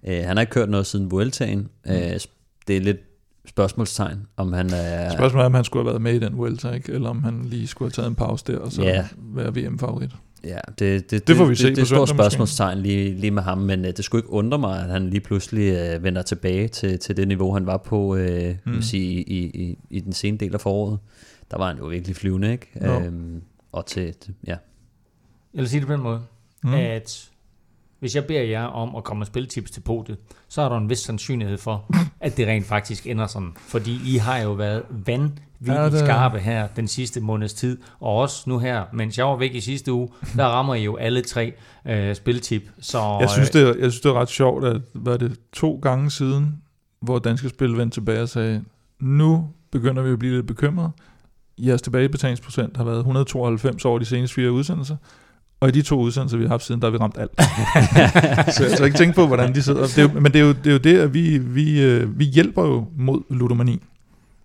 [0.07, 1.69] Øh, han har ikke kørt noget siden Vueltaen.
[1.87, 1.95] Øh,
[2.69, 2.99] det er lidt
[3.49, 5.11] spørgsmålstegn, om han er...
[5.13, 6.93] Spørgsmålet er, om han skulle have været med i den Vuelta, ikke?
[6.93, 9.07] eller om han lige skulle have taget en pause der, og så Ja.
[9.19, 10.11] være VM-favorit.
[10.45, 13.43] Ja, det, det, Det får vi se det, det, er et spørgsmålstegn lige, lige med
[13.43, 16.69] ham, men øh, det skulle ikke undre mig, at han lige pludselig øh, vender tilbage
[16.69, 18.83] til, til det niveau, han var på øh, Mm.
[18.83, 20.99] sige, i, i, i den sene del af foråret.
[21.51, 22.71] Der var han jo virkelig flyvende, ikke?
[22.85, 23.01] Jo.
[23.01, 24.15] Øhm, og til,
[24.47, 24.57] ja.
[25.55, 26.21] Jeg vil sige det på den måde,
[26.65, 26.75] mm.
[26.75, 27.31] at
[28.03, 30.91] hvis jeg beder jer om at komme med spiltips til podiet, så er der en
[30.91, 31.85] vis sandsynlighed for,
[32.21, 33.53] at det rent faktisk ender sådan.
[33.57, 38.59] Fordi I har jo været vanvittigt skarpe her den sidste måneds tid, og også nu
[38.59, 41.53] her, mens jeg var væk i sidste uge, der rammer I jo alle tre
[41.87, 42.71] øh, spiltip.
[42.81, 45.79] Så, Jeg synes, det er, jeg synes, det er ret sjovt, at var det to
[45.83, 46.63] gange siden,
[47.01, 48.65] hvor Danske Spil vendte tilbage og sagde,
[49.01, 50.91] nu begynder vi at blive lidt bekymrede.
[51.59, 54.97] Jeres tilbagebetalingsprocent har været 192 over de seneste fire udsendelser,
[55.63, 57.31] og i de to udsendelser, vi har haft siden, der har vi ramt alt.
[58.55, 59.83] så jeg skal ikke tænke på, hvordan de sidder.
[59.83, 62.19] Det er jo, men det er, jo, det er jo det, at vi, vi, øh,
[62.19, 63.83] vi hjælper jo mod ludomani.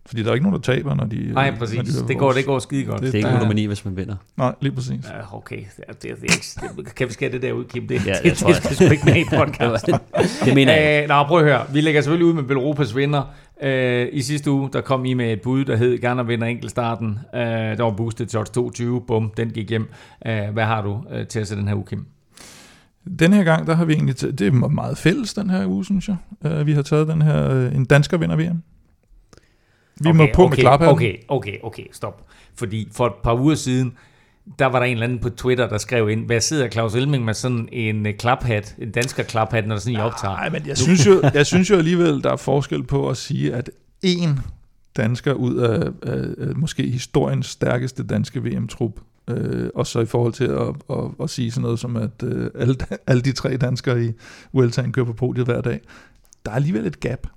[0.08, 1.30] Fordi der er ikke nogen, der taber, når de...
[1.34, 1.96] Nej, når de præcis.
[1.96, 3.02] hører Det går, det går skide godt.
[3.02, 4.16] Det- Det er ikke ludomani, hvis man vinder.
[4.38, 5.06] Nej, lige præcis.
[5.06, 5.58] Ja, okay.
[5.58, 7.88] Det, er- det, er- det, er det, kan vi skære det der ud, Kim?
[7.88, 9.94] Det, Ja, det, det det, skal sgu ikke med i podcasten.
[10.46, 11.04] det mener jeg.
[11.04, 11.62] Øh, nå, prøv at høre.
[11.74, 13.24] Vi lægger selvfølgelig ud med Belropas vinder.
[13.64, 17.20] Øh, I sidste uge, der kom I med et bud, der hed gerne vinder enkeltstarten.
[17.36, 19.02] Øh, der var boostet til odds 22.
[19.08, 19.90] Bum, den gik hjem.
[20.28, 22.06] Øh, hvad har du øh, til at se den her uge, Kim?
[23.20, 25.86] Den her gang, der har vi egentlig taget, det er meget fælles den her uge,
[25.86, 26.16] synes jeg.
[26.60, 28.64] Uh, vi har taget den her, uh, en dansker vinder VM.
[30.02, 30.88] Vi okay, må på okay, med klaphatten.
[30.88, 32.26] Okay, okay, okay, stop.
[32.56, 33.94] Fordi for et par uger siden,
[34.60, 37.26] der var der en eller anden på Twitter, der skrev ind, hvad sidder Claus Elming
[37.26, 40.36] med sådan en øh, klaphat, en dansker klaphat, når der sådan I optager?
[40.36, 43.54] Nej, men jeg synes, jo, jeg synes jo alligevel, der er forskel på at sige,
[43.54, 43.70] at
[44.02, 44.40] en
[44.98, 46.26] dansker ud af, af,
[46.56, 51.52] måske historiens stærkeste danske VM-trup, øh, og så i forhold til at, at, at sige
[51.52, 52.76] sådan noget som, at øh, alle,
[53.08, 54.12] alle de tre danskere i
[54.54, 55.80] Vueltaen kører på podiet hver dag,
[56.46, 57.28] der er alligevel et gap.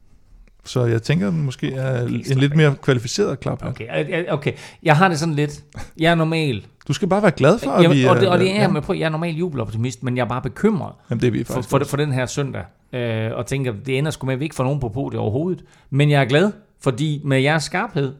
[0.71, 3.65] Så jeg tænker, måske er Okay, en lidt mere kvalificeret klap.
[3.65, 4.53] Okay, øh, øh, okay.
[4.83, 5.65] Jeg har det sådan lidt,
[5.99, 6.67] jeg er normal.
[6.89, 8.05] Du skal bare være glad for, at Jeg, vi...
[8.05, 10.29] og, det, og det er jeg med på, jeg er normal jubeloptimist, men jeg er
[10.29, 13.73] bare bekymret Jamen, det er vi for, for, for den her søndag, øh, og tænker,
[13.87, 15.65] det ender sgu med, at vi ikke får nogen på podiet overhovedet.
[15.91, 18.15] Men jeg er glad, fordi med jeres skarphed,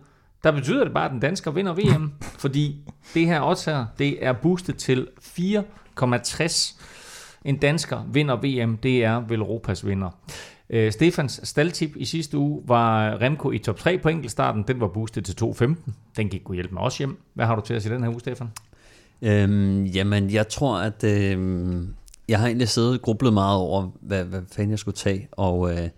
[0.45, 2.77] der betyder det bare, at den dansker vinder VM, fordi
[3.15, 5.07] det her odds her, det er boostet til
[5.39, 6.77] 4,60.
[7.45, 10.11] En dansker vinder VM, det er vel Europas vinder.
[10.71, 14.65] Øh, Stefans staldtip i sidste uge var øh, Remco i top 3 på enkeltstarten.
[14.69, 15.91] Den var boostet til 2,15.
[16.17, 17.19] Den gik god hjælpe med os hjem.
[17.35, 18.49] Hvad har du til at sige den her uge, Stefan?
[19.23, 21.73] Øhm, jamen, jeg tror, at øh,
[22.29, 25.73] jeg har egentlig siddet og grublet meget over, hvad, hvad fanden jeg skulle tage, og
[25.73, 25.89] øh,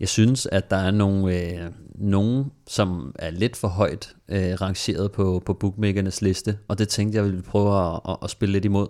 [0.00, 5.12] jeg synes, at der er nogle, øh, nogen, som er lidt for højt øh, rangeret
[5.12, 8.64] på, på bookmakernes liste, og det tænkte jeg ville prøve at, at, at spille lidt
[8.64, 8.86] imod.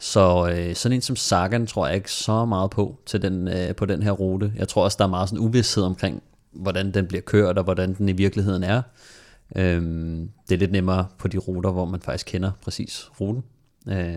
[0.00, 3.74] Så øh, sådan en som Sagan tror jeg ikke så meget på til den, øh,
[3.74, 4.52] på den her rute.
[4.56, 7.94] Jeg tror også, der er meget sådan uvidshed omkring, hvordan den bliver kørt, og hvordan
[7.94, 8.82] den i virkeligheden er.
[9.56, 13.44] Øhm, det er lidt nemmere på de ruter, hvor man faktisk kender præcis ruten.
[13.88, 14.16] Øh,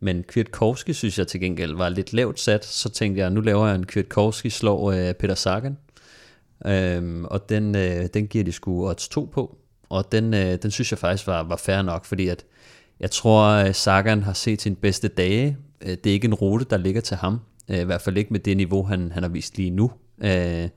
[0.00, 2.64] Men Kwiatkowski synes jeg til gengæld var lidt lavt sat.
[2.64, 5.76] Så tænkte jeg, nu laver jeg en Kwiatkowski slår øh, Peter Sagan.
[6.66, 9.56] Øhm, og den, øh, den giver de sgu odds 2 på.
[9.88, 12.44] Og den, øh, den synes jeg faktisk var, var fair nok, fordi at
[13.00, 15.56] jeg tror, at Sagan har set sin bedste dage.
[15.82, 17.40] Øh, det er ikke en rute, der ligger til ham.
[17.68, 19.90] Øh, I hvert fald ikke med det niveau, han, han har vist lige nu.
[20.24, 20.68] Øh,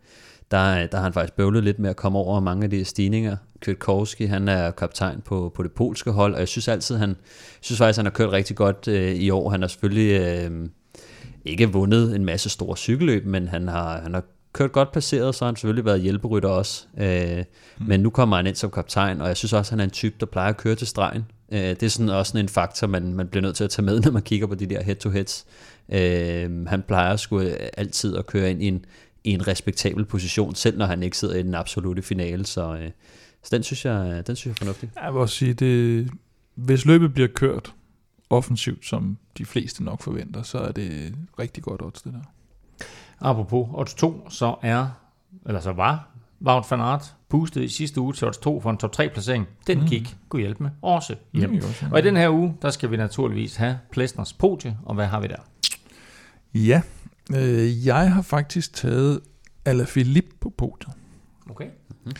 [0.51, 3.37] der, der har han faktisk bøvlet lidt med at komme over mange af de stigninger.
[3.61, 7.15] Kwiatkowski, han er kaptajn på, på det polske hold, og jeg synes altid, han
[7.61, 9.49] synes faktisk, han har kørt rigtig godt øh, i år.
[9.49, 10.69] Han har selvfølgelig øh,
[11.45, 14.23] ikke vundet en masse store cykelløb, men han har, han har
[14.53, 16.85] kørt godt placeret, så har han selvfølgelig været hjælperytter også.
[16.97, 17.37] Øh,
[17.79, 17.85] mm.
[17.85, 20.15] Men nu kommer han ind som kaptajn, og jeg synes også, han er en type,
[20.19, 21.25] der plejer at køre til stregen.
[21.51, 23.85] Øh, det er sådan også sådan en faktor, man, man bliver nødt til at tage
[23.85, 25.45] med, når man kigger på de der head-to-heads.
[25.89, 27.41] Øh, han plejer sgu
[27.77, 28.85] altid at køre ind i en,
[29.23, 32.89] i en respektabel position, selv når han ikke sidder i den absolute finale, så, øh,
[33.43, 34.91] så den, synes jeg, den synes jeg er fornuftig.
[35.03, 36.09] Jeg vil også sige, det,
[36.55, 37.73] hvis løbet bliver kørt
[38.29, 42.19] offensivt, som de fleste nok forventer, så er det rigtig godt odds, det der.
[43.19, 44.87] Apropos odds 2, så er,
[45.45, 46.09] eller så var
[46.41, 49.47] Wout van Aert boostet i sidste uge til odds 2 for en top 3 placering.
[49.67, 49.85] Den mm.
[49.85, 51.49] gik, kunne hjælpe med, også hjem.
[51.49, 51.85] Mm, også.
[51.91, 55.19] Og i den her uge, der skal vi naturligvis have Plesners podie, og hvad har
[55.19, 55.35] vi der?
[56.53, 56.81] Ja,
[57.35, 59.19] øh, jeg har faktisk taget
[59.65, 60.93] Alaphilippe på podiet.
[61.49, 61.65] Okay.
[61.65, 62.11] Mm-hmm.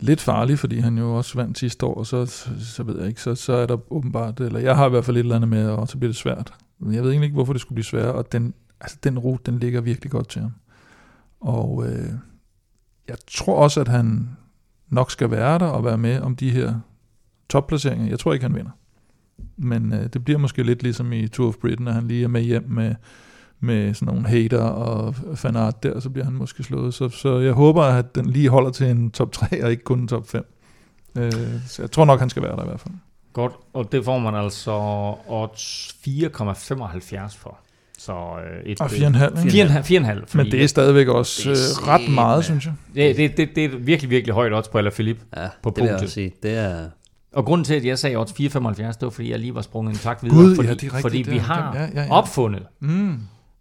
[0.00, 2.26] Lidt farlig, fordi han jo også vandt sidste år, og så,
[2.58, 5.16] så ved jeg ikke, så, så er der åbenbart, eller jeg har i hvert fald
[5.16, 6.54] et eller andet med, og så bliver det svært.
[6.78, 9.42] Men jeg ved egentlig ikke, hvorfor det skulle blive svært, og den, altså, den rute,
[9.46, 10.52] den ligger virkelig godt til ham.
[11.40, 12.12] Og øh,
[13.08, 14.36] jeg tror også, at han
[14.88, 16.74] nok skal være der og være med om de her
[17.48, 18.08] topplaceringer.
[18.08, 18.70] Jeg tror ikke, han vinder.
[19.56, 22.28] Men øh, det bliver måske lidt ligesom i Tour of Britain, at han lige er
[22.28, 22.94] med hjem med
[23.60, 26.94] med sådan nogle hater og fanart der, så bliver han måske slået.
[26.94, 29.98] Så, så jeg håber, at den lige holder til en top 3 og ikke kun
[29.98, 30.46] en top 5.
[31.18, 31.32] Øh,
[31.66, 32.94] så jeg tror nok, han skal være der i hvert fald.
[33.32, 34.72] Godt, og det får man altså
[35.26, 37.58] odds 4,75 for.
[38.06, 38.92] Så øh, et og 4,5.
[38.94, 40.36] 4,5.
[40.36, 42.74] Men det er stadigvæk også det er øh, ret meget, synes jeg.
[42.94, 45.90] Det, det, det, det er virkelig, virkelig højt odds på Alaphilippe ja, på det vil
[46.00, 46.32] jeg sige.
[46.42, 46.88] Det er...
[47.32, 49.92] Og grunden til, at jeg sagde odds 4,75, det var, fordi jeg lige var sprunget
[49.92, 50.38] en takt videre.
[50.38, 52.12] Gud, fordi, ja, det er rigtigt, fordi vi har ja, ja, ja.
[52.12, 53.18] opfundet mm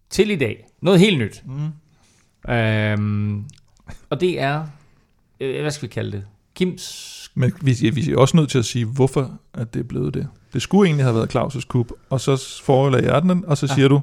[0.09, 0.65] til i dag.
[0.81, 1.43] Noget helt nyt.
[1.45, 2.51] Mm.
[2.53, 3.43] Øhm,
[4.09, 4.65] og det er,
[5.39, 6.23] øh, hvad skal vi kalde det?
[6.55, 7.11] Kims...
[7.35, 10.27] Men vi, vi er også nødt til at sige, hvorfor at det er blevet det.
[10.53, 13.73] Det skulle egentlig have været Claus' kub, og så forelader jeg den, og så ja.
[13.73, 14.01] siger du...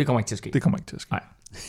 [0.00, 0.50] Det kommer ikke til at ske.
[0.52, 1.12] Det kommer ikke til at ske.
[1.12, 1.22] Nej.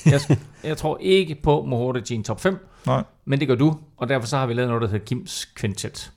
[0.05, 3.03] Jeg, jeg tror ikke på Mohoric i en top 5, Nej.
[3.25, 6.11] men det gør du, og derfor så har vi lavet noget, der hedder Kims Quintet.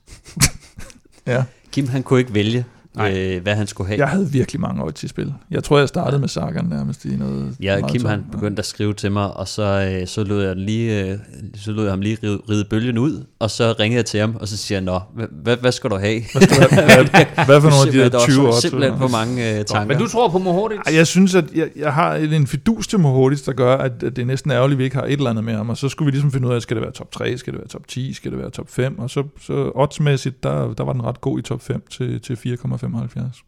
[1.27, 1.43] ja.
[1.71, 2.65] Kim han kunne ikke vælge
[3.01, 3.99] øh, hvad han skulle have.
[3.99, 5.33] Jeg havde virkelig mange år til spil.
[5.51, 8.09] Jeg tror, jeg startede med Sagan nærmest i noget Ja, Kim tom.
[8.09, 11.17] han begyndte at skrive til mig, og så, øh, så lod jeg lige, øh,
[11.55, 14.35] så lod jeg ham lige ride, ride bølgen ud, og så ringede jeg til ham,
[14.39, 14.99] og så siger jeg, nå,
[15.31, 16.21] hvad, hvad skal du have?
[16.33, 17.09] Hvad, skal du have?
[17.09, 18.59] hvad, hvad for nogle af de der 20 år?
[18.59, 19.87] Simpelthen for mange øh, tanker.
[19.87, 20.79] Men du tror på Mohoric?
[20.93, 24.21] Jeg synes, at jeg, jeg har en fidus til Mohoric, der gør, at, at det
[24.21, 26.05] er næsten ærgerligt, at vi ikke har et eller andet med ham, og så skulle
[26.05, 28.13] vi ligesom finde ud af, skal det være top 3, skal det være top 10,
[28.13, 31.39] skal det være top 5, og så, så oddsmæssigt, der, der var den ret god
[31.39, 32.37] i top 5 til, til
[32.85, 33.41] 4,75.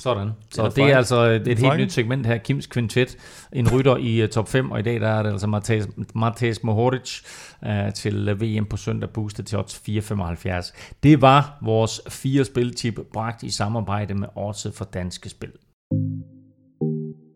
[0.00, 0.30] Sådan.
[0.50, 3.16] Så det er altså et, helt nyt segment her, Kims Quintet,
[3.52, 5.80] en rytter i uh, top 5, og i dag der er det altså Matej,
[6.14, 7.20] Matej Mohoric
[7.66, 10.96] uh, til VM på søndag, boostet til odds 4,75.
[11.02, 15.52] Det var vores fire spiltip, bragt i samarbejde med Odds for Danske Spil.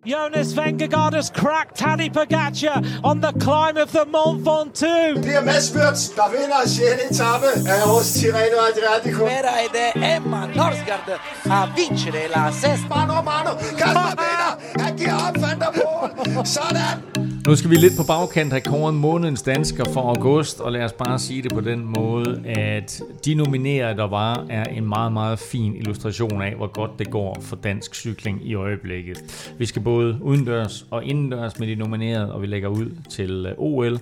[0.07, 5.21] Jonas Vengegaard has cracked Tadej Pogacar on the climb of the Mont Ventoux.
[5.21, 6.81] Det er Mads Wirtz, der vinder 6.
[7.11, 9.25] etape af hos Tirreno Adriatico.
[9.25, 11.19] Vera ed è Emma Norsgaard
[11.51, 12.89] a vincere la sesta.
[12.89, 14.53] Mano a mano, Kasper vinder,
[14.85, 16.47] han giver op Van der Poel.
[16.47, 17.36] Sådan.
[17.47, 20.93] Nu skal vi lidt på bagkant have kåret månedens dansker for august, og lad os
[20.93, 25.39] bare sige det på den måde, at de nominerede, der var, er en meget, meget
[25.39, 29.51] fin illustration af, hvor godt det går for dansk cykling i øjeblikket.
[29.59, 33.55] Vi skal både udendørs og indendørs med de nominerede, og vi lægger ud til øh,
[33.59, 33.99] OL,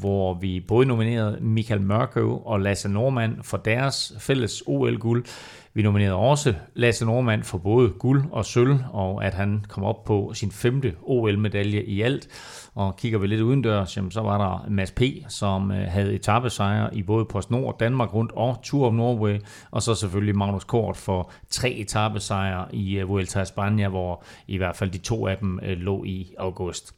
[0.00, 5.24] hvor vi både nominerede Michael Mørkøv og Lasse Norman for deres fælles OL-guld.
[5.74, 10.04] Vi nominerede også Lasse Normand for både guld og sølv, og at han kom op
[10.04, 12.28] på sin femte OL-medalje i alt.
[12.74, 16.96] Og kigger vi lidt udendørs, jamen, så var der Mads P., som øh, havde etappesejre
[16.96, 19.38] i både PostNord, Danmark rundt og Tour of Norway,
[19.70, 24.56] og så selvfølgelig Magnus Kort for tre etappesejre i øh, Vuelta a España, hvor i
[24.56, 26.94] hvert fald de to af dem øh, lå i august.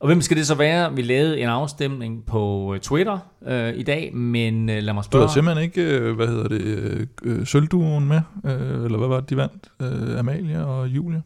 [0.00, 0.94] Og hvem skal det så være?
[0.94, 5.22] Vi lavede en afstemning på Twitter øh, i dag, men øh, lad mig spørge...
[5.22, 8.20] Du har simpelthen ikke, øh, hvad hedder det, øh, sølvduen med?
[8.44, 9.68] Øh, eller hvad var det, de vandt?
[9.82, 11.20] Øh, Amalia og Julia?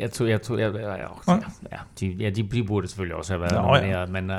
[0.00, 1.34] jeg tror, jeg tror, jeg, jeg, jeg, ja,
[1.72, 4.06] ja, de, ja, de, de burde selvfølgelig også have været Nå, ja.
[4.06, 4.30] men...
[4.30, 4.36] Uh,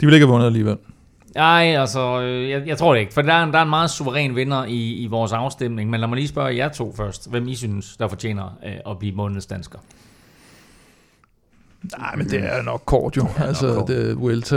[0.00, 0.76] de ville ikke have vundet alligevel.
[1.34, 3.70] Nej, altså, øh, jeg, jeg tror det ikke, for der er, en, der er en
[3.70, 7.30] meget suveræn vinder i, i vores afstemning, men lad mig lige spørge jer to først,
[7.30, 9.78] hvem I synes, der fortjener øh, at blive månedens dansker?
[11.98, 13.26] Nej, men det er nok kort jo.
[13.38, 13.88] Ja, altså, kort.
[13.88, 14.56] det Vuelta,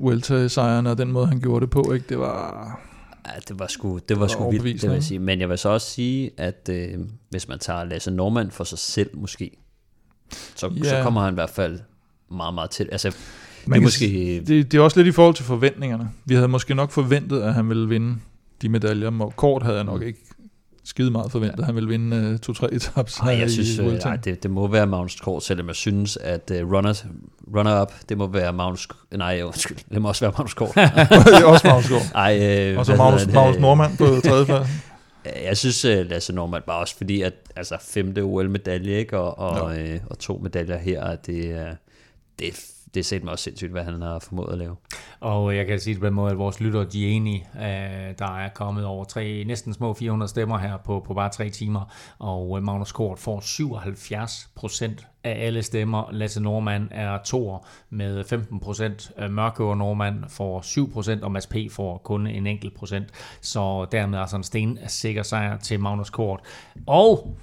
[0.00, 2.06] Vuelta-sejren og den måde, han gjorde det på, ikke?
[2.08, 2.80] det var...
[3.26, 5.18] Ja, det var sgu, det var sgu vildt, det vil sige.
[5.18, 6.98] Men jeg vil så også sige, at øh,
[7.30, 9.50] hvis man tager Lasse Normand for sig selv måske,
[10.54, 10.84] så, Ja.
[10.84, 11.80] så kommer han i hvert fald
[12.30, 12.88] meget, meget til.
[12.92, 13.12] Altså,
[13.66, 14.42] Man det er måske...
[14.46, 16.10] det, det er også lidt i forhold til forventningerne.
[16.24, 18.16] Vi havde måske nok forventet, at han ville vinde
[18.62, 19.10] de medaljer.
[19.20, 20.18] Og kort havde jeg nok ikke
[20.84, 23.98] skide meget forventet, at han ville vinde uh, to-tre etaps Nej, her jeg synes, øh,
[24.04, 27.04] nej, det, det må være Magnus Kort, selvom jeg synes, at uh, runner,
[27.56, 28.88] runner-up, det må være Magnus...
[29.14, 30.74] Nej, undskyld, det må også være Magnus Kort.
[30.74, 32.12] det er også Magnus Kort.
[32.14, 33.34] Ej, øh, Og så Magnus, det?
[33.34, 34.66] Magnus Normand på tredje
[35.44, 39.18] Jeg synes, uh, Lasse Normand bare også fordi, at altså, femte OL-medalje, ikke?
[39.18, 41.66] Og, og, øh, og to medaljer her, at det,
[42.38, 44.76] det, det er set mig også sindssygt, hvad han har formået at lave.
[45.20, 47.46] Og jeg kan sige det på den måde, at vores lyttere de er enige.
[47.56, 51.50] Øh, der er kommet over tre, næsten små 400 stemmer her på, på bare tre
[51.50, 56.12] timer, og øh, Magnus Kort får 77 procent af alle stemmer.
[56.12, 59.10] Lasse Normand er toer med 15 procent.
[59.18, 61.56] Øh, Mørkøver Normand får 7 procent, og Mads P.
[61.70, 63.08] får kun en enkelt procent.
[63.40, 66.40] Så dermed er sådan en sten sikker sejr til Magnus Kort.
[66.86, 67.36] Og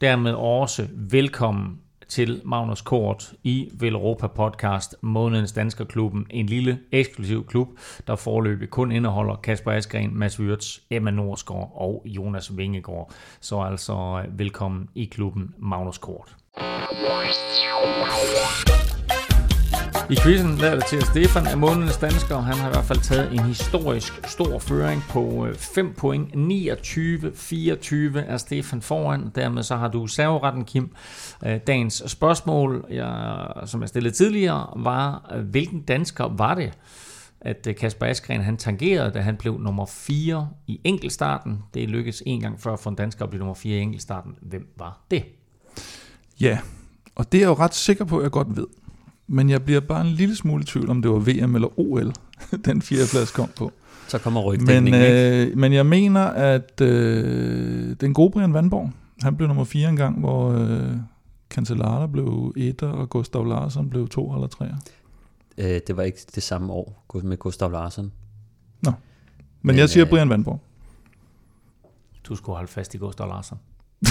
[0.00, 1.78] dermed også velkommen
[2.08, 6.26] til Magnus Kort i Velropa Podcast, månedens Danskerklubben.
[6.30, 7.68] En lille eksklusiv klub,
[8.06, 13.12] der forløbig kun indeholder Kasper Askren, Mads Wirtz, Emma Norsgaard og Jonas Vingegaard.
[13.40, 16.36] Så altså øh, velkommen i klubben Magnus Kort.
[20.10, 22.34] I quizzen lader det til, at Stefan er månedens dansker.
[22.34, 26.28] og Han har i hvert fald taget en historisk stor føring på øh, 5 point.
[26.28, 26.34] 29-24
[28.18, 29.30] er Stefan foran.
[29.34, 30.90] Dermed så har du serveretten, Kim.
[31.46, 36.72] Øh, dagens spørgsmål, jeg, som jeg stillede tidligere, var, øh, hvilken dansker var det,
[37.40, 41.58] at Kasper Askren han tangerede, da han blev nummer 4 i enkeltstarten.
[41.74, 44.34] Det lykkedes en gang før for en dansker at blive nummer 4 i enkeltstarten.
[44.42, 45.24] Hvem var det?
[46.40, 46.58] Ja,
[47.14, 48.66] og det er jeg jo ret sikker på, at jeg godt ved.
[49.28, 52.12] Men jeg bliver bare en lille smule i tvivl, om det var VM eller OL,
[52.64, 53.72] den fjerdeplads kom på.
[54.08, 55.46] Så kommer Men, rygdækningen, ikke?
[55.46, 58.90] øh, men jeg mener, at øh, den gode Brian Vandborg,
[59.22, 60.96] han blev nummer 4 engang, hvor øh,
[61.50, 64.66] Cancellara blev 1, og Gustav Larsson blev 2 eller 3.
[65.58, 68.12] Øh, det var ikke det samme år med Gustav Larsen.
[68.82, 68.94] Men,
[69.62, 70.60] Men, jeg siger øh, Brian Vandborg.
[72.24, 73.56] Du skulle holde fast i Gustav Larsen.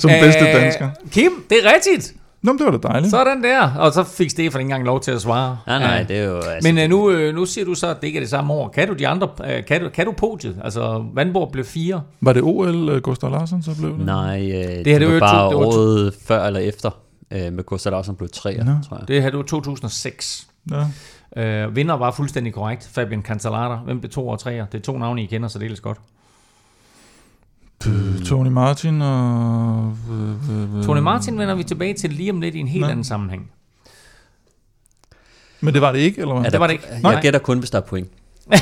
[0.00, 0.90] Som bedste dansker.
[1.10, 2.19] Kim, det er rigtigt!
[2.42, 3.10] Nå, men det var da dejligt.
[3.10, 3.74] Sådan der.
[3.78, 5.58] Og så fik Stefan ikke engang lov til at svare.
[5.66, 6.02] Nej, nej, Ja.
[6.02, 6.36] det er jo...
[6.36, 8.52] Altså, Men uh, nu, øh, nu siger du så, at det ikke er det samme
[8.52, 8.68] år.
[8.68, 10.56] Kan du de andre, uh, kan, du, kan du podiet?
[10.64, 12.02] Altså, Vandborg blev fire.
[12.20, 14.06] Var det OL, øh, Gustav Larsen så blev det?
[14.06, 16.46] Nej, øh, det, her, det, det var var bare to- det var to- året før
[16.46, 16.90] eller efter,
[17.30, 18.64] øh, med Gustav Larsen blev 3, Nå.
[18.88, 19.08] tror jeg.
[19.08, 20.46] Det her, det var 2006.
[20.70, 21.66] Ja.
[21.66, 22.90] Uh, vinder var fuldstændig korrekt.
[22.94, 23.76] Fabian Cancellara.
[23.84, 24.66] Hvem blev to og treer?
[24.66, 25.98] Det er to navne, I kender så dels godt.
[27.86, 29.96] Øh, Tony Martin og...
[30.10, 32.86] Øh, øh, Tony Martin vender vi tilbage til lige om lidt i en helt Nå.
[32.88, 33.50] anden sammenhæng.
[35.60, 36.44] Men det var det ikke, eller hvad?
[36.46, 36.86] Er det var det ikke.
[36.90, 37.20] Jeg Nej.
[37.22, 38.08] gætter kun, hvis der er point.
[38.46, 38.58] Nej,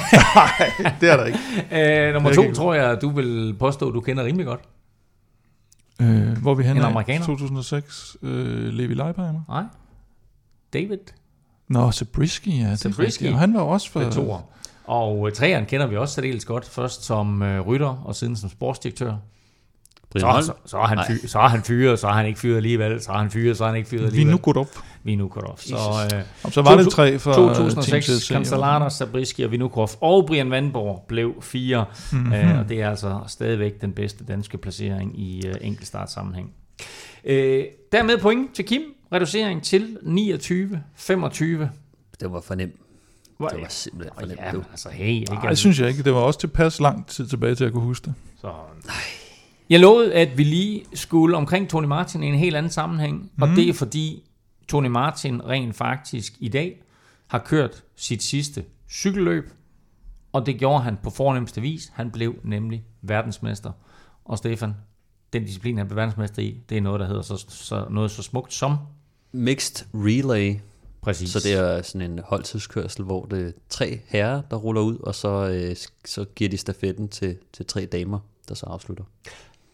[1.01, 2.09] det er der ikke.
[2.09, 4.61] Uh, nummer to kan- tror jeg, du vil påstå, du kender rimelig godt.
[6.03, 7.27] Øh, hvor er vi henne En amerikaner.
[7.27, 8.17] 2006.
[8.23, 9.41] Øh, Levi Leipheimer.
[9.49, 9.63] Nej.
[10.73, 10.99] David
[11.69, 12.65] Nå, Zabriskie, ja.
[12.65, 13.33] det er Zabriskie.
[13.33, 14.11] Og han var også for...
[14.11, 14.41] toer.
[14.89, 16.65] Og uh, treeren kender vi også særdeles godt.
[16.65, 19.15] Først som uh, rytter, og siden som sportsdirektør.
[20.11, 21.07] Brian Så, så, så, er han Nej.
[21.09, 23.57] fy, så er han fyret, så er han ikke fyret alligevel, så er han fyret,
[23.57, 24.31] så er han ikke fyret Vi alligevel.
[24.31, 24.67] nu gået op.
[25.05, 25.61] Vi er nu gået op.
[25.61, 25.77] Så,
[26.15, 28.29] øh, Og så var det tre for Team 2006, CSC.
[28.29, 31.85] Cancellara, Sabriski og Vinukov og Brian Vandborg blev fire.
[32.13, 32.21] Mhm.
[32.21, 32.33] Mm-hmm.
[32.35, 36.53] Øh, og det er altså stadigvæk den bedste danske placering i øh, enkeltstartsammenhæng.
[37.25, 38.83] Øh, dermed point til Kim.
[39.13, 41.67] Reducering til 29-25.
[42.21, 42.75] Det var for nemt.
[43.39, 44.41] Hvor- Det var simpelthen for nemt.
[44.41, 45.33] Ja, altså hey, ikke?
[45.35, 46.03] Nej, det synes jeg ikke.
[46.03, 48.15] Det var også tilpas lang tid tilbage til, at jeg kunne huske det.
[48.41, 48.53] Så,
[49.71, 53.43] jeg lovede, at vi lige skulle omkring Tony Martin i en helt anden sammenhæng, mm.
[53.43, 54.25] og det er fordi
[54.69, 56.83] Tony Martin rent faktisk i dag
[57.27, 59.51] har kørt sit sidste cykelløb,
[60.33, 61.93] og det gjorde han på fornemmeste vis.
[61.95, 63.71] Han blev nemlig verdensmester.
[64.25, 64.75] Og Stefan,
[65.33, 68.23] den disciplin, han blev verdensmester i, det er noget, der hedder så, så, noget så
[68.23, 68.77] smukt som
[69.33, 70.57] Mixed relay.
[71.09, 71.31] Præcis.
[71.31, 75.15] Så det er sådan en holdtidskørsel, hvor det er tre herrer, der ruller ud, og
[75.15, 78.19] så, øh, så giver de stafetten til, til tre damer,
[78.49, 79.05] der så afslutter.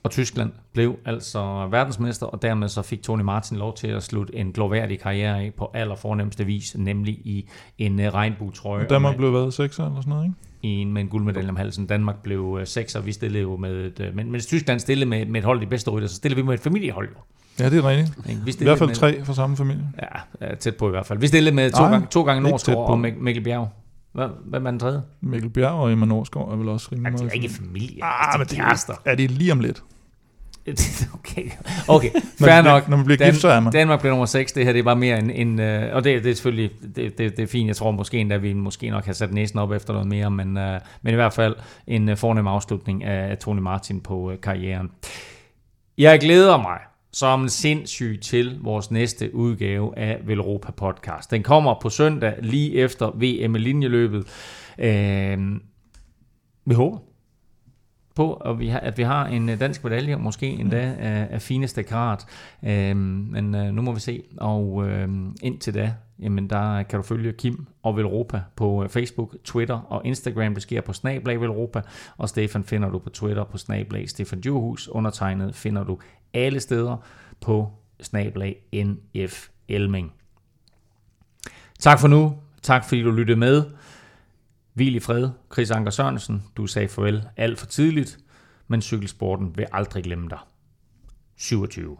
[0.02, 4.36] Og Tyskland blev altså verdensmester, og dermed så fik Tony Martin lov til at slutte
[4.36, 7.48] en gloværdig karriere af på allerfornemmeste vis, nemlig i
[7.78, 8.84] en øh, regnbuetrøje.
[8.84, 10.36] Og Danmark blev været sekser eller sådan noget, ikke?
[10.62, 11.86] i en, med en guldmedalje om halsen.
[11.86, 15.10] Danmark blev øh, seks, og vi stillede jo med et, øh, men mens Tyskland stillede
[15.10, 17.08] med, med et hold de bedste rytter, så stillede vi med et familiehold.
[17.58, 18.46] Ja, det er rigtigt.
[18.46, 19.88] Vi I hvert fald med, tre fra samme familie.
[20.40, 21.18] Ja, tæt på i hvert fald.
[21.18, 23.68] Vi stillede med to Nej, gange, to gange Nordsgaard og Mikkel Bjerg.
[24.12, 25.02] Hvad, hvad er den tredje?
[25.20, 27.24] Mikkel Bjerg og Emma Norsgaard er vel også rimelig meget.
[27.24, 28.04] Det er ikke familie.
[28.04, 29.82] Ah, men det er, er det lige om lidt.
[31.18, 31.50] okay,
[31.88, 32.10] okay.
[32.38, 32.88] fair nok.
[32.88, 33.72] Når man bliver Dan- gift, så er man.
[33.72, 36.24] Danmark bliver nummer 6, det her det er bare mere en, en uh, og det,
[36.24, 39.06] det er selvfølgelig, det, det, det er fint, jeg tror måske endda, vi måske nok
[39.06, 40.64] har sat næsen op efter noget mere, men, uh,
[41.02, 41.56] men i hvert fald
[41.86, 44.90] en uh, fornem afslutning af Tony Martin på uh, karrieren.
[45.98, 46.78] Jeg glæder mig
[47.14, 51.30] som sindssyg til vores næste udgave af Velropa Podcast.
[51.30, 54.26] Den kommer på søndag lige efter VM linjeløbet.
[54.78, 55.56] Uh,
[56.66, 56.98] vi håber,
[58.14, 61.42] på, at vi har, at vi har en øh, dansk medalje, måske endda af, af
[61.42, 62.18] fineste grad.
[62.64, 62.98] Øhm,
[63.30, 64.22] men øh, nu må vi se.
[64.36, 65.08] Og øh,
[65.42, 70.06] indtil da, jamen der kan du følge Kim og Velropa på øh, Facebook, Twitter og
[70.06, 70.54] Instagram.
[70.54, 71.82] Det sker på Snablag Velropa,
[72.16, 74.88] og Stefan finder du på Twitter på Snablag Stefan Djurhus.
[74.88, 75.98] Undertegnet finder du
[76.34, 76.96] alle steder
[77.40, 80.12] på Snablag NF Elming.
[81.78, 82.38] Tak for nu.
[82.62, 83.64] Tak fordi du lyttede med.
[84.72, 86.42] Hvil i fred, Chris Anker Sørensen.
[86.56, 88.18] Du sagde farvel alt for tidligt,
[88.68, 90.38] men cykelsporten vil aldrig glemme dig.
[91.36, 91.98] 27.